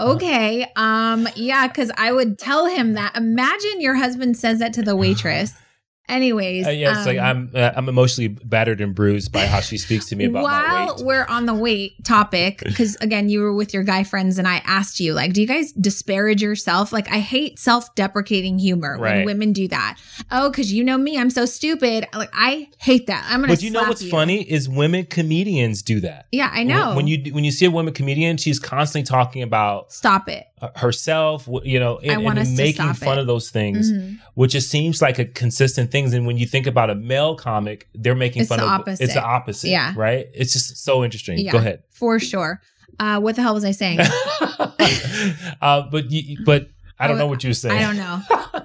Okay. 0.00 0.66
Um, 0.74 1.28
yeah, 1.36 1.68
because 1.68 1.92
I 1.96 2.10
would 2.10 2.36
tell 2.36 2.66
him 2.66 2.94
that. 2.94 3.16
Imagine 3.16 3.80
your 3.80 3.94
husband 3.94 4.36
says 4.36 4.58
that 4.58 4.72
to 4.72 4.82
the 4.82 4.96
waitress. 4.96 5.54
Anyways, 6.12 6.66
Uh, 6.66 6.70
yeah, 6.70 6.96
it's 6.96 7.06
like 7.06 7.18
um, 7.18 7.50
I'm 7.54 7.62
uh, 7.62 7.72
I'm 7.74 7.88
emotionally 7.88 8.28
battered 8.28 8.80
and 8.80 8.94
bruised 8.94 9.32
by 9.32 9.46
how 9.46 9.60
she 9.60 9.78
speaks 9.78 10.06
to 10.10 10.16
me 10.16 10.26
about 10.26 10.42
my 10.44 10.84
while 10.84 11.04
we're 11.04 11.24
on 11.26 11.46
the 11.46 11.54
weight 11.54 12.04
topic, 12.04 12.58
because 12.64 12.96
again, 12.96 13.28
you 13.28 13.40
were 13.40 13.54
with 13.54 13.72
your 13.72 13.82
guy 13.82 14.04
friends, 14.04 14.38
and 14.38 14.46
I 14.46 14.56
asked 14.66 15.00
you, 15.00 15.14
like, 15.14 15.32
do 15.32 15.40
you 15.40 15.46
guys 15.46 15.72
disparage 15.72 16.42
yourself? 16.42 16.92
Like, 16.92 17.10
I 17.10 17.18
hate 17.20 17.58
self-deprecating 17.58 18.58
humor 18.58 18.98
when 18.98 19.24
women 19.24 19.52
do 19.52 19.68
that. 19.68 19.98
Oh, 20.30 20.50
because 20.50 20.72
you 20.72 20.84
know 20.84 20.98
me, 20.98 21.18
I'm 21.18 21.30
so 21.30 21.46
stupid. 21.46 22.06
Like, 22.14 22.30
I 22.32 22.68
hate 22.78 23.06
that. 23.06 23.24
I'm 23.28 23.40
gonna. 23.40 23.52
But 23.54 23.62
you 23.62 23.70
know 23.70 23.82
what's 23.84 24.06
funny 24.08 24.42
is 24.42 24.68
women 24.68 25.06
comedians 25.06 25.82
do 25.82 26.00
that. 26.00 26.26
Yeah, 26.32 26.50
I 26.52 26.62
know. 26.64 26.88
When, 26.88 26.96
when 26.96 27.06
you 27.06 27.32
when 27.34 27.44
you 27.44 27.50
see 27.50 27.64
a 27.66 27.70
woman 27.70 27.94
comedian, 27.94 28.36
she's 28.36 28.58
constantly 28.58 29.06
talking 29.06 29.42
about 29.42 29.92
stop 29.92 30.28
it. 30.28 30.46
uh, 30.60 30.68
herself, 30.76 31.48
you 31.64 31.80
know, 31.80 31.98
and, 31.98 32.22
want 32.24 32.38
and 32.38 32.56
making 32.56 32.92
fun 32.94 33.18
it. 33.18 33.22
of 33.22 33.26
those 33.26 33.50
things, 33.50 33.90
Mhm. 33.90 34.18
which 34.34 34.52
just 34.52 34.70
seems 34.70 35.00
like 35.02 35.18
a 35.18 35.24
consistent 35.24 35.90
thing. 35.90 36.01
And 36.12 36.26
when 36.26 36.36
you 36.38 36.46
think 36.46 36.66
about 36.66 36.90
a 36.90 36.94
male 36.94 37.34
comic, 37.36 37.88
they're 37.94 38.14
making 38.14 38.42
It's 38.42 38.48
fun 38.48 38.58
the 38.58 38.64
of 38.64 38.70
opposite. 38.80 39.04
it's 39.04 39.14
the 39.14 39.22
opposite. 39.22 39.68
Yeah. 39.68 39.94
right. 39.96 40.26
It's 40.34 40.52
just 40.52 40.76
so 40.84 41.04
interesting. 41.04 41.38
Yeah, 41.38 41.52
Go 41.52 41.58
ahead. 41.58 41.82
for 41.90 42.18
sure. 42.18 42.60
Uh, 42.98 43.20
what 43.20 43.36
the 43.36 43.42
hell 43.42 43.54
was 43.54 43.64
I 43.64 43.70
saying? 43.72 44.00
uh, 45.60 45.82
but 45.90 46.10
you, 46.10 46.38
but 46.44 46.68
I 46.98 47.06
don't 47.06 47.16
Oh, 47.16 47.20
know 47.20 47.26
what 47.26 47.42
you 47.44 47.50
were 47.50 47.54
saying. 47.54 47.78
I 47.78 47.82
don't 47.82 47.96
know. 47.96 48.20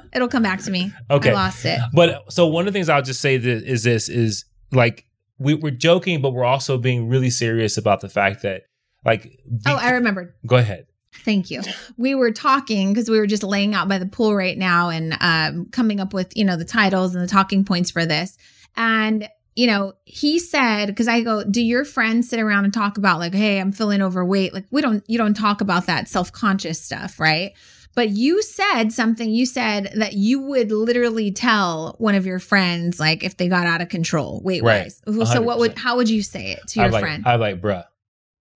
It'll 0.14 0.28
come 0.28 0.44
back 0.44 0.62
to 0.64 0.72
me. 0.72 0.92
Okay. 1.10 1.32
I 1.32 1.34
lost 1.34 1.66
it. 1.66 1.80
But 1.94 2.32
so 2.32 2.48
one 2.48 2.68
of 2.68 2.74
the 2.74 2.78
things 2.78 2.90
I'll 2.90 3.02
just 3.02 3.22
say 3.22 3.38
that 3.38 3.64
is 3.64 3.84
this 3.84 4.10
is 4.10 4.46
like 4.72 5.06
we, 5.40 5.54
we're 5.54 5.72
joking, 5.72 6.22
but 6.22 6.32
we're 6.34 6.46
also 6.46 6.78
being 6.78 7.08
really 7.08 7.30
serious 7.30 7.78
about 7.78 8.02
the 8.02 8.10
fact 8.10 8.42
that 8.44 8.64
like 9.06 9.40
Oh, 9.66 9.76
I 9.76 9.92
remembered. 9.92 10.34
go 10.46 10.58
ahead. 10.58 10.88
Thank 11.24 11.52
you. 11.52 11.62
We 11.98 12.16
were 12.16 12.32
talking 12.32 12.94
because 12.94 13.10
we 13.10 13.20
were 13.20 13.28
just 13.28 13.44
laying 13.44 13.74
out 13.74 13.88
by 13.88 13.98
the 13.98 14.06
pool 14.06 14.36
right 14.36 14.58
now 14.58 14.90
and 14.90 15.18
um, 15.20 15.66
coming 15.72 16.00
up 16.00 16.14
with, 16.14 16.36
you 16.36 16.46
know, 16.46 16.56
the 16.58 16.66
titles 16.66 17.16
and 17.16 17.24
the 17.24 17.28
talking 17.28 17.66
points 17.66 17.92
for 17.92 18.06
this. 18.06 18.38
And, 18.76 19.28
you 19.56 19.68
know, 19.68 19.94
he 20.06 20.40
said, 20.40 20.88
because 20.88 21.08
I 21.08 21.22
go, 21.22 21.44
do 21.44 21.62
your 21.62 21.84
friends 21.84 22.30
sit 22.30 22.40
around 22.40 22.66
and 22.66 22.74
talk 22.74 22.98
about 22.98 23.20
like, 23.20 23.34
hey, 23.34 23.60
I'm 23.60 23.72
feeling 23.72 24.02
overweight? 24.02 24.54
Like, 24.54 24.66
we 24.72 24.82
don't, 24.82 25.04
you 25.08 25.18
don't 25.18 25.34
talk 25.34 25.62
about 25.62 25.88
that 25.88 26.08
self 26.08 26.32
conscious 26.32 26.82
stuff, 26.82 27.20
right? 27.20 27.54
But 27.96 28.10
you 28.10 28.44
said 28.44 28.90
something, 28.90 29.28
you 29.28 29.48
said 29.48 29.92
that 29.96 30.14
you 30.14 30.40
would 30.42 30.72
literally 30.72 31.32
tell 31.32 31.96
one 31.98 32.14
of 32.14 32.28
your 32.28 32.38
friends, 32.38 33.00
like, 33.00 33.24
if 33.24 33.38
they 33.38 33.48
got 33.48 33.66
out 33.66 33.82
of 33.82 33.90
control 33.90 34.40
weight 34.44 34.64
wise. 34.64 35.02
So, 35.26 35.42
what 35.42 35.58
would, 35.58 35.76
how 35.80 35.96
would 35.96 36.08
you 36.08 36.22
say 36.22 36.52
it 36.52 36.60
to 36.68 36.80
your 36.80 36.86
I'm 36.86 36.92
like, 36.92 37.02
friend? 37.02 37.24
I'm 37.28 37.40
like, 37.40 37.60
bruh, 37.60 37.86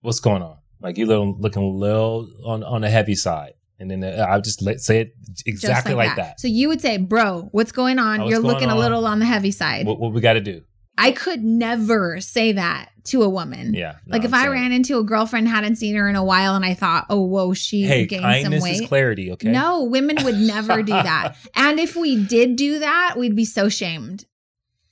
what's 0.01 0.19
going 0.19 0.43
on? 0.43 0.60
Like 0.81 0.97
you 0.97 1.05
little 1.05 1.35
looking 1.37 1.63
a 1.63 1.67
little 1.67 2.29
on 2.45 2.63
on 2.63 2.81
the 2.81 2.89
heavy 2.89 3.15
side, 3.15 3.53
and 3.79 3.89
then 3.89 4.03
uh, 4.03 4.25
I'll 4.29 4.41
just 4.41 4.61
let 4.61 4.79
say 4.79 5.01
it 5.01 5.13
exactly 5.45 5.93
like, 5.93 6.15
that. 6.15 6.39
So 6.39 6.47
you 6.47 6.67
would 6.69 6.81
say, 6.81 6.97
bro, 6.97 7.49
what's 7.51 7.71
going 7.71 7.99
on? 7.99 8.19
Oh, 8.19 8.23
what's 8.23 8.31
You're 8.31 8.41
going 8.41 8.53
looking 8.53 8.69
a 8.69 8.77
little 8.77 9.05
on 9.05 9.19
the 9.19 9.25
heavy 9.25 9.51
side. 9.51 9.85
What, 9.85 9.99
what 9.99 10.13
we 10.13 10.21
got 10.21 10.33
to 10.33 10.41
do? 10.41 10.61
I 10.97 11.11
could 11.11 11.43
never 11.43 12.21
say 12.21 12.51
that 12.51 12.89
to 13.05 13.23
a 13.23 13.29
woman. 13.29 13.73
Yeah. 13.73 13.95
no, 14.05 14.17
like 14.17 14.25
if 14.25 14.33
I'm 14.33 14.49
I 14.49 14.51
ran 14.51 14.71
into 14.71 14.97
a 14.99 15.03
girlfriend, 15.03 15.47
hadn't 15.47 15.77
seen 15.77 15.95
her 15.95 16.07
in 16.07 16.15
a 16.15 16.23
while, 16.23 16.55
and 16.55 16.63
I 16.63 16.73
thought, 16.73 17.07
oh, 17.09 17.21
whoa, 17.21 17.53
she 17.53 17.81
hey, 17.81 18.05
gained 18.05 18.21
some 18.21 18.31
kindness 18.31 18.63
weight. 18.63 18.81
is 18.81 18.87
clarity. 18.87 19.31
Okay. 19.31 19.51
No, 19.51 19.83
women 19.83 20.23
would 20.23 20.37
never 20.37 20.83
do 20.83 20.91
that. 20.91 21.35
And 21.55 21.79
if 21.79 21.95
we 21.95 22.23
did 22.23 22.55
do 22.55 22.79
that, 22.79 23.15
we'd 23.17 23.35
be 23.35 23.45
so 23.45 23.69
shamed. 23.69 24.25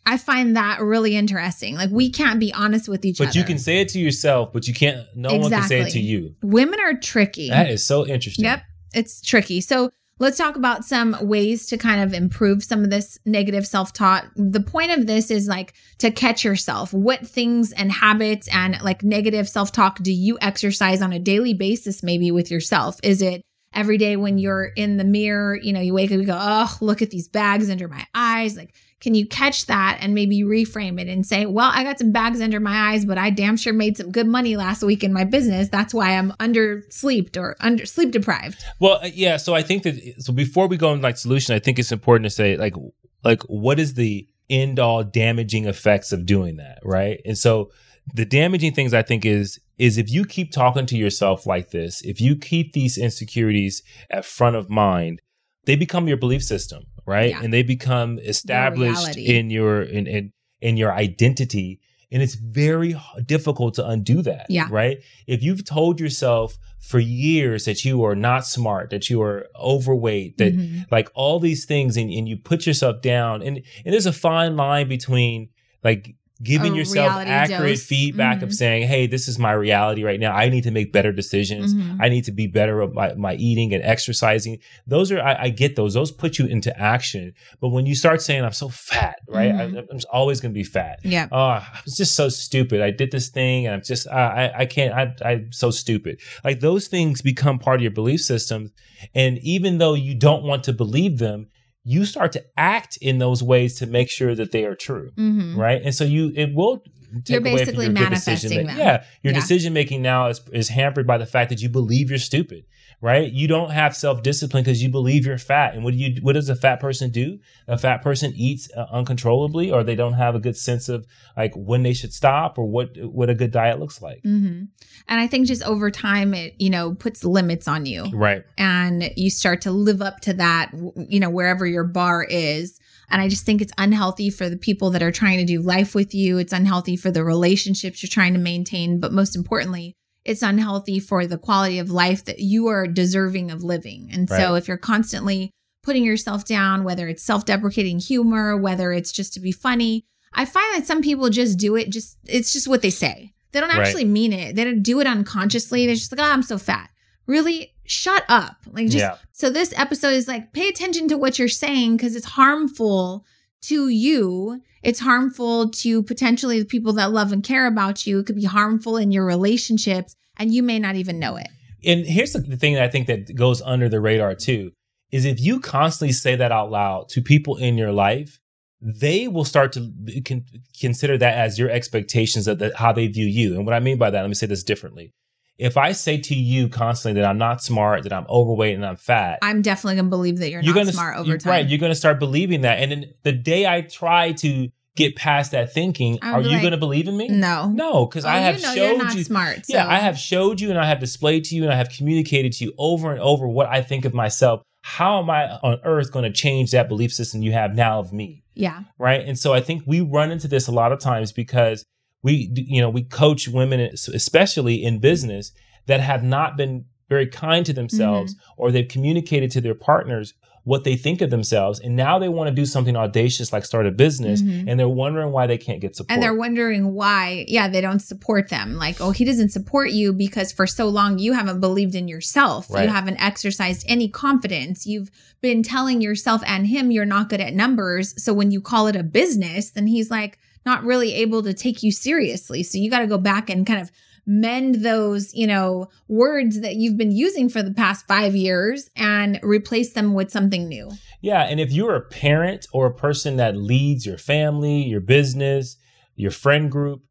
I 0.10 0.18
find 0.18 0.56
that 0.56 0.82
really 0.82 1.16
interesting. 1.16 1.76
Like 1.76 1.92
we 1.92 2.10
can't 2.10 2.40
be 2.40 2.52
honest 2.52 2.90
with 2.90 3.06
each 3.06 3.22
other. 3.22 3.28
But 3.28 3.36
you 3.36 3.44
can 3.44 3.60
say 3.60 3.82
it 3.82 3.90
to 3.90 4.00
yourself, 4.00 4.52
but 4.52 4.68
you 4.68 4.74
can't. 4.74 5.06
No 5.16 5.30
one 5.36 5.52
can 5.52 5.64
say 5.64 5.82
it 5.82 5.92
to 5.92 6.00
you. 6.00 6.34
Women 6.42 6.80
are 6.80 6.96
tricky. 6.96 7.50
That 7.50 7.70
is 7.70 7.86
so 7.86 8.08
interesting. 8.08 8.46
Yep, 8.46 8.64
it's 8.96 9.22
tricky. 9.22 9.62
So 9.62 9.92
let's 10.18 10.36
talk 10.36 10.56
about 10.56 10.84
some 10.84 11.16
ways 11.22 11.68
to 11.68 11.78
kind 11.78 12.02
of 12.02 12.16
improve 12.16 12.64
some 12.64 12.84
of 12.84 12.90
this 12.90 13.20
negative 13.28 13.68
self 13.68 13.94
talk. 13.94 14.26
The 14.36 14.62
point 14.62 14.98
of 14.98 15.06
this 15.06 15.30
is 15.30 15.48
like 15.48 15.76
to 16.00 16.10
catch 16.10 16.44
yourself. 16.44 16.92
What 16.92 17.28
things 17.28 17.72
and 17.72 17.92
habits 17.92 18.48
and 18.48 18.82
like 18.82 19.04
negative 19.04 19.48
self 19.48 19.72
talk 19.72 20.00
do 20.00 20.12
you 20.12 20.40
exercise 20.42 21.04
on 21.04 21.14
a 21.14 21.20
daily 21.20 21.54
basis, 21.54 22.02
maybe 22.02 22.32
with 22.32 22.50
yourself? 22.50 23.00
Is 23.04 23.22
it 23.22 23.44
every 23.74 24.00
day 24.00 24.16
when 24.16 24.40
you're 24.40 24.66
in 24.66 24.98
the 24.98 25.04
mirror, 25.04 25.56
you 25.56 25.72
know, 25.72 25.82
you 25.82 25.94
wake 25.94 26.12
up, 26.12 26.18
you 26.18 26.26
go, 26.26 26.40
oh, 26.40 26.76
look 26.82 27.04
at 27.04 27.12
these 27.12 27.28
bags 27.28 27.70
under 27.70 27.88
my 27.88 28.08
eyes? 28.16 28.58
Like, 28.58 28.74
can 29.00 29.16
you 29.16 29.26
catch 29.26 29.66
that 29.68 29.98
and 30.02 30.14
maybe 30.14 30.44
reframe 30.44 31.00
it 31.00 31.08
and 31.08 31.26
say, 31.26 31.46
well, 31.46 31.72
I 31.74 31.84
got 31.84 32.00
some 32.00 32.12
bags 32.12 32.42
under 32.42 32.60
my 32.60 32.92
eyes, 32.92 33.06
but 33.06 33.18
I 33.18 33.30
damn 33.30 33.56
sure 33.56 33.72
made 33.74 33.98
some 33.98 34.12
good 34.12 34.28
money 34.28 34.58
last 34.58 34.84
week 34.84 35.04
in 35.04 35.14
my 35.14 35.24
business. 35.24 35.70
That's 35.70 35.94
why 35.94 36.18
I'm 36.18 36.34
under 36.40 36.84
sleeped 36.90 37.38
or 37.38 37.56
under 37.60 37.86
sleep 37.86 38.12
deprived. 38.12 38.64
Well, 38.80 39.00
uh, 39.02 39.10
yeah. 39.14 39.38
So 39.38 39.56
I 39.56 39.62
think 39.62 39.84
that 39.84 40.16
so 40.20 40.34
before 40.34 40.68
we 40.68 40.78
go 40.78 40.92
into 40.92 41.04
like 41.04 41.18
solution, 41.18 41.56
I 41.56 41.60
think 41.60 41.80
it's 41.80 41.92
important 41.92 42.26
to 42.26 42.30
say 42.30 42.58
like 42.58 42.76
like 43.24 43.42
what 43.44 43.80
is 43.80 43.94
the 43.94 44.28
end 44.50 44.80
all 44.80 45.04
damaging 45.04 45.66
effects 45.66 46.12
of 46.12 46.26
doing 46.26 46.58
that, 46.58 46.80
right? 46.84 47.22
And 47.26 47.38
so 47.38 47.72
the 48.14 48.26
damaging 48.26 48.74
things 48.74 48.94
I 48.94 49.04
think 49.04 49.26
is 49.26 49.60
is 49.78 49.98
if 49.98 50.12
you 50.12 50.26
keep 50.26 50.52
talking 50.52 50.86
to 50.88 50.98
yourself 50.98 51.46
like 51.46 51.72
this, 51.72 52.02
if 52.02 52.20
you 52.20 52.36
keep 52.36 52.74
these 52.74 52.98
insecurities 52.98 53.82
at 54.10 54.26
front 54.26 54.58
of 54.58 54.70
mind, 54.70 55.22
they 55.66 55.76
become 55.76 56.08
your 56.08 56.18
belief 56.18 56.44
system, 56.44 56.84
right? 57.10 57.32
Yeah. 57.32 57.42
And 57.44 57.52
they 57.54 57.64
become 57.64 58.20
established 58.20 59.18
in 59.18 59.50
your 59.50 59.82
in 59.98 60.08
in 60.08 60.24
in 60.62 60.78
your 60.78 60.92
identity. 60.94 61.80
And 62.12 62.24
it's 62.24 62.36
very 62.36 62.96
difficult 63.26 63.76
to 63.76 63.86
undo 63.86 64.22
that. 64.24 64.48
Yeah. 64.50 64.68
Right. 64.72 64.98
If 65.28 65.44
you've 65.44 65.64
told 65.64 66.00
yourself 66.00 66.58
for 66.80 67.00
years 67.00 67.66
that 67.66 67.86
you 67.86 68.04
are 68.04 68.16
not 68.16 68.48
smart, 68.48 68.90
that 68.90 69.10
you 69.12 69.22
are 69.22 69.46
overweight, 69.56 70.38
that 70.38 70.54
Mhm. 70.56 70.86
like 70.92 71.10
all 71.14 71.40
these 71.40 71.66
things 71.66 71.98
and, 71.98 72.10
and 72.12 72.28
you 72.28 72.36
put 72.38 72.66
yourself 72.66 73.02
down 73.04 73.36
and, 73.44 73.56
and 73.86 73.94
there's 73.94 74.08
a 74.08 74.14
fine 74.28 74.56
line 74.56 74.88
between 74.88 75.50
like 75.84 76.16
giving 76.42 76.74
yourself 76.74 77.12
accurate 77.12 77.72
dose. 77.78 77.86
feedback 77.86 78.40
Mhm. 78.40 78.44
of 78.44 78.54
saying 78.54 78.88
hey 78.88 79.08
this 79.08 79.28
is 79.28 79.38
my 79.38 79.52
reality 79.52 80.04
right 80.06 80.20
now 80.22 80.32
i 80.34 80.48
need 80.48 80.64
to 80.64 80.72
make 80.72 80.94
better 80.94 81.12
decisions 81.12 81.74
Mhm. 81.76 81.98
i 82.00 82.08
need 82.08 82.24
to 82.24 82.32
be 82.32 82.48
better 82.48 82.82
at 82.82 82.94
my, 82.94 83.14
my 83.16 83.36
eating 83.36 83.74
and 83.74 83.84
exercising 83.84 84.58
those 84.88 85.12
are 85.12 85.20
I, 85.20 85.44
I 85.44 85.50
get 85.50 85.76
those 85.76 85.96
those 85.96 86.12
put 86.12 86.40
you 86.40 86.46
into 86.46 86.72
action 86.80 87.34
but 87.60 87.70
when 87.70 87.86
you 87.86 87.94
start 87.94 88.22
saying 88.22 88.44
i'm 88.46 88.54
so 88.54 88.70
fat 88.70 89.16
right 89.28 89.52
Mhm. 89.54 89.76
I, 89.78 89.80
i'm 89.92 90.00
always 90.12 90.40
going 90.40 90.54
to 90.54 90.58
be 90.58 90.64
fat 90.64 91.00
Yeah. 91.04 91.28
oh, 91.32 91.38
I 91.38 91.68
was 91.86 91.98
just 91.98 92.16
so 92.16 92.30
stupid. 92.30 92.82
I 92.82 92.92
did 92.92 93.12
this 93.12 93.30
thing 93.30 93.66
and 93.66 93.76
I'm 93.76 93.82
just, 93.84 94.08
I, 94.08 94.46
I, 94.46 94.60
I 94.62 94.66
can't, 94.66 94.94
I, 94.94 95.14
I'm 95.30 95.52
so 95.52 95.72
stupid. 95.72 96.20
Like 96.44 96.60
those 96.62 96.88
things 96.88 97.22
become 97.22 97.60
part 97.60 97.78
of 97.80 97.82
your 97.82 97.92
belief 97.92 98.22
system. 98.22 98.72
And 99.16 99.38
even 99.40 99.78
though 99.78 99.94
you 99.94 100.16
don't 100.16 100.44
want 100.44 100.64
to 100.66 100.74
believe 100.74 101.18
them, 101.18 101.48
you 101.94 102.06
start 102.06 102.32
to 102.34 102.44
act 102.56 102.98
in 103.02 103.18
those 103.18 103.42
ways 103.42 103.72
to 103.80 103.86
make 103.88 104.10
sure 104.12 104.36
that 104.36 104.52
they 104.52 104.64
are 104.66 104.76
true. 104.76 105.10
Mhm. 105.18 105.56
Right. 105.56 105.82
And 105.84 105.94
so 105.96 106.04
you, 106.04 106.32
it 106.36 106.54
will 106.54 106.84
take 107.26 107.30
You're 107.30 107.42
basically 107.42 107.90
manifesting 107.90 108.68
that. 108.68 108.78
Yeah. 108.78 109.04
Your 109.24 109.34
Yeah. 109.34 109.40
decision 109.40 109.74
making 109.74 110.02
now 110.04 110.28
is, 110.28 110.40
is 110.54 110.70
hampered 110.70 111.08
by 111.08 111.18
the 111.18 111.26
fact 111.26 111.50
that 111.50 111.62
you 111.64 111.70
believe 111.70 112.10
you're 112.12 112.20
stupid. 112.20 112.66
Right. 113.02 113.32
You 113.32 113.48
don't 113.48 113.72
have 113.72 113.96
self 113.96 114.24
discipline 114.24 114.64
because 114.64 114.84
you 114.84 114.90
believe 114.90 115.26
you're 115.26 115.38
fat. 115.38 115.74
And 115.74 115.84
what 115.84 115.94
do 115.94 115.98
you, 115.98 116.22
what 116.22 116.34
does 116.34 116.50
a 116.50 116.56
fat 116.56 116.80
person 116.80 117.12
do? 117.12 117.40
A 117.68 117.78
fat 117.78 118.02
person 118.02 118.34
eats 118.36 118.70
uh, 118.76 118.88
uncontrollably 118.92 119.72
or 119.72 119.84
they 119.84 119.96
don't 119.96 120.14
have 120.14 120.36
a 120.36 120.40
good 120.40 120.58
sense 120.58 120.90
of 120.90 121.06
like 121.38 121.54
when 121.56 121.84
they 121.84 121.94
should 121.94 122.14
stop 122.14 122.58
or 122.58 122.66
what, 122.66 122.90
what 122.98 123.30
a 123.30 123.36
good 123.36 123.52
diet 123.52 123.80
looks 123.80 124.02
like. 124.02 124.22
hmm 124.24 124.64
And 125.08 125.22
I 125.22 125.28
think 125.28 125.48
just 125.48 125.64
over 125.64 125.90
time, 125.90 126.34
it, 126.34 126.56
you 126.60 126.70
know, 126.70 126.94
puts 126.94 127.24
limits 127.24 127.68
on 127.68 127.86
you 127.86 128.10
Right. 128.12 128.44
and 128.58 129.12
you 129.16 129.30
start 129.30 129.62
to 129.62 129.72
live 129.72 130.02
up 130.02 130.20
to 130.22 130.34
that, 130.34 130.72
you 131.08 131.20
know, 131.20 131.30
wherever 131.30 131.66
your 131.66 131.86
bar 131.86 132.24
is. 132.24 132.80
And 133.10 133.22
I 133.22 133.28
just 133.28 133.46
think 133.46 133.62
it's 133.62 133.74
unhealthy 133.78 134.30
for 134.30 134.50
the 134.50 134.58
people 134.58 134.92
that 134.92 135.02
are 135.02 135.12
trying 135.12 135.40
to 135.40 135.46
do 135.46 135.62
life 135.62 135.96
with 135.96 136.14
you. 136.14 136.38
It's 136.38 136.54
unhealthy 136.54 136.96
for 136.96 137.10
the 137.12 137.24
relationships 137.24 138.04
you're 138.04 138.10
trying 138.10 138.34
to 138.34 138.40
maintain. 138.40 139.00
But 139.00 139.14
most 139.14 139.36
importantly, 139.36 139.96
it's 140.30 140.44
unhealthy 140.44 141.00
for 141.00 141.26
the 141.26 141.40
quality 141.40 141.80
of 141.80 141.90
life 141.90 142.24
that 142.26 142.38
you 142.40 142.68
are 142.68 142.86
deserving 142.86 143.50
of 143.50 143.64
living. 143.64 144.10
And 144.14 144.30
so 144.30 144.54
if 144.54 144.68
you're 144.68 144.78
constantly 144.78 145.50
putting 145.82 146.04
yourself 146.04 146.46
down, 146.46 146.84
whether 146.84 147.08
it's 147.08 147.24
self 147.24 147.46
deprecating 147.46 147.98
humor, 147.98 148.56
whether 148.56 148.94
it's 148.94 149.12
just 149.12 149.34
to 149.34 149.40
be 149.40 149.52
funny, 149.52 150.06
I 150.32 150.46
find 150.46 150.76
that 150.76 150.86
some 150.86 151.02
people 151.02 151.32
just 151.32 151.58
do 151.58 151.76
it, 151.76 151.90
just, 151.90 152.20
it's 152.28 152.54
just 152.54 152.68
what 152.68 152.84
they 152.84 152.92
say. 152.92 153.34
They 153.52 153.60
don't 153.60 153.70
Right. 153.70 153.80
actually 153.80 154.06
mean 154.06 154.32
it. 154.32 154.56
They 154.56 154.64
don't 154.64 154.84
do 154.84 155.00
it 155.00 155.08
unconsciously. 155.08 155.88
They're 155.88 155.96
just 155.96 156.12
like, 156.12 156.22
oh, 156.22 156.32
I'm 156.32 156.44
so 156.44 156.60
fat. 156.60 156.92
Really, 157.26 157.74
shut 157.86 158.24
up. 158.30 158.58
Like, 158.68 158.86
just 158.86 158.98
yeah. 158.98 159.16
so 159.32 159.50
this 159.50 159.74
episode 159.76 160.14
is 160.14 160.28
like 160.28 160.54
pay 160.54 160.70
attention 160.70 161.08
to 161.08 161.18
what 161.18 161.40
you're 161.40 161.48
saying 161.48 161.98
because 161.98 162.16
it's 162.16 162.26
harmful 162.26 163.26
to 163.62 163.90
you. 163.90 164.62
It's 164.84 165.00
harmful 165.00 165.72
to 165.72 166.04
potentially 166.04 166.60
the 166.60 166.66
people 166.66 166.94
that 166.94 167.12
love 167.12 167.32
and 167.32 167.44
care 167.44 167.66
about 167.66 168.06
you. 168.06 168.20
It 168.20 168.28
could 168.28 168.36
be 168.36 168.46
harmful 168.46 168.96
in 168.96 169.12
your 169.12 169.26
relationships 169.26 170.16
and 170.40 170.54
you 170.54 170.64
may 170.64 170.80
not 170.80 170.96
even 170.96 171.20
know 171.20 171.36
it. 171.36 171.48
And 171.86 172.06
here's 172.06 172.34
the 172.34 172.42
thing 172.58 172.74
that 172.74 172.84
I 172.84 172.90
think 172.90 173.08
that 173.08 173.36
goes 173.36 173.62
under 173.62 173.88
the 173.88 174.02
radar 174.02 174.36
too 174.36 174.72
is 175.12 175.26
if 175.26 175.40
you 175.40 175.60
constantly 175.60 176.14
say 176.14 176.36
that 176.36 176.52
out 176.52 176.72
loud 176.72 177.10
to 177.10 177.22
people 177.22 177.58
in 177.58 177.78
your 177.78 177.92
life, 177.92 178.40
they 178.82 179.28
will 179.28 179.46
start 179.46 179.74
to 179.74 179.92
con- 180.26 180.46
consider 180.80 181.18
that 181.18 181.38
as 181.38 181.60
your 181.60 181.70
expectations 181.70 182.48
of 182.48 182.60
the, 182.60 182.72
how 182.76 182.94
they 182.94 183.08
view 183.08 183.26
you. 183.26 183.56
And 183.56 183.66
what 183.66 183.76
I 183.76 183.80
mean 183.80 183.98
by 183.98 184.10
that, 184.10 184.22
let 184.22 184.28
me 184.28 184.36
say 184.36 184.48
this 184.48 184.64
differently. 184.64 185.14
If 185.58 185.76
I 185.76 185.92
say 185.92 186.18
to 186.18 186.36
you 186.36 186.70
constantly 186.70 187.22
that 187.22 187.28
I'm 187.28 187.38
not 187.38 187.62
smart, 187.62 188.04
that 188.04 188.14
I'm 188.14 188.26
overweight 188.30 188.76
and 188.76 188.86
I'm 188.86 188.96
fat, 188.96 189.40
I'm 189.42 189.62
definitely 189.62 189.98
gonna 189.98 190.10
believe 190.10 190.38
that 190.38 190.50
you're, 190.50 190.62
you're 190.62 190.74
not 190.74 190.82
gonna 190.82 190.94
smart 190.94 191.16
you- 191.18 191.34
over 191.34 191.38
time. 191.38 191.52
Right, 191.52 191.68
you're 191.68 191.80
gonna 191.80 191.96
start 191.96 192.20
believing 192.20 192.62
that. 192.62 192.80
And 192.80 192.92
then 192.92 193.06
the 193.24 193.34
day 193.34 193.68
I 193.68 193.82
try 193.82 194.32
to 194.34 194.70
get 194.96 195.16
past 195.16 195.52
that 195.52 195.74
thinking, 195.74 196.20
are 196.22 196.42
you 196.42 196.50
like, 196.50 196.64
gonna 196.64 196.78
believe 196.78 197.08
in 197.08 197.16
me? 197.16 197.28
no. 197.30 197.70
No, 197.70 198.06
because 198.06 198.26
Oh, 198.26 198.30
I 198.30 198.38
have 198.40 198.58
you 198.58 198.62
know 198.64 198.76
showed 198.76 198.88
you're 198.90 198.98
not 198.98 199.16
you 199.16 199.24
smart. 199.24 199.60
yeah, 199.68 199.84
so- 199.84 199.90
I 199.90 199.98
have 199.98 200.18
showed 200.18 200.60
you 200.60 200.70
and 200.70 200.80
I 200.80 200.86
have 200.86 201.00
displayed 201.00 201.44
to 201.46 201.56
you 201.56 201.64
and 201.64 201.72
I 201.72 201.76
have 201.76 201.90
communicated 201.90 202.52
to 202.54 202.66
you 202.66 202.74
over 202.78 203.12
and 203.12 203.20
over 203.22 203.48
what 203.48 203.68
I 203.68 203.82
think 203.82 204.06
of 204.06 204.14
myself. 204.14 204.62
How 204.84 205.20
am 205.22 205.30
I 205.30 205.50
on 205.64 205.80
earth 205.84 206.12
going 206.12 206.24
to 206.24 206.32
change 206.32 206.72
that 206.72 206.88
belief 206.88 207.14
system 207.14 207.42
you 207.42 207.52
have 207.52 207.76
now 207.76 208.00
of 208.00 208.12
me? 208.14 208.44
Yeah. 208.56 208.84
Right. 208.98 209.22
And 209.26 209.38
so 209.38 209.54
I 209.54 209.62
think 209.62 209.84
we 209.86 210.02
run 210.02 210.32
into 210.32 210.48
this 210.48 210.68
a 210.68 210.72
lot 210.72 210.92
of 210.92 211.00
times 211.00 211.32
because 211.32 211.86
we, 212.24 212.50
you 212.56 212.82
know, 212.82 212.90
we 212.90 213.04
coach 213.04 213.48
women, 213.48 213.80
especially 214.14 214.84
in 214.84 215.00
business, 215.00 215.52
that 215.88 216.00
have 216.02 216.24
not 216.24 216.58
been 216.58 216.86
very 217.10 217.28
kind 217.28 217.66
to 217.66 217.74
themselves 217.74 218.34
Mm-hmm. 218.36 218.52
or 218.62 218.72
they've 218.72 218.88
communicated 218.88 219.52
to 219.52 219.62
their 219.62 219.74
partners 219.76 220.34
what 220.64 220.84
they 220.84 220.96
think 220.96 221.22
of 221.22 221.30
themselves. 221.30 221.80
And 221.80 221.96
now 221.96 222.20
they 222.20 222.30
want 222.30 222.50
to 222.50 222.54
do 222.56 222.66
something 222.66 222.96
audacious 222.96 223.52
like 223.52 223.66
start 223.66 223.88
a 223.88 223.92
business 223.92 224.42
Mhm. 224.42 224.66
and 224.68 224.80
they're 224.80 224.88
wondering 224.88 225.32
why 225.32 225.48
they 225.48 225.58
can't 225.58 225.82
get 225.82 225.96
support. 225.96 226.12
And 226.14 226.22
they're 226.22 226.34
wondering 226.36 226.94
why, 226.94 227.46
yeah, 227.48 227.68
they 227.68 227.82
don't 227.82 228.02
support 228.02 228.50
them. 228.50 228.76
Like, 228.76 229.02
oh, 229.02 229.12
he 229.12 229.26
doesn't 229.26 229.50
support 229.50 229.92
you 229.92 230.14
because 230.14 230.52
for 230.52 230.68
so 230.68 230.88
long 230.88 231.18
you 231.20 231.34
haven't 231.34 231.60
believed 231.60 231.96
in 231.96 232.08
yourself. 232.08 232.70
Right. 232.70 232.84
You 232.84 232.90
haven't 232.90 233.22
exercised 233.22 233.86
any 233.88 234.08
confidence. 234.08 234.86
You've 234.86 235.10
been 235.42 235.64
telling 235.64 236.02
yourself 236.02 236.42
and 236.46 236.68
him 236.68 236.92
you're 236.92 237.06
not 237.06 237.30
good 237.30 237.42
at 237.42 237.54
numbers. 237.54 238.14
So 238.24 238.34
when 238.34 238.52
you 238.52 238.62
call 238.62 238.88
it 238.88 238.96
a 238.96 239.04
business, 239.04 239.70
then 239.72 239.88
he's 239.88 240.12
like 240.12 240.38
not 240.66 240.84
really 240.84 241.14
able 241.16 241.42
to 241.44 241.54
take 241.54 241.82
you 241.84 241.92
seriously. 241.92 242.64
So 242.64 242.78
you 242.78 242.90
got 242.90 243.00
to 243.00 243.08
go 243.08 243.18
back 243.18 243.50
and 243.50 243.66
kind 243.66 243.80
of 243.82 243.92
mend 244.30 244.86
those, 244.86 245.34
you 245.34 245.48
know, 245.48 245.88
words 246.08 246.62
that 246.62 246.76
you've 246.76 246.98
been 246.98 247.12
using 247.12 247.50
for 247.50 247.64
the 247.64 247.74
past 247.74 248.08
five 248.08 248.36
years 248.36 248.88
and 248.96 249.40
replace 249.42 249.94
them 249.94 250.14
with 250.14 250.30
something 250.30 250.68
new. 250.68 250.88
Yeah, 251.20 251.42
and 251.42 251.60
if 251.60 251.72
you're 251.72 251.96
a 251.96 252.06
parent 252.06 252.68
or 252.72 252.86
a 252.86 252.94
person 252.94 253.38
that 253.38 253.58
leads 253.58 254.06
your 254.06 254.20
family, 254.20 254.84
your 254.84 255.02
business, 255.02 255.78
your 256.16 256.30
friend 256.30 256.72
group, 256.72 257.02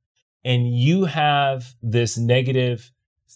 and 0.44 0.72
you 0.72 1.06
have 1.06 1.74
this 1.82 2.16
negative, 2.16 2.92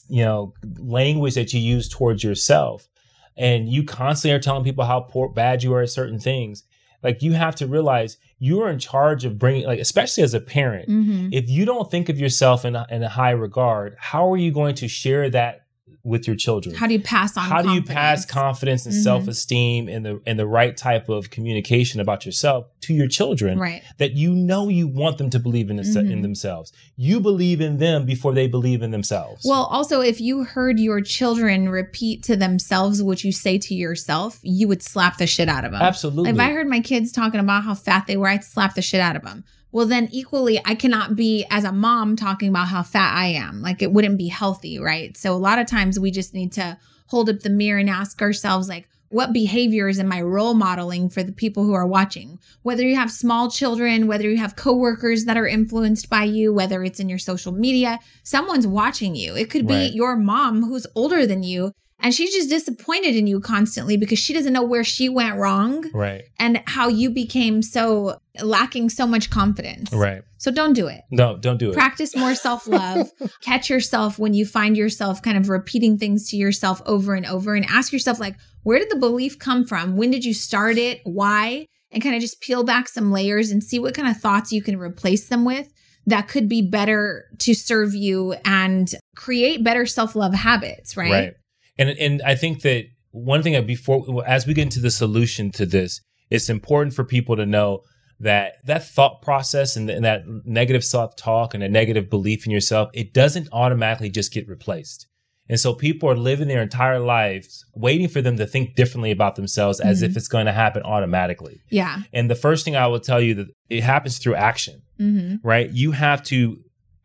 you 0.08 0.24
know, 0.24 0.54
language 0.78 1.34
that 1.34 1.52
you 1.52 1.58
use 1.58 1.88
towards 1.88 2.22
yourself, 2.22 2.88
and 3.36 3.68
you 3.68 3.82
constantly 3.82 4.36
are 4.36 4.40
telling 4.40 4.62
people 4.62 4.84
how 4.84 5.00
poor, 5.00 5.28
bad 5.28 5.64
you 5.64 5.74
are 5.74 5.82
at 5.82 5.90
certain 5.90 6.20
things, 6.20 6.62
like 7.02 7.22
you 7.22 7.32
have 7.32 7.54
to 7.56 7.66
realize 7.66 8.16
you're 8.38 8.68
in 8.70 8.78
charge 8.78 9.24
of 9.24 9.38
bringing, 9.38 9.66
like 9.66 9.78
especially 9.80 10.22
as 10.24 10.34
a 10.34 10.40
parent, 10.40 10.88
Mm-hmm. 10.88 11.28
if 11.32 11.48
you 11.48 11.64
don't 11.64 11.90
think 11.90 12.08
of 12.08 12.18
yourself 12.18 12.64
in 12.64 12.74
a, 12.76 12.86
in 12.90 13.02
a 13.02 13.08
high 13.08 13.30
regard, 13.30 13.96
how 13.98 14.32
are 14.32 14.36
you 14.36 14.52
going 14.52 14.74
to 14.76 14.88
share 14.88 15.28
that 15.30 15.66
with 16.04 16.26
your 16.26 16.34
children? 16.36 16.74
How 16.74 16.86
do 16.88 16.94
you 16.94 17.00
pass 17.00 17.36
on? 17.36 17.44
how 17.44 17.62
do 17.62 17.70
you 17.72 17.82
pass 17.82 18.26
confidence? 18.26 18.82
confidence 18.82 18.86
and 18.86 18.94
Mhm. 18.94 19.02
self-esteem 19.02 19.88
and 19.88 20.04
the 20.04 20.20
and 20.26 20.38
the 20.38 20.46
right 20.46 20.76
type 20.76 21.08
of 21.08 21.30
communication 21.30 22.00
about 22.00 22.26
yourself 22.26 22.66
to 22.82 22.94
your 22.94 23.08
children 23.08 23.58
Right. 23.58 23.82
that 23.98 24.12
you 24.12 24.34
know 24.34 24.68
you 24.68 24.86
want 24.86 25.18
them 25.18 25.30
to 25.30 25.38
believe 25.38 25.70
in, 25.70 25.78
Mhm. 25.78 26.10
in 26.10 26.22
themselves 26.22 26.72
you 26.96 27.20
believe 27.20 27.60
in 27.60 27.78
them 27.78 28.04
before 28.04 28.34
they 28.34 28.46
believe 28.46 28.82
in 28.82 28.90
themselves 28.90 29.42
Well, 29.44 29.64
also, 29.64 30.00
if 30.00 30.20
you 30.20 30.44
heard 30.44 30.78
your 30.78 31.00
children 31.00 31.68
repeat 31.68 32.22
to 32.24 32.36
themselves 32.36 33.02
what 33.02 33.24
you 33.24 33.32
say 33.32 33.58
to 33.58 33.74
yourself, 33.74 34.38
you 34.42 34.68
would 34.68 34.82
slap 34.82 35.16
the 35.18 35.26
shit 35.26 35.48
out 35.48 35.64
of 35.64 35.72
them. 35.72 35.80
absolutely 35.82 36.30
If 36.30 36.38
I 36.38 36.50
heard 36.52 36.68
my 36.68 36.80
kids 36.80 37.12
talking 37.12 37.40
about 37.40 37.64
how 37.64 37.74
fat 37.74 38.06
they 38.06 38.16
were, 38.16 38.28
I'd 38.28 38.44
slap 38.44 38.74
the 38.74 38.82
shit 38.82 39.00
out 39.00 39.16
of 39.16 39.22
them. 39.22 39.44
Well, 39.70 39.86
then 39.86 40.08
equally, 40.12 40.60
I 40.64 40.74
cannot 40.74 41.16
be 41.16 41.46
as 41.50 41.64
a 41.64 41.72
mom 41.72 42.14
talking 42.16 42.48
about 42.50 42.68
how 42.68 42.82
fat 42.82 43.16
I 43.16 43.28
am. 43.28 43.62
Like 43.62 43.80
it 43.80 43.92
wouldn't 43.92 44.18
be 44.18 44.28
healthy, 44.28 44.78
right? 44.78 45.16
So 45.16 45.32
a 45.34 45.38
lot 45.38 45.58
of 45.58 45.66
times 45.66 45.98
we 45.98 46.10
just 46.10 46.34
need 46.34 46.52
to 46.52 46.76
hold 47.06 47.30
up 47.30 47.40
the 47.40 47.50
mirror 47.50 47.78
and 47.78 47.88
ask 47.90 48.20
ourselves, 48.20 48.68
like, 48.68 48.86
what 49.12 49.32
behaviors 49.32 49.98
am 49.98 50.10
I 50.12 50.22
role 50.22 50.54
modeling 50.54 51.08
for 51.10 51.22
the 51.22 51.32
people 51.32 51.64
who 51.64 51.74
are 51.74 51.86
watching? 51.86 52.38
Whether 52.62 52.82
you 52.82 52.96
have 52.96 53.10
small 53.10 53.50
children, 53.50 54.06
whether 54.06 54.28
you 54.28 54.38
have 54.38 54.56
coworkers 54.56 55.24
that 55.26 55.36
are 55.36 55.46
influenced 55.46 56.08
by 56.10 56.24
you, 56.24 56.52
whether 56.52 56.82
it's 56.82 56.98
in 57.00 57.08
your 57.08 57.18
social 57.18 57.52
media, 57.52 57.98
someone's 58.22 58.66
watching 58.66 59.14
you. 59.14 59.36
It 59.36 59.50
could 59.50 59.66
be 59.66 59.74
Right. 59.74 59.92
your 59.92 60.16
mom 60.16 60.62
who's 60.64 60.86
older 60.94 61.26
than 61.26 61.42
you 61.42 61.72
and 62.04 62.12
she's 62.12 62.34
just 62.34 62.48
disappointed 62.48 63.14
in 63.14 63.28
you 63.28 63.38
constantly 63.38 63.96
because 63.96 64.18
she 64.18 64.32
doesn't 64.34 64.52
know 64.52 64.64
where 64.64 64.82
she 64.82 65.08
went 65.08 65.36
wrong 65.36 65.84
right 65.94 66.24
and 66.38 66.60
how 66.66 66.88
you 66.88 67.08
became 67.10 67.62
so 67.62 68.18
lacking 68.42 68.88
so 68.90 69.06
much 69.06 69.30
confidence. 69.30 69.92
right 69.92 70.22
So 70.38 70.50
don't 70.50 70.72
do 70.72 70.88
it. 70.88 71.02
no 71.12 71.36
don't 71.36 71.58
do 71.58 71.70
it 71.70 71.74
Practice 71.74 72.16
more 72.16 72.34
self 72.34 72.66
love. 72.66 73.10
Catch 73.42 73.70
yourself 73.70 74.18
when 74.18 74.34
you 74.34 74.44
find 74.44 74.76
yourself 74.76 75.22
kind 75.22 75.36
of 75.38 75.48
repeating 75.48 75.96
things 75.98 76.28
to 76.30 76.36
yourself 76.36 76.82
over 76.86 77.14
and 77.14 77.24
over 77.26 77.54
and 77.54 77.64
ask 77.68 77.92
yourself, 77.92 78.18
like, 78.18 78.36
where 78.62 78.78
did 78.78 78.90
the 78.90 78.96
belief 78.96 79.38
come 79.38 79.64
from? 79.64 79.96
When 79.96 80.10
did 80.10 80.24
you 80.24 80.34
start 80.34 80.78
it? 80.78 81.00
Why? 81.04 81.66
And 81.90 82.02
kind 82.02 82.14
of 82.14 82.20
just 82.20 82.40
peel 82.40 82.64
back 82.64 82.88
some 82.88 83.12
layers 83.12 83.50
and 83.50 83.62
see 83.62 83.78
what 83.78 83.94
kind 83.94 84.08
of 84.08 84.16
thoughts 84.16 84.52
you 84.52 84.62
can 84.62 84.78
replace 84.78 85.28
them 85.28 85.44
with 85.44 85.72
that 86.06 86.28
could 86.28 86.48
be 86.48 86.62
better 86.62 87.26
to 87.38 87.54
serve 87.54 87.94
you 87.94 88.34
and 88.44 88.94
create 89.14 89.62
better 89.62 89.86
self 89.86 90.16
love 90.16 90.34
habits, 90.34 90.96
right? 90.96 91.10
right 91.10 91.34
and 91.78 91.90
and 91.90 92.22
i 92.22 92.34
think 92.34 92.62
that 92.62 92.86
one 93.10 93.42
thing 93.42 93.64
before 93.66 94.24
as 94.26 94.46
we 94.46 94.54
get 94.54 94.62
into 94.62 94.80
the 94.80 94.90
solution 94.90 95.50
to 95.50 95.66
this 95.66 96.00
it's 96.30 96.48
important 96.48 96.94
for 96.94 97.04
people 97.04 97.36
to 97.36 97.46
know 97.46 97.80
that 98.20 98.54
that 98.64 98.86
thought 98.86 99.20
process 99.20 99.76
and, 99.76 99.90
and 99.90 100.04
that 100.04 100.22
negative 100.44 100.84
self-talk 100.84 101.54
and 101.54 101.62
a 101.62 101.68
negative 101.68 102.08
belief 102.08 102.46
in 102.46 102.52
yourself 102.52 102.88
it 102.94 103.12
doesn't 103.12 103.48
automatically 103.52 104.10
just 104.10 104.32
get 104.32 104.48
replaced 104.48 105.06
and 105.52 105.60
so 105.64 105.68
people 105.86 106.06
are 106.12 106.16
living 106.30 106.48
their 106.48 106.62
entire 106.70 106.98
lives 107.16 107.50
waiting 107.86 108.08
for 108.14 108.20
them 108.26 108.36
to 108.38 108.46
think 108.52 108.66
differently 108.80 109.10
about 109.18 109.34
themselves 109.36 109.76
as 109.90 109.96
Mhm. 110.00 110.06
if 110.06 110.12
it's 110.18 110.28
going 110.36 110.46
to 110.52 110.56
happen 110.62 110.82
automatically 110.94 111.56
Yeah. 111.80 111.94
and 112.16 112.24
the 112.32 112.40
first 112.46 112.60
thing 112.64 112.74
i 112.84 112.86
will 112.90 113.04
tell 113.10 113.20
you 113.26 113.32
that 113.38 113.48
it 113.76 113.82
happens 113.92 114.14
through 114.18 114.36
action 114.52 114.76
hmm 114.98 115.34
right? 115.42 115.68
You 115.82 115.90
have 116.06 116.20
to, 116.32 116.38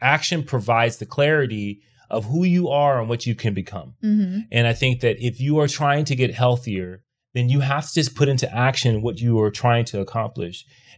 action 0.01 0.39
provides 0.53 0.95
the 0.97 1.05
clarity 1.17 1.69
of 2.15 2.25
who 2.31 2.43
you 2.57 2.63
are 2.69 2.99
and 2.99 3.09
what 3.09 3.25
you 3.27 3.35
can 3.43 3.53
become. 3.61 3.89
hmm 4.01 4.39
And 4.55 4.63
I 4.71 4.73
think 4.81 4.93
that 5.01 5.15
if 5.29 5.35
you 5.45 5.53
are 5.61 5.67
trying 5.81 6.05
to 6.05 6.15
get 6.21 6.33
healthier, 6.43 6.91
then 7.35 7.49
you 7.49 7.59
have 7.71 7.85
to 7.87 7.93
just 8.01 8.15
put 8.19 8.29
into 8.29 8.47
action 8.67 9.01
what 9.01 9.19
you 9.19 9.39
are 9.43 9.51
trying 9.63 9.85
to 9.91 9.99
accomplish. 10.05 10.57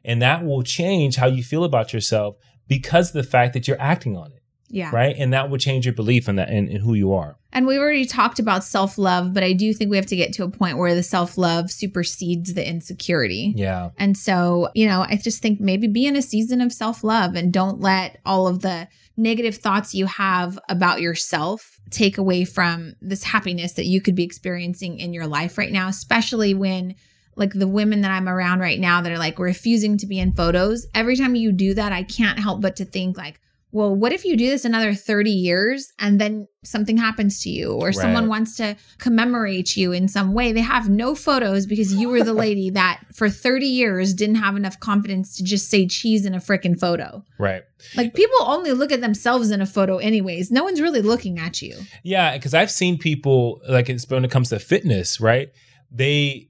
And 0.09 0.21
that 0.21 0.39
will 0.47 0.63
change 0.79 1.13
how 1.21 1.27
you 1.37 1.43
feel 1.51 1.63
about 1.63 1.93
yourself 1.93 2.35
because 2.67 3.07
of 3.09 3.13
the 3.21 3.29
fact 3.35 3.53
that 3.53 3.67
you're 3.67 3.81
acting 3.93 4.15
on 4.23 4.29
it, 4.37 4.38
Yeah. 4.69 4.91
right? 4.93 5.15
And 5.17 5.33
that 5.33 5.49
will 5.49 5.57
change 5.57 5.85
your 5.85 5.93
belief 5.93 6.29
in 6.29 6.35
that 6.35 6.49
in, 6.49 6.67
in 6.67 6.81
who 6.81 6.93
you 6.93 7.13
are. 7.13 7.37
And 7.51 7.65
we've 7.65 7.79
already 7.79 8.05
talked 8.05 8.39
about 8.39 8.63
self 8.63 8.97
love, 8.97 9.33
but 9.33 9.43
I 9.43 9.53
do 9.53 9.73
think 9.73 9.89
we 9.89 9.97
have 9.97 10.05
to 10.07 10.15
get 10.15 10.33
to 10.33 10.43
a 10.43 10.49
point 10.49 10.77
where 10.77 10.93
the 10.93 11.03
self 11.03 11.37
love 11.37 11.71
supersedes 11.71 12.53
the 12.53 12.67
insecurity. 12.67 13.53
Yeah. 13.55 13.89
And 13.97 14.15
so, 14.17 14.69
you 14.75 14.85
know, 14.85 15.01
I 15.01 15.17
just 15.17 15.41
think 15.41 15.59
maybe 15.59 15.87
be 15.87 16.05
in 16.05 16.15
a 16.15 16.21
season 16.21 16.61
of 16.61 16.71
self 16.71 17.03
love 17.03 17.35
and 17.35 17.51
don't 17.51 17.79
let 17.79 18.19
all 18.25 18.47
of 18.47 18.61
the 18.61 18.87
negative 19.17 19.55
thoughts 19.55 19.93
you 19.93 20.05
have 20.05 20.57
about 20.69 21.01
yourself 21.01 21.79
take 21.89 22.17
away 22.17 22.45
from 22.45 22.95
this 23.01 23.23
happiness 23.23 23.73
that 23.73 23.85
you 23.85 24.01
could 24.01 24.15
be 24.15 24.23
experiencing 24.23 24.99
in 24.99 25.13
your 25.13 25.27
life 25.27 25.57
right 25.57 25.71
now, 25.71 25.87
especially 25.87 26.53
when 26.53 26.95
like 27.35 27.53
the 27.53 27.67
women 27.67 28.01
that 28.01 28.11
I'm 28.11 28.29
around 28.29 28.59
right 28.59 28.79
now 28.79 29.01
that 29.01 29.11
are 29.11 29.17
like 29.17 29.39
refusing 29.39 29.97
to 29.97 30.05
be 30.05 30.19
in 30.19 30.33
photos. 30.33 30.87
Every 30.93 31.15
time 31.15 31.35
you 31.35 31.51
do 31.51 31.73
that, 31.73 31.91
I 31.91 32.03
can't 32.03 32.39
help 32.39 32.61
but 32.61 32.75
to 32.77 32.85
think 32.85 33.17
like, 33.17 33.39
well, 33.71 33.95
what 33.95 34.11
if 34.11 34.25
you 34.25 34.35
do 34.35 34.49
this 34.49 34.65
another 34.65 34.95
30 34.95 35.29
years 35.29 35.91
and 35.99 36.19
then 36.19 36.47
something 36.63 36.97
happens 36.97 37.39
to 37.43 37.49
you 37.49 37.73
or 37.73 37.93
someone 37.93 38.27
wants 38.27 38.55
to 38.57 38.75
commemorate 38.97 39.77
you 39.77 39.91
in 39.91 40.07
some 40.07 40.33
way? 40.33 40.51
They 40.51 40.61
have 40.61 40.89
no 40.89 41.13
photos 41.13 41.67
because 41.67 41.93
you 41.93 42.09
were 42.09 42.23
the 42.23 42.33
lady 42.47 42.71
that 42.71 43.01
for 43.13 43.29
30 43.29 43.67
years 43.67 44.15
didn't 44.15 44.35
have 44.35 44.55
enough 44.55 44.79
confidence 44.79 45.37
to 45.37 45.43
just 45.43 45.69
say 45.69 45.85
cheese 45.85 46.25
in 46.25 46.33
a 46.33 46.39
freaking 46.39 46.79
photo. 46.79 47.23
Right. 47.37 47.61
Like 47.95 48.15
people 48.15 48.37
only 48.41 48.71
look 48.71 48.91
at 48.91 49.01
themselves 49.01 49.51
in 49.51 49.61
a 49.61 49.67
photo 49.67 49.97
anyways. 49.97 50.49
No 50.49 50.63
one's 50.63 50.81
really 50.81 51.01
looking 51.01 51.37
at 51.37 51.61
you. 51.61 51.77
Yeah, 52.03 52.35
because 52.35 52.55
I've 52.55 52.71
seen 52.71 52.97
people 52.97 53.61
like 53.69 53.87
it's 53.87 54.09
when 54.09 54.25
it 54.25 54.31
comes 54.31 54.49
to 54.49 54.57
fitness, 54.57 55.21
right? 55.21 55.49
They 55.91 56.49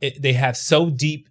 it, 0.00 0.22
they 0.22 0.34
have 0.34 0.56
so 0.56 0.88
deep 0.88 1.28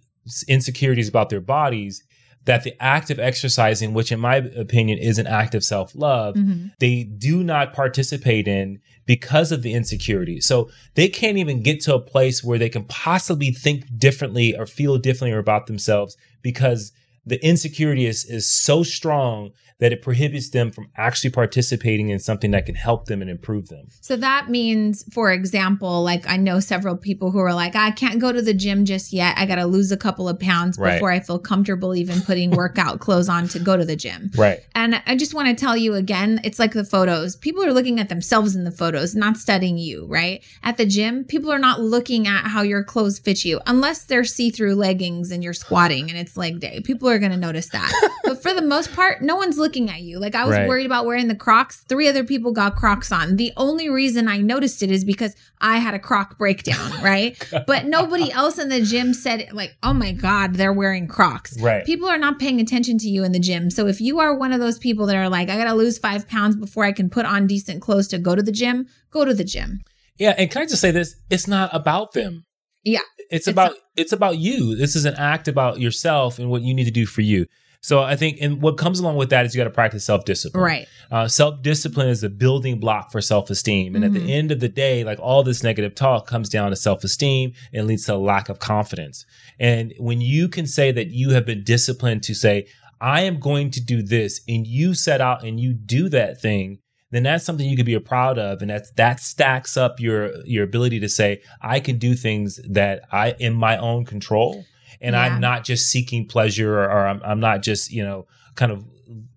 insecurities 0.48 1.08
about 1.08 1.30
their 1.30 1.42
bodies 1.42 2.04
that 2.50 2.64
the 2.64 2.74
act 2.84 3.12
of 3.12 3.20
exercising, 3.20 3.94
which 3.94 4.12
in 4.12 4.20
my 4.20 4.38
opinion 4.38 4.98
is 4.98 5.20
an 5.20 5.28
act 5.28 5.54
of 5.54 5.64
self 5.64 5.94
love, 5.94 6.34
Mhm. 6.34 6.72
they 6.80 7.04
do 7.04 7.44
not 7.44 7.74
participate 7.74 8.48
in 8.48 8.80
because 9.06 9.52
of 9.52 9.62
the 9.62 9.74
insecurity. 9.74 10.42
So 10.42 10.68
they 10.96 11.10
can't 11.10 11.38
even 11.38 11.62
get 11.62 11.80
to 11.82 11.94
a 11.94 12.00
place 12.00 12.44
where 12.44 12.58
they 12.58 12.68
can 12.70 12.86
possibly 12.86 13.52
think 13.52 13.84
differently 14.00 14.58
or 14.58 14.66
feel 14.66 14.98
differently 14.98 15.38
about 15.38 15.68
themselves 15.68 16.18
because 16.42 16.92
the 17.30 17.44
insecurity 17.46 18.06
is, 18.06 18.26
is 18.26 18.46
so 18.48 18.84
strong 18.84 19.52
that 19.80 19.94
it 19.94 20.02
prohibits 20.02 20.50
them 20.50 20.72
from 20.72 20.90
actually 20.98 21.30
participating 21.30 22.10
in 22.10 22.20
something 22.20 22.52
that 22.52 22.66
can 22.66 22.76
help 22.76 23.06
them 23.06 23.22
and 23.22 23.32
improve 23.32 23.70
them. 23.70 23.88
So 24.02 24.18
that 24.18 24.50
means, 24.50 25.06
for 25.14 25.32
example, 25.32 26.04
like 26.04 26.28
I 26.28 26.36
know 26.36 26.60
several 26.60 26.98
people 26.98 27.32
who 27.32 27.40
are 27.40 27.54
like, 27.54 27.78
I 27.78 27.92
can't 27.92 28.20
go 28.20 28.34
to 28.34 28.42
the 28.42 28.54
gym 28.54 28.84
just 28.84 29.14
yet. 29.14 29.36
I 29.38 29.46
got 29.46 29.56
to 29.56 29.66
lose 29.66 29.92
a 29.94 29.98
couple 29.98 30.28
of 30.28 30.38
pounds 30.38 30.78
Right. 30.78 30.96
before 30.96 31.12
I 31.12 31.22
feel 31.22 31.40
comfortable 31.40 31.96
even 31.96 32.22
putting 32.22 32.52
workout 32.52 33.00
clothes 33.06 33.30
on 33.30 33.48
to 33.50 33.60
go 33.60 33.78
to 33.78 33.86
the 33.86 33.96
gym. 33.96 34.32
Right. 34.36 34.60
And 34.76 35.02
I 35.06 35.16
just 35.16 35.34
want 35.34 35.48
to 35.48 35.56
tell 35.56 35.78
you 35.78 35.94
again, 35.96 36.42
it's 36.44 36.60
like 36.60 36.74
the 36.74 36.84
photos. 36.84 37.38
People 37.38 37.64
are 37.64 37.72
looking 37.72 38.02
at 38.02 38.10
themselves 38.10 38.58
in 38.58 38.66
the 38.66 38.72
photos, 38.72 39.16
not 39.16 39.38
studying 39.38 39.78
you, 39.78 40.06
right? 40.08 40.44
At 40.62 40.76
the 40.76 40.86
gym, 40.86 41.24
people 41.24 41.52
are 41.54 41.60
not 41.60 41.80
looking 41.80 42.28
at 42.28 42.48
how 42.48 42.64
your 42.64 42.84
clothes 42.84 43.18
fit 43.18 43.46
you 43.46 43.62
unless 43.66 44.04
they're 44.04 44.26
see 44.26 44.50
through 44.50 44.76
leggings 44.76 45.32
and 45.32 45.42
you're 45.42 45.54
squatting 45.54 46.10
and 46.10 46.20
it's 46.20 46.36
leg 46.36 46.60
day. 46.60 46.82
People 46.82 47.08
are 47.08 47.19
going 47.20 47.32
to 47.32 47.38
notice 47.38 47.70
that. 47.70 47.92
but 48.24 48.42
for 48.42 48.54
the 48.54 48.62
most 48.62 48.94
part, 48.94 49.22
no 49.22 49.36
one's 49.36 49.58
looking 49.58 49.90
at 49.90 50.02
you. 50.02 50.20
Like 50.20 50.36
I 50.36 50.46
was 50.46 50.56
Right. 50.56 50.68
worried 50.68 50.86
about 50.86 51.06
wearing 51.06 51.28
the 51.28 51.36
Crocs. 51.36 51.82
Three 51.90 52.08
other 52.08 52.24
people 52.24 52.52
got 52.52 52.76
Crocs 52.76 53.12
on. 53.12 53.36
The 53.36 53.52
only 53.58 53.90
reason 53.90 54.28
I 54.28 54.38
noticed 54.38 54.82
it 54.84 54.92
is 54.92 55.04
because 55.06 55.36
I 55.62 55.78
had 55.78 55.94
a 55.94 56.00
Croc 56.00 56.38
breakdown, 56.38 56.92
right? 57.04 57.38
but 57.68 57.86
nobody 57.86 58.32
else 58.32 58.58
in 58.58 58.70
the 58.70 58.82
gym 58.82 59.14
said, 59.14 59.50
like, 59.52 59.76
oh 59.84 59.94
my 59.94 60.12
God, 60.12 60.56
they're 60.56 60.74
wearing 60.74 61.08
Crocs 61.08 61.60
Right. 61.62 61.86
people 61.86 62.08
are 62.08 62.18
not 62.18 62.40
paying 62.40 62.60
attention 62.62 62.98
to 63.00 63.08
you 63.10 63.24
in 63.24 63.32
the 63.32 63.40
gym. 63.40 63.70
So 63.70 63.88
if 63.88 64.00
you 64.02 64.20
are 64.20 64.34
one 64.36 64.52
of 64.54 64.60
those 64.60 64.78
people 64.80 65.06
that 65.08 65.16
are 65.16 65.30
like, 65.30 65.50
I 65.50 65.58
got 65.58 65.66
to 65.66 65.74
lose 65.74 65.98
five 65.98 66.28
pounds 66.28 66.56
before 66.56 66.84
I 66.86 66.92
can 66.92 67.10
put 67.10 67.26
on 67.26 67.48
decent 67.48 67.82
clothes 67.82 68.08
to 68.10 68.18
go 68.20 68.36
to 68.36 68.42
the 68.44 68.52
gym, 68.52 68.88
go 69.12 69.26
to 69.26 69.34
the 69.34 69.44
gym. 69.44 69.82
Yeah. 70.18 70.36
And 70.38 70.52
can 70.52 70.62
I 70.62 70.66
just 70.66 70.82
say 70.82 70.92
this? 70.92 71.16
It's 71.30 71.48
not 71.48 71.70
about 71.74 72.12
them. 72.14 72.44
Yeah. 72.84 73.00
It's, 73.18 73.32
It's 73.32 73.48
about 73.48 73.74
it's 73.96 74.12
about 74.14 74.38
you. 74.38 74.76
This 74.76 74.96
is 74.96 75.06
an 75.06 75.16
act 75.16 75.48
about 75.48 75.80
yourself 75.80 76.40
and 76.40 76.50
what 76.50 76.62
you 76.62 76.74
need 76.74 76.86
to 76.86 76.92
do 76.92 77.06
for 77.06 77.22
you. 77.22 77.46
So 77.82 78.02
I 78.02 78.18
think, 78.18 78.40
and 78.42 78.62
what 78.62 78.78
comes 78.78 79.00
along 79.00 79.16
with 79.16 79.30
that 79.30 79.46
is 79.46 79.56
you 79.56 79.60
got 79.60 79.64
to 79.66 79.70
practice 79.70 80.04
self 80.06 80.26
discipline. 80.26 80.62
Right. 80.64 80.88
Uh, 81.12 81.28
self 81.30 81.62
discipline 81.62 82.10
is 82.10 82.22
the 82.22 82.30
building 82.30 82.80
block 82.80 83.12
for 83.12 83.22
self 83.22 83.50
esteem. 83.50 83.96
And 83.96 84.04
at 84.04 84.12
Mhm. 84.12 84.26
the 84.26 84.34
end 84.34 84.52
of 84.52 84.60
the 84.60 84.68
day, 84.68 85.04
like 85.04 85.20
all 85.20 85.44
this 85.44 85.64
negative 85.64 85.96
talk 85.96 86.28
comes 86.28 86.50
down 86.50 86.72
to 86.72 86.76
self 86.76 87.04
esteem 87.04 87.54
and 87.74 87.88
leads 87.88 88.06
to 88.06 88.16
a 88.16 88.18
lack 88.18 88.50
of 88.50 88.60
confidence. 88.60 89.26
And 89.60 89.94
when 89.98 90.20
you 90.22 90.50
can 90.50 90.66
say 90.68 90.92
that 90.92 91.12
you 91.12 91.30
have 91.32 91.46
been 91.46 91.64
disciplined 91.64 92.24
to 92.24 92.34
say, 92.34 92.66
I 93.02 93.22
am 93.22 93.40
going 93.40 93.72
to 93.72 93.82
do 93.82 94.02
this, 94.04 94.42
and 94.50 94.68
you 94.68 94.94
set 94.94 95.22
out 95.22 95.46
and 95.46 95.58
you 95.58 95.74
do 95.74 96.10
that 96.10 96.42
thing, 96.42 96.80
then 97.12 97.24
that's 97.24 97.44
something 97.44 97.68
you 97.68 97.76
can 97.76 97.86
be 97.86 97.98
proud 98.00 98.38
of. 98.38 98.62
And 98.62 98.70
that's, 98.70 98.92
that 98.92 99.20
stacks 99.20 99.78
up 99.78 100.00
your, 100.00 100.32
your 100.46 100.64
ability 100.64 101.00
to 101.00 101.10
say, 101.10 101.42
I 101.62 101.80
can 101.80 101.98
do 101.98 102.14
things 102.14 102.60
that 102.70 103.04
I, 103.12 103.36
in 103.40 103.54
my 103.54 103.78
own 103.78 104.06
control. 104.06 104.66
And 105.02 105.14
Yeah. 105.14 105.22
I'm 105.22 105.40
not 105.40 105.64
just 105.64 105.90
seeking 105.90 106.28
pleasure 106.28 106.80
or, 106.80 106.86
or 106.86 107.08
I'm, 107.08 107.22
I'm 107.24 107.40
not 107.40 107.62
just, 107.62 107.92
you 107.92 108.04
know, 108.04 108.28
kind 108.56 108.72
of, 108.72 108.86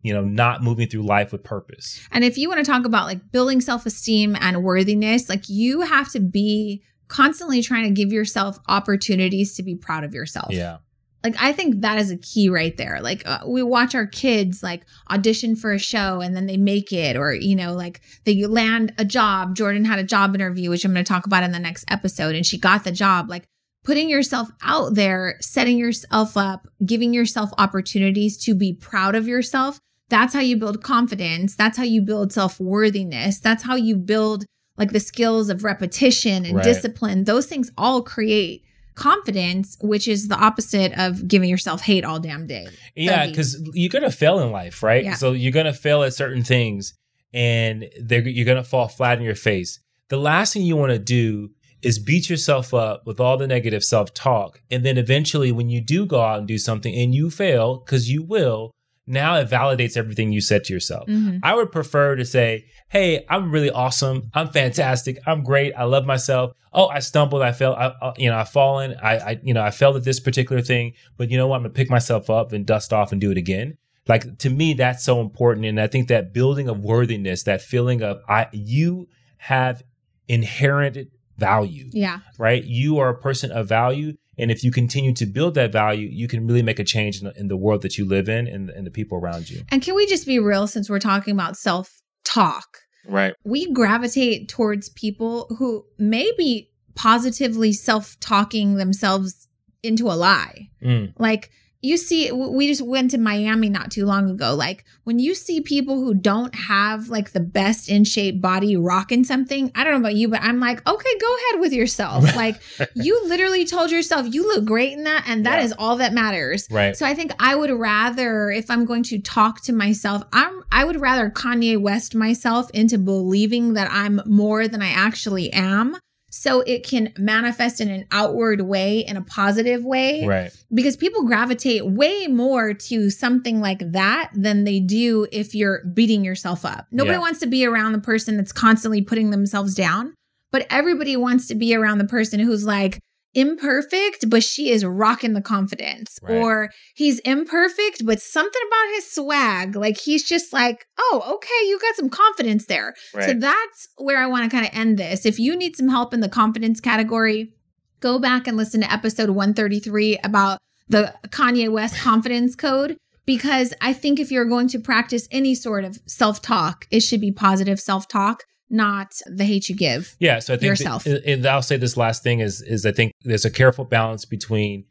you 0.03 0.13
know, 0.13 0.23
not 0.23 0.63
moving 0.63 0.89
through 0.89 1.03
life 1.03 1.33
with 1.33 1.43
purpose. 1.45 2.01
And 2.11 2.25
if 2.25 2.37
you 2.37 2.49
want 2.49 2.65
to 2.65 2.71
talk 2.71 2.85
about 2.85 3.07
like 3.07 3.31
building 3.31 3.61
self 3.61 3.87
esteem 3.87 4.37
and 4.39 4.63
worthiness, 4.63 5.29
like 5.29 5.49
you 5.49 5.83
have 5.83 6.11
to 6.13 6.21
be 6.21 6.83
constantly 7.09 7.63
trying 7.63 7.85
to 7.85 7.91
give 7.91 8.13
yourself 8.13 8.59
opportunities 8.69 9.55
to 9.55 9.63
be 9.63 9.75
proud 9.77 10.05
of 10.05 10.15
yourself. 10.15 10.51
Yeah. 10.51 10.79
Like 11.25 11.37
I 11.39 11.53
think 11.53 11.81
that 11.83 11.99
is 11.99 12.11
a 12.11 12.17
key 12.17 12.49
right 12.49 12.77
there. 12.77 13.01
Like 13.01 13.23
uh, 13.27 13.41
we 13.47 13.63
watch 13.63 13.95
our 13.95 14.07
kids 14.07 14.63
like 14.63 14.85
audition 15.11 15.55
for 15.57 15.73
a 15.73 15.79
show 15.79 16.21
and 16.21 16.35
then 16.37 16.47
they 16.47 16.57
make 16.57 16.93
it 16.93 17.17
or 17.17 17.33
you 17.33 17.55
know 17.55 17.75
like 17.75 18.01
they 18.25 18.45
land 18.45 18.93
a 18.99 19.05
job. 19.05 19.55
Jordan 19.55 19.85
had 19.85 19.99
a 19.99 20.05
job 20.05 20.35
interview 20.35 20.71
which 20.71 20.85
I'm 20.85 20.93
going 20.93 21.05
to 21.05 21.09
talk 21.09 21.27
about 21.27 21.45
in 21.45 21.53
the 21.53 21.59
next 21.59 21.85
episode 21.89 22.35
and 22.35 22.45
she 22.45 22.59
got 22.59 22.85
the 22.85 22.93
job. 22.93 23.29
Like 23.31 23.45
putting 23.85 24.09
yourself 24.09 24.49
out 24.63 24.95
there, 24.95 25.37
setting 25.41 25.79
yourself 25.79 26.37
up, 26.37 26.69
giving 26.85 27.13
yourself 27.15 27.51
opportunities 27.59 28.37
to 28.45 28.55
be 28.55 28.73
proud 28.73 29.15
of 29.15 29.27
yourself. 29.29 29.79
That's 30.09 30.35
how 30.35 30.41
you 30.41 30.57
build 30.57 30.83
confidence. 30.83 31.57
That's 31.57 31.79
how 31.79 31.85
you 31.85 32.03
build 32.03 32.33
self-worthiness. 32.33 33.41
That's 33.41 33.63
how 33.63 33.77
you 33.77 33.97
build 33.97 34.45
like 34.77 34.93
the 34.93 35.01
skills 35.01 35.49
of 35.51 35.65
repetition 35.65 36.45
and 36.45 36.57
Right. 36.57 36.65
discipline. 36.65 37.25
Those 37.25 37.47
things 37.47 37.71
all 37.77 38.03
create 38.03 38.65
confidence, 38.95 39.77
which 39.81 40.09
is 40.09 40.29
the 40.29 40.37
opposite 40.37 40.93
of 40.99 41.27
giving 41.27 41.49
yourself 41.49 41.83
hate 41.83 42.05
all 42.05 42.21
damn 42.21 42.47
day. 42.47 42.67
Yeah, 42.95 43.27
because 43.27 43.61
you're 43.75 43.91
gonna 43.91 44.11
fail 44.11 44.39
in 44.41 44.51
life, 44.51 44.83
right? 44.83 45.05
Yeah. 45.05 45.15
So 45.15 45.33
you're 45.33 45.53
gonna 45.53 45.73
fail 45.73 46.03
at 46.03 46.15
certain 46.15 46.45
things, 46.45 46.95
and 47.33 47.89
they're, 48.01 48.27
you're 48.27 48.47
gonna 48.47 48.65
fall 48.65 48.89
flat 48.89 49.19
in 49.19 49.25
your 49.25 49.35
face. 49.35 49.81
The 50.09 50.19
last 50.19 50.53
thing 50.53 50.63
you 50.63 50.77
want 50.77 50.93
to 50.93 50.99
do 50.99 51.51
is 51.83 51.99
beat 51.99 52.31
yourself 52.31 52.73
up 52.73 53.07
with 53.07 53.19
all 53.19 53.37
the 53.37 53.47
negative 53.47 53.83
self 53.83 54.15
talk, 54.15 54.61
and 54.71 54.85
then 54.85 54.99
eventually, 54.99 55.53
when 55.53 55.69
you 55.69 55.81
do 55.81 56.07
go 56.07 56.21
out 56.21 56.39
and 56.39 56.49
do 56.49 56.59
something 56.59 56.95
and 56.95 57.15
you 57.15 57.31
fail, 57.31 57.79
because 57.79 58.11
you 58.11 58.23
will, 58.23 58.73
now 59.07 59.37
it 59.37 59.49
validates 59.51 59.97
everything 59.97 60.33
you 60.33 60.41
said 60.41 60.65
to 60.65 60.73
yourself. 60.73 61.09
Mhm. 61.09 61.41
I 61.43 61.55
would 61.55 61.73
prefer 61.73 62.15
to 62.17 62.25
say, 62.25 62.67
"Hey, 62.89 63.25
I'm 63.29 63.51
really 63.51 63.71
awesome. 63.71 64.31
I'm 64.35 64.49
fantastic. 64.49 65.19
I'm 65.27 65.43
great. 65.43 65.73
I 65.77 65.85
love 65.85 66.07
myself. 66.07 66.53
Oh, 66.73 66.87
I 66.89 67.01
stumbled. 67.01 67.43
I 67.43 67.53
fell. 67.53 67.75
I, 67.75 67.93
I- 68.01 68.13
you 68.17 68.31
know, 68.31 68.37
I've 68.37 68.49
fallen. 68.49 68.95
I, 69.03 69.17
I, 69.19 69.41
you 69.43 69.53
know, 69.55 69.63
I 69.63 69.71
failed 69.71 69.97
at 69.97 70.05
this 70.05 70.21
particular 70.21 70.63
thing. 70.63 70.93
But 71.17 71.31
you 71.31 71.37
know 71.37 71.47
what? 71.49 71.57
I'm 71.57 71.63
gonna 71.63 71.75
pick 71.75 71.91
myself 71.91 72.31
up 72.31 72.53
and 72.53 72.65
dust 72.65 72.93
off 72.93 73.13
and 73.13 73.21
do 73.21 73.31
it 73.31 73.37
again. 73.37 73.77
Like 74.09 74.39
to 74.39 74.51
me, 74.51 74.75
that's 74.75 75.05
so 75.05 75.21
important. 75.21 75.67
And 75.67 75.81
I 75.81 75.87
think 75.87 76.09
that 76.09 76.33
building 76.33 76.69
of 76.69 76.81
worthiness, 76.85 77.43
that 77.45 77.61
feeling 77.63 78.03
of 78.03 78.21
I, 78.29 78.47
you 78.53 79.09
have 79.37 79.83
inherited 80.29 81.09
value, 81.39 81.89
Yeah. 81.93 82.19
right? 82.39 82.63
You 82.65 82.99
are 82.99 83.09
a 83.11 83.19
person 83.21 83.51
of 83.53 83.69
value. 83.69 84.15
And 84.39 84.51
if 84.51 84.65
you 84.65 84.71
continue 84.71 85.13
to 85.15 85.27
build 85.27 85.55
that 85.55 85.73
value, 85.73 86.09
you 86.09 86.27
can 86.27 86.47
really 86.47 86.63
make 86.63 86.79
a 86.79 86.85
change 86.85 87.21
in 87.21 87.27
the, 87.27 87.39
in 87.39 87.49
the 87.49 87.57
world 87.57 87.83
that 87.83 87.99
you 87.99 88.07
live 88.07 88.29
in 88.29 88.47
and, 88.47 88.71
and 88.71 88.87
the 88.87 88.91
people 88.91 89.19
around 89.19 89.51
you. 89.51 89.63
And 89.71 89.83
can 89.83 89.95
we 89.95 90.07
just 90.07 90.27
be 90.27 90.39
real 90.39 90.67
since 90.67 90.89
we're 90.89 90.99
talking 90.99 91.35
about 91.35 91.57
self 91.57 92.01
talk? 92.25 92.79
Right. 93.07 93.35
We 93.45 93.71
gravitate 93.73 94.49
towards 94.49 94.89
people 94.89 95.55
who 95.59 95.85
may 95.99 96.33
be 96.37 96.71
positively 96.95 97.73
self 97.73 98.19
talking 98.21 98.77
themselves 98.77 99.49
into 99.83 100.07
a 100.09 100.15
lie. 100.15 100.71
Mm. 100.83 101.13
Like 101.19 101.51
you 101.85 101.97
see, 101.97 102.31
we 102.31 102.69
just 102.69 102.81
went 102.81 103.11
to 103.11 103.19
Miami 103.19 103.69
not 103.69 103.91
too 103.91 104.07
long 104.07 104.31
ago. 104.31 104.55
Like 104.55 104.85
when 105.03 105.19
you 105.19 105.35
see 105.35 105.61
people 105.61 105.97
who 105.97 106.15
don't 106.15 106.55
have 106.55 107.09
like 107.09 107.33
the 107.33 107.41
best 107.41 107.89
in 107.89 108.05
shape 108.05 108.41
body 108.41 108.77
rocking 108.77 109.25
something, 109.25 109.73
I 109.75 109.83
don't 109.83 109.95
know 109.95 109.99
about 109.99 110.15
you, 110.15 110.29
but 110.29 110.41
I'm 110.43 110.61
like, 110.61 110.79
okay, 110.89 111.19
go 111.21 111.37
ahead 111.37 111.61
with 111.61 111.73
yourself. 111.73 112.25
Like 112.37 112.61
you 112.95 113.21
literally 113.27 113.65
told 113.67 113.91
yourself 113.91 114.33
you 114.33 114.47
look 114.47 114.65
great 114.65 114.93
in 114.93 115.05
that, 115.05 115.25
and 115.27 115.45
that 115.45 115.59
Yeah. 115.59 115.65
is 115.65 115.75
all 115.77 115.97
that 115.97 116.13
matters. 116.13 116.67
Right. 116.71 116.97
So 116.97 117.05
I 117.05 117.15
think 117.15 117.33
I 117.39 117.55
would 117.57 117.71
rather, 117.71 118.51
if 118.51 118.71
I'm 118.71 118.85
going 118.85 119.03
to 119.05 119.19
talk 119.19 119.61
to 119.65 119.73
myself, 119.73 120.23
I'm 120.33 120.63
I 120.71 120.85
would 120.85 121.01
rather 121.01 121.31
Kanye 121.31 121.79
West 121.81 122.15
myself 122.15 122.71
into 122.71 122.97
believing 122.97 123.75
that 123.75 123.89
I'm 123.91 124.21
more 124.25 124.69
than 124.69 124.83
I 124.83 124.91
actually 124.91 125.53
am. 125.53 125.97
So 126.35 126.63
it 126.63 126.87
can 126.87 127.13
manifest 127.19 127.79
in 127.79 127.91
an 127.91 128.07
outward 128.11 128.63
way, 128.63 129.01
in 129.01 129.19
a 129.19 129.23
positive 129.23 129.85
way 129.85 130.25
Right. 130.27 130.51
because 130.73 130.97
people 130.97 131.25
gravitate 131.25 131.85
way 131.87 132.27
more 132.27 132.73
to 132.73 133.11
something 133.11 133.61
like 133.61 133.93
that 133.93 134.31
than 134.35 134.65
they 134.65 134.81
do 134.81 135.27
if 135.31 135.55
you're 135.55 135.85
beating 135.93 136.25
yourself 136.25 136.65
up. 136.65 136.87
Nobody 136.91 137.17
Yeah. 137.17 137.21
wants 137.21 137.39
to 137.41 137.47
be 137.47 137.67
around 137.67 137.93
the 137.93 137.99
person 138.01 138.39
that's 138.39 138.51
constantly 138.53 139.03
putting 139.03 139.29
themselves 139.31 139.75
down, 139.75 140.15
but 140.51 140.67
everybody 140.71 141.17
wants 141.17 141.47
to 141.49 141.55
be 141.55 141.75
around 141.75 141.99
the 141.99 142.07
person 142.07 142.41
who's 142.41 142.65
like 142.65 142.99
imperfect, 143.35 144.29
but 144.29 144.43
she 144.43 144.71
is 144.71 144.85
rocking 144.85 145.33
the 145.33 145.41
confidence. 145.41 146.19
Right. 146.23 146.37
Or 146.37 146.71
he's 146.95 147.19
imperfect, 147.21 148.05
but 148.05 148.21
something 148.21 148.63
about 148.67 148.95
his 148.95 149.13
swag, 149.13 149.77
like 149.77 149.99
he's 149.99 150.25
just 150.25 150.53
like, 150.53 150.87
oh, 150.99 151.23
okay, 151.37 151.69
you 151.69 151.79
got 151.79 151.97
some 151.97 152.11
confidence 152.11 152.67
there. 152.67 152.95
So 153.13 153.35
that's 153.35 153.89
where 153.97 154.19
I 154.19 154.27
want 154.27 154.45
to 154.45 154.55
kind 154.55 154.67
of 154.67 154.75
end 154.75 154.99
this. 154.99 155.25
If 155.25 155.39
you 155.39 155.57
need 155.57 155.77
some 155.77 155.89
help 155.89 156.13
in 156.13 156.21
the 156.21 156.29
confidence 156.29 156.81
category, 156.81 157.55
go 158.01 158.19
back 158.19 158.47
and 158.47 158.57
listen 158.57 158.81
to 158.83 158.93
episode 158.93 159.31
133 159.31 160.19
about 160.25 160.59
the 160.89 161.15
Kanye 161.29 161.71
West 161.71 161.97
confidence 161.97 162.55
code. 162.55 162.97
Because 163.25 163.73
I 163.81 163.93
think 163.93 164.19
if 164.19 164.33
you're 164.33 164.45
going 164.45 164.67
to 164.69 164.81
practice 164.81 165.29
any 165.31 165.55
sort 165.55 165.85
of 165.85 166.01
self 166.07 166.43
talk, 166.43 166.87
it 166.91 167.01
should 167.01 167.21
be 167.21 167.31
positive 167.31 167.79
self 167.79 168.09
talk, 168.09 168.43
not 168.73 169.15
the 169.27 169.45
hate 169.45 169.69
you 169.69 169.77
give. 169.77 170.17
Yeah, 170.19 170.39
so 170.41 170.55
I 170.55 170.57
think 170.57 170.69
yourself. 170.71 171.07
and 171.07 171.47
I'll 171.47 171.63
say 171.63 171.77
this 171.77 171.97
last 171.97 172.23
thing 172.23 172.41
is 172.41 172.61
is 172.63 172.85
I 172.87 172.93
think 172.93 173.13
there's 173.23 173.45
a 173.45 173.51
careful 173.51 173.85
balance 173.85 174.25
between 174.25 174.85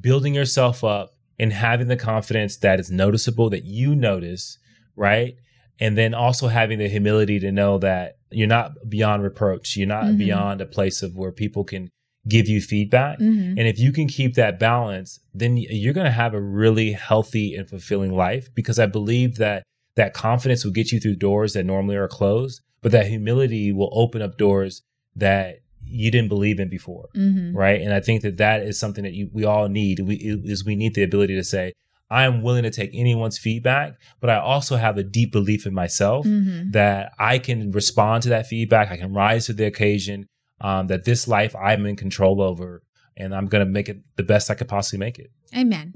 building 0.00 0.34
yourself 0.34 0.82
up 0.84 1.10
and 1.38 1.52
having 1.52 1.88
the 1.88 1.96
confidence 1.96 2.56
that 2.58 2.80
is 2.80 2.90
noticeable 2.90 3.50
that 3.50 3.64
you 3.64 3.94
notice, 3.94 4.58
right? 4.94 5.34
And 5.78 5.98
then 5.98 6.14
also 6.14 6.48
having 6.48 6.78
the 6.78 6.88
humility 6.88 7.38
to 7.40 7.52
know 7.52 7.76
that 7.78 8.16
you're 8.30 8.48
not 8.48 8.72
beyond 8.88 9.22
reproach. 9.22 9.76
You're 9.76 9.86
not 9.86 10.04
Mhm. 10.06 10.18
beyond 10.18 10.60
a 10.60 10.66
place 10.66 11.02
of 11.02 11.16
where 11.16 11.32
people 11.32 11.64
can 11.64 11.90
give 12.28 12.48
you 12.48 12.60
feedback. 12.60 13.18
Mhm. 13.20 13.50
And 13.58 13.68
if 13.68 13.78
you 13.78 13.92
can 13.92 14.08
keep 14.08 14.34
that 14.34 14.58
balance, 14.58 15.20
then 15.34 15.56
you're 15.56 15.92
going 15.94 16.06
to 16.06 16.10
have 16.10 16.34
a 16.34 16.40
really 16.40 16.92
healthy 16.92 17.54
and 17.54 17.68
fulfilling 17.68 18.12
life 18.12 18.48
because 18.54 18.78
I 18.78 18.86
believe 18.86 19.36
that 19.36 19.62
that 19.96 20.12
confidence 20.12 20.64
will 20.64 20.72
get 20.72 20.90
you 20.92 20.98
through 21.00 21.16
doors 21.16 21.52
that 21.52 21.64
normally 21.64 21.96
are 21.96 22.08
closed, 22.08 22.60
but 22.86 22.92
that 22.92 23.08
humility 23.08 23.72
will 23.72 23.90
open 23.92 24.22
up 24.22 24.38
doors 24.38 24.82
that 25.16 25.56
you 25.84 26.08
didn't 26.08 26.28
believe 26.28 26.60
in 26.60 26.68
before. 26.68 27.08
Mhm. 27.16 27.52
Right. 27.52 27.80
And 27.80 27.92
I 27.92 27.98
think 27.98 28.22
that 28.22 28.36
that 28.36 28.62
is 28.62 28.78
something 28.78 29.02
that 29.02 29.12
you, 29.12 29.28
we 29.32 29.42
all 29.44 29.68
need. 29.68 29.98
We, 29.98 30.14
is 30.14 30.64
we 30.64 30.76
need 30.76 30.94
the 30.94 31.02
ability 31.02 31.34
to 31.34 31.42
say, 31.42 31.72
I 32.10 32.26
am 32.26 32.42
willing 32.42 32.62
to 32.62 32.70
take 32.70 32.90
anyone's 32.94 33.38
feedback, 33.38 33.94
but 34.20 34.30
I 34.30 34.36
also 34.38 34.76
have 34.76 34.98
a 34.98 35.02
deep 35.02 35.32
belief 35.32 35.66
in 35.66 35.74
myself 35.74 36.24
Mhm. 36.26 36.70
that 36.74 37.10
I 37.18 37.40
can 37.40 37.72
respond 37.72 38.22
to 38.22 38.28
that 38.28 38.46
feedback. 38.46 38.92
I 38.92 38.96
can 38.98 39.12
rise 39.12 39.46
to 39.46 39.52
the 39.52 39.66
occasion. 39.66 40.26
Um, 40.60 40.86
that 40.86 41.04
this 41.04 41.26
life 41.26 41.56
I'm 41.56 41.86
in 41.86 41.96
control 41.96 42.40
over, 42.40 42.82
and 43.16 43.34
I'm 43.34 43.46
gonna 43.46 43.66
make 43.66 43.88
it 43.88 43.98
the 44.14 44.22
best 44.22 44.48
I 44.48 44.54
could 44.54 44.68
possibly 44.68 45.00
make 45.04 45.18
it. 45.18 45.32
Amen. 45.56 45.94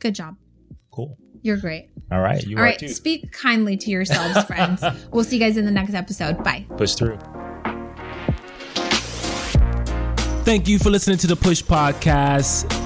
Good 0.00 0.14
job. 0.14 0.36
Cool. 0.92 1.16
You're 1.46 1.56
great. 1.58 1.90
All 2.10 2.20
right, 2.20 2.42
you 2.44 2.56
All 2.56 2.62
are 2.62 2.66
right. 2.66 2.78
too. 2.78 2.88
Speak 2.88 3.30
kindly 3.30 3.76
to 3.76 3.88
yourselves, 3.90 4.42
friends. 4.48 4.82
we'll 5.12 5.22
see 5.22 5.36
you 5.36 5.40
guys 5.40 5.56
in 5.56 5.64
the 5.64 5.70
next 5.70 5.94
episode. 5.94 6.42
Bye. 6.42 6.66
Push 6.76 6.94
through. 6.94 7.18
Thank 10.44 10.66
you 10.68 10.80
for 10.80 10.90
listening 10.90 11.18
to 11.18 11.28
the 11.28 11.36
Push 11.36 11.62
Podcast. 11.62 12.85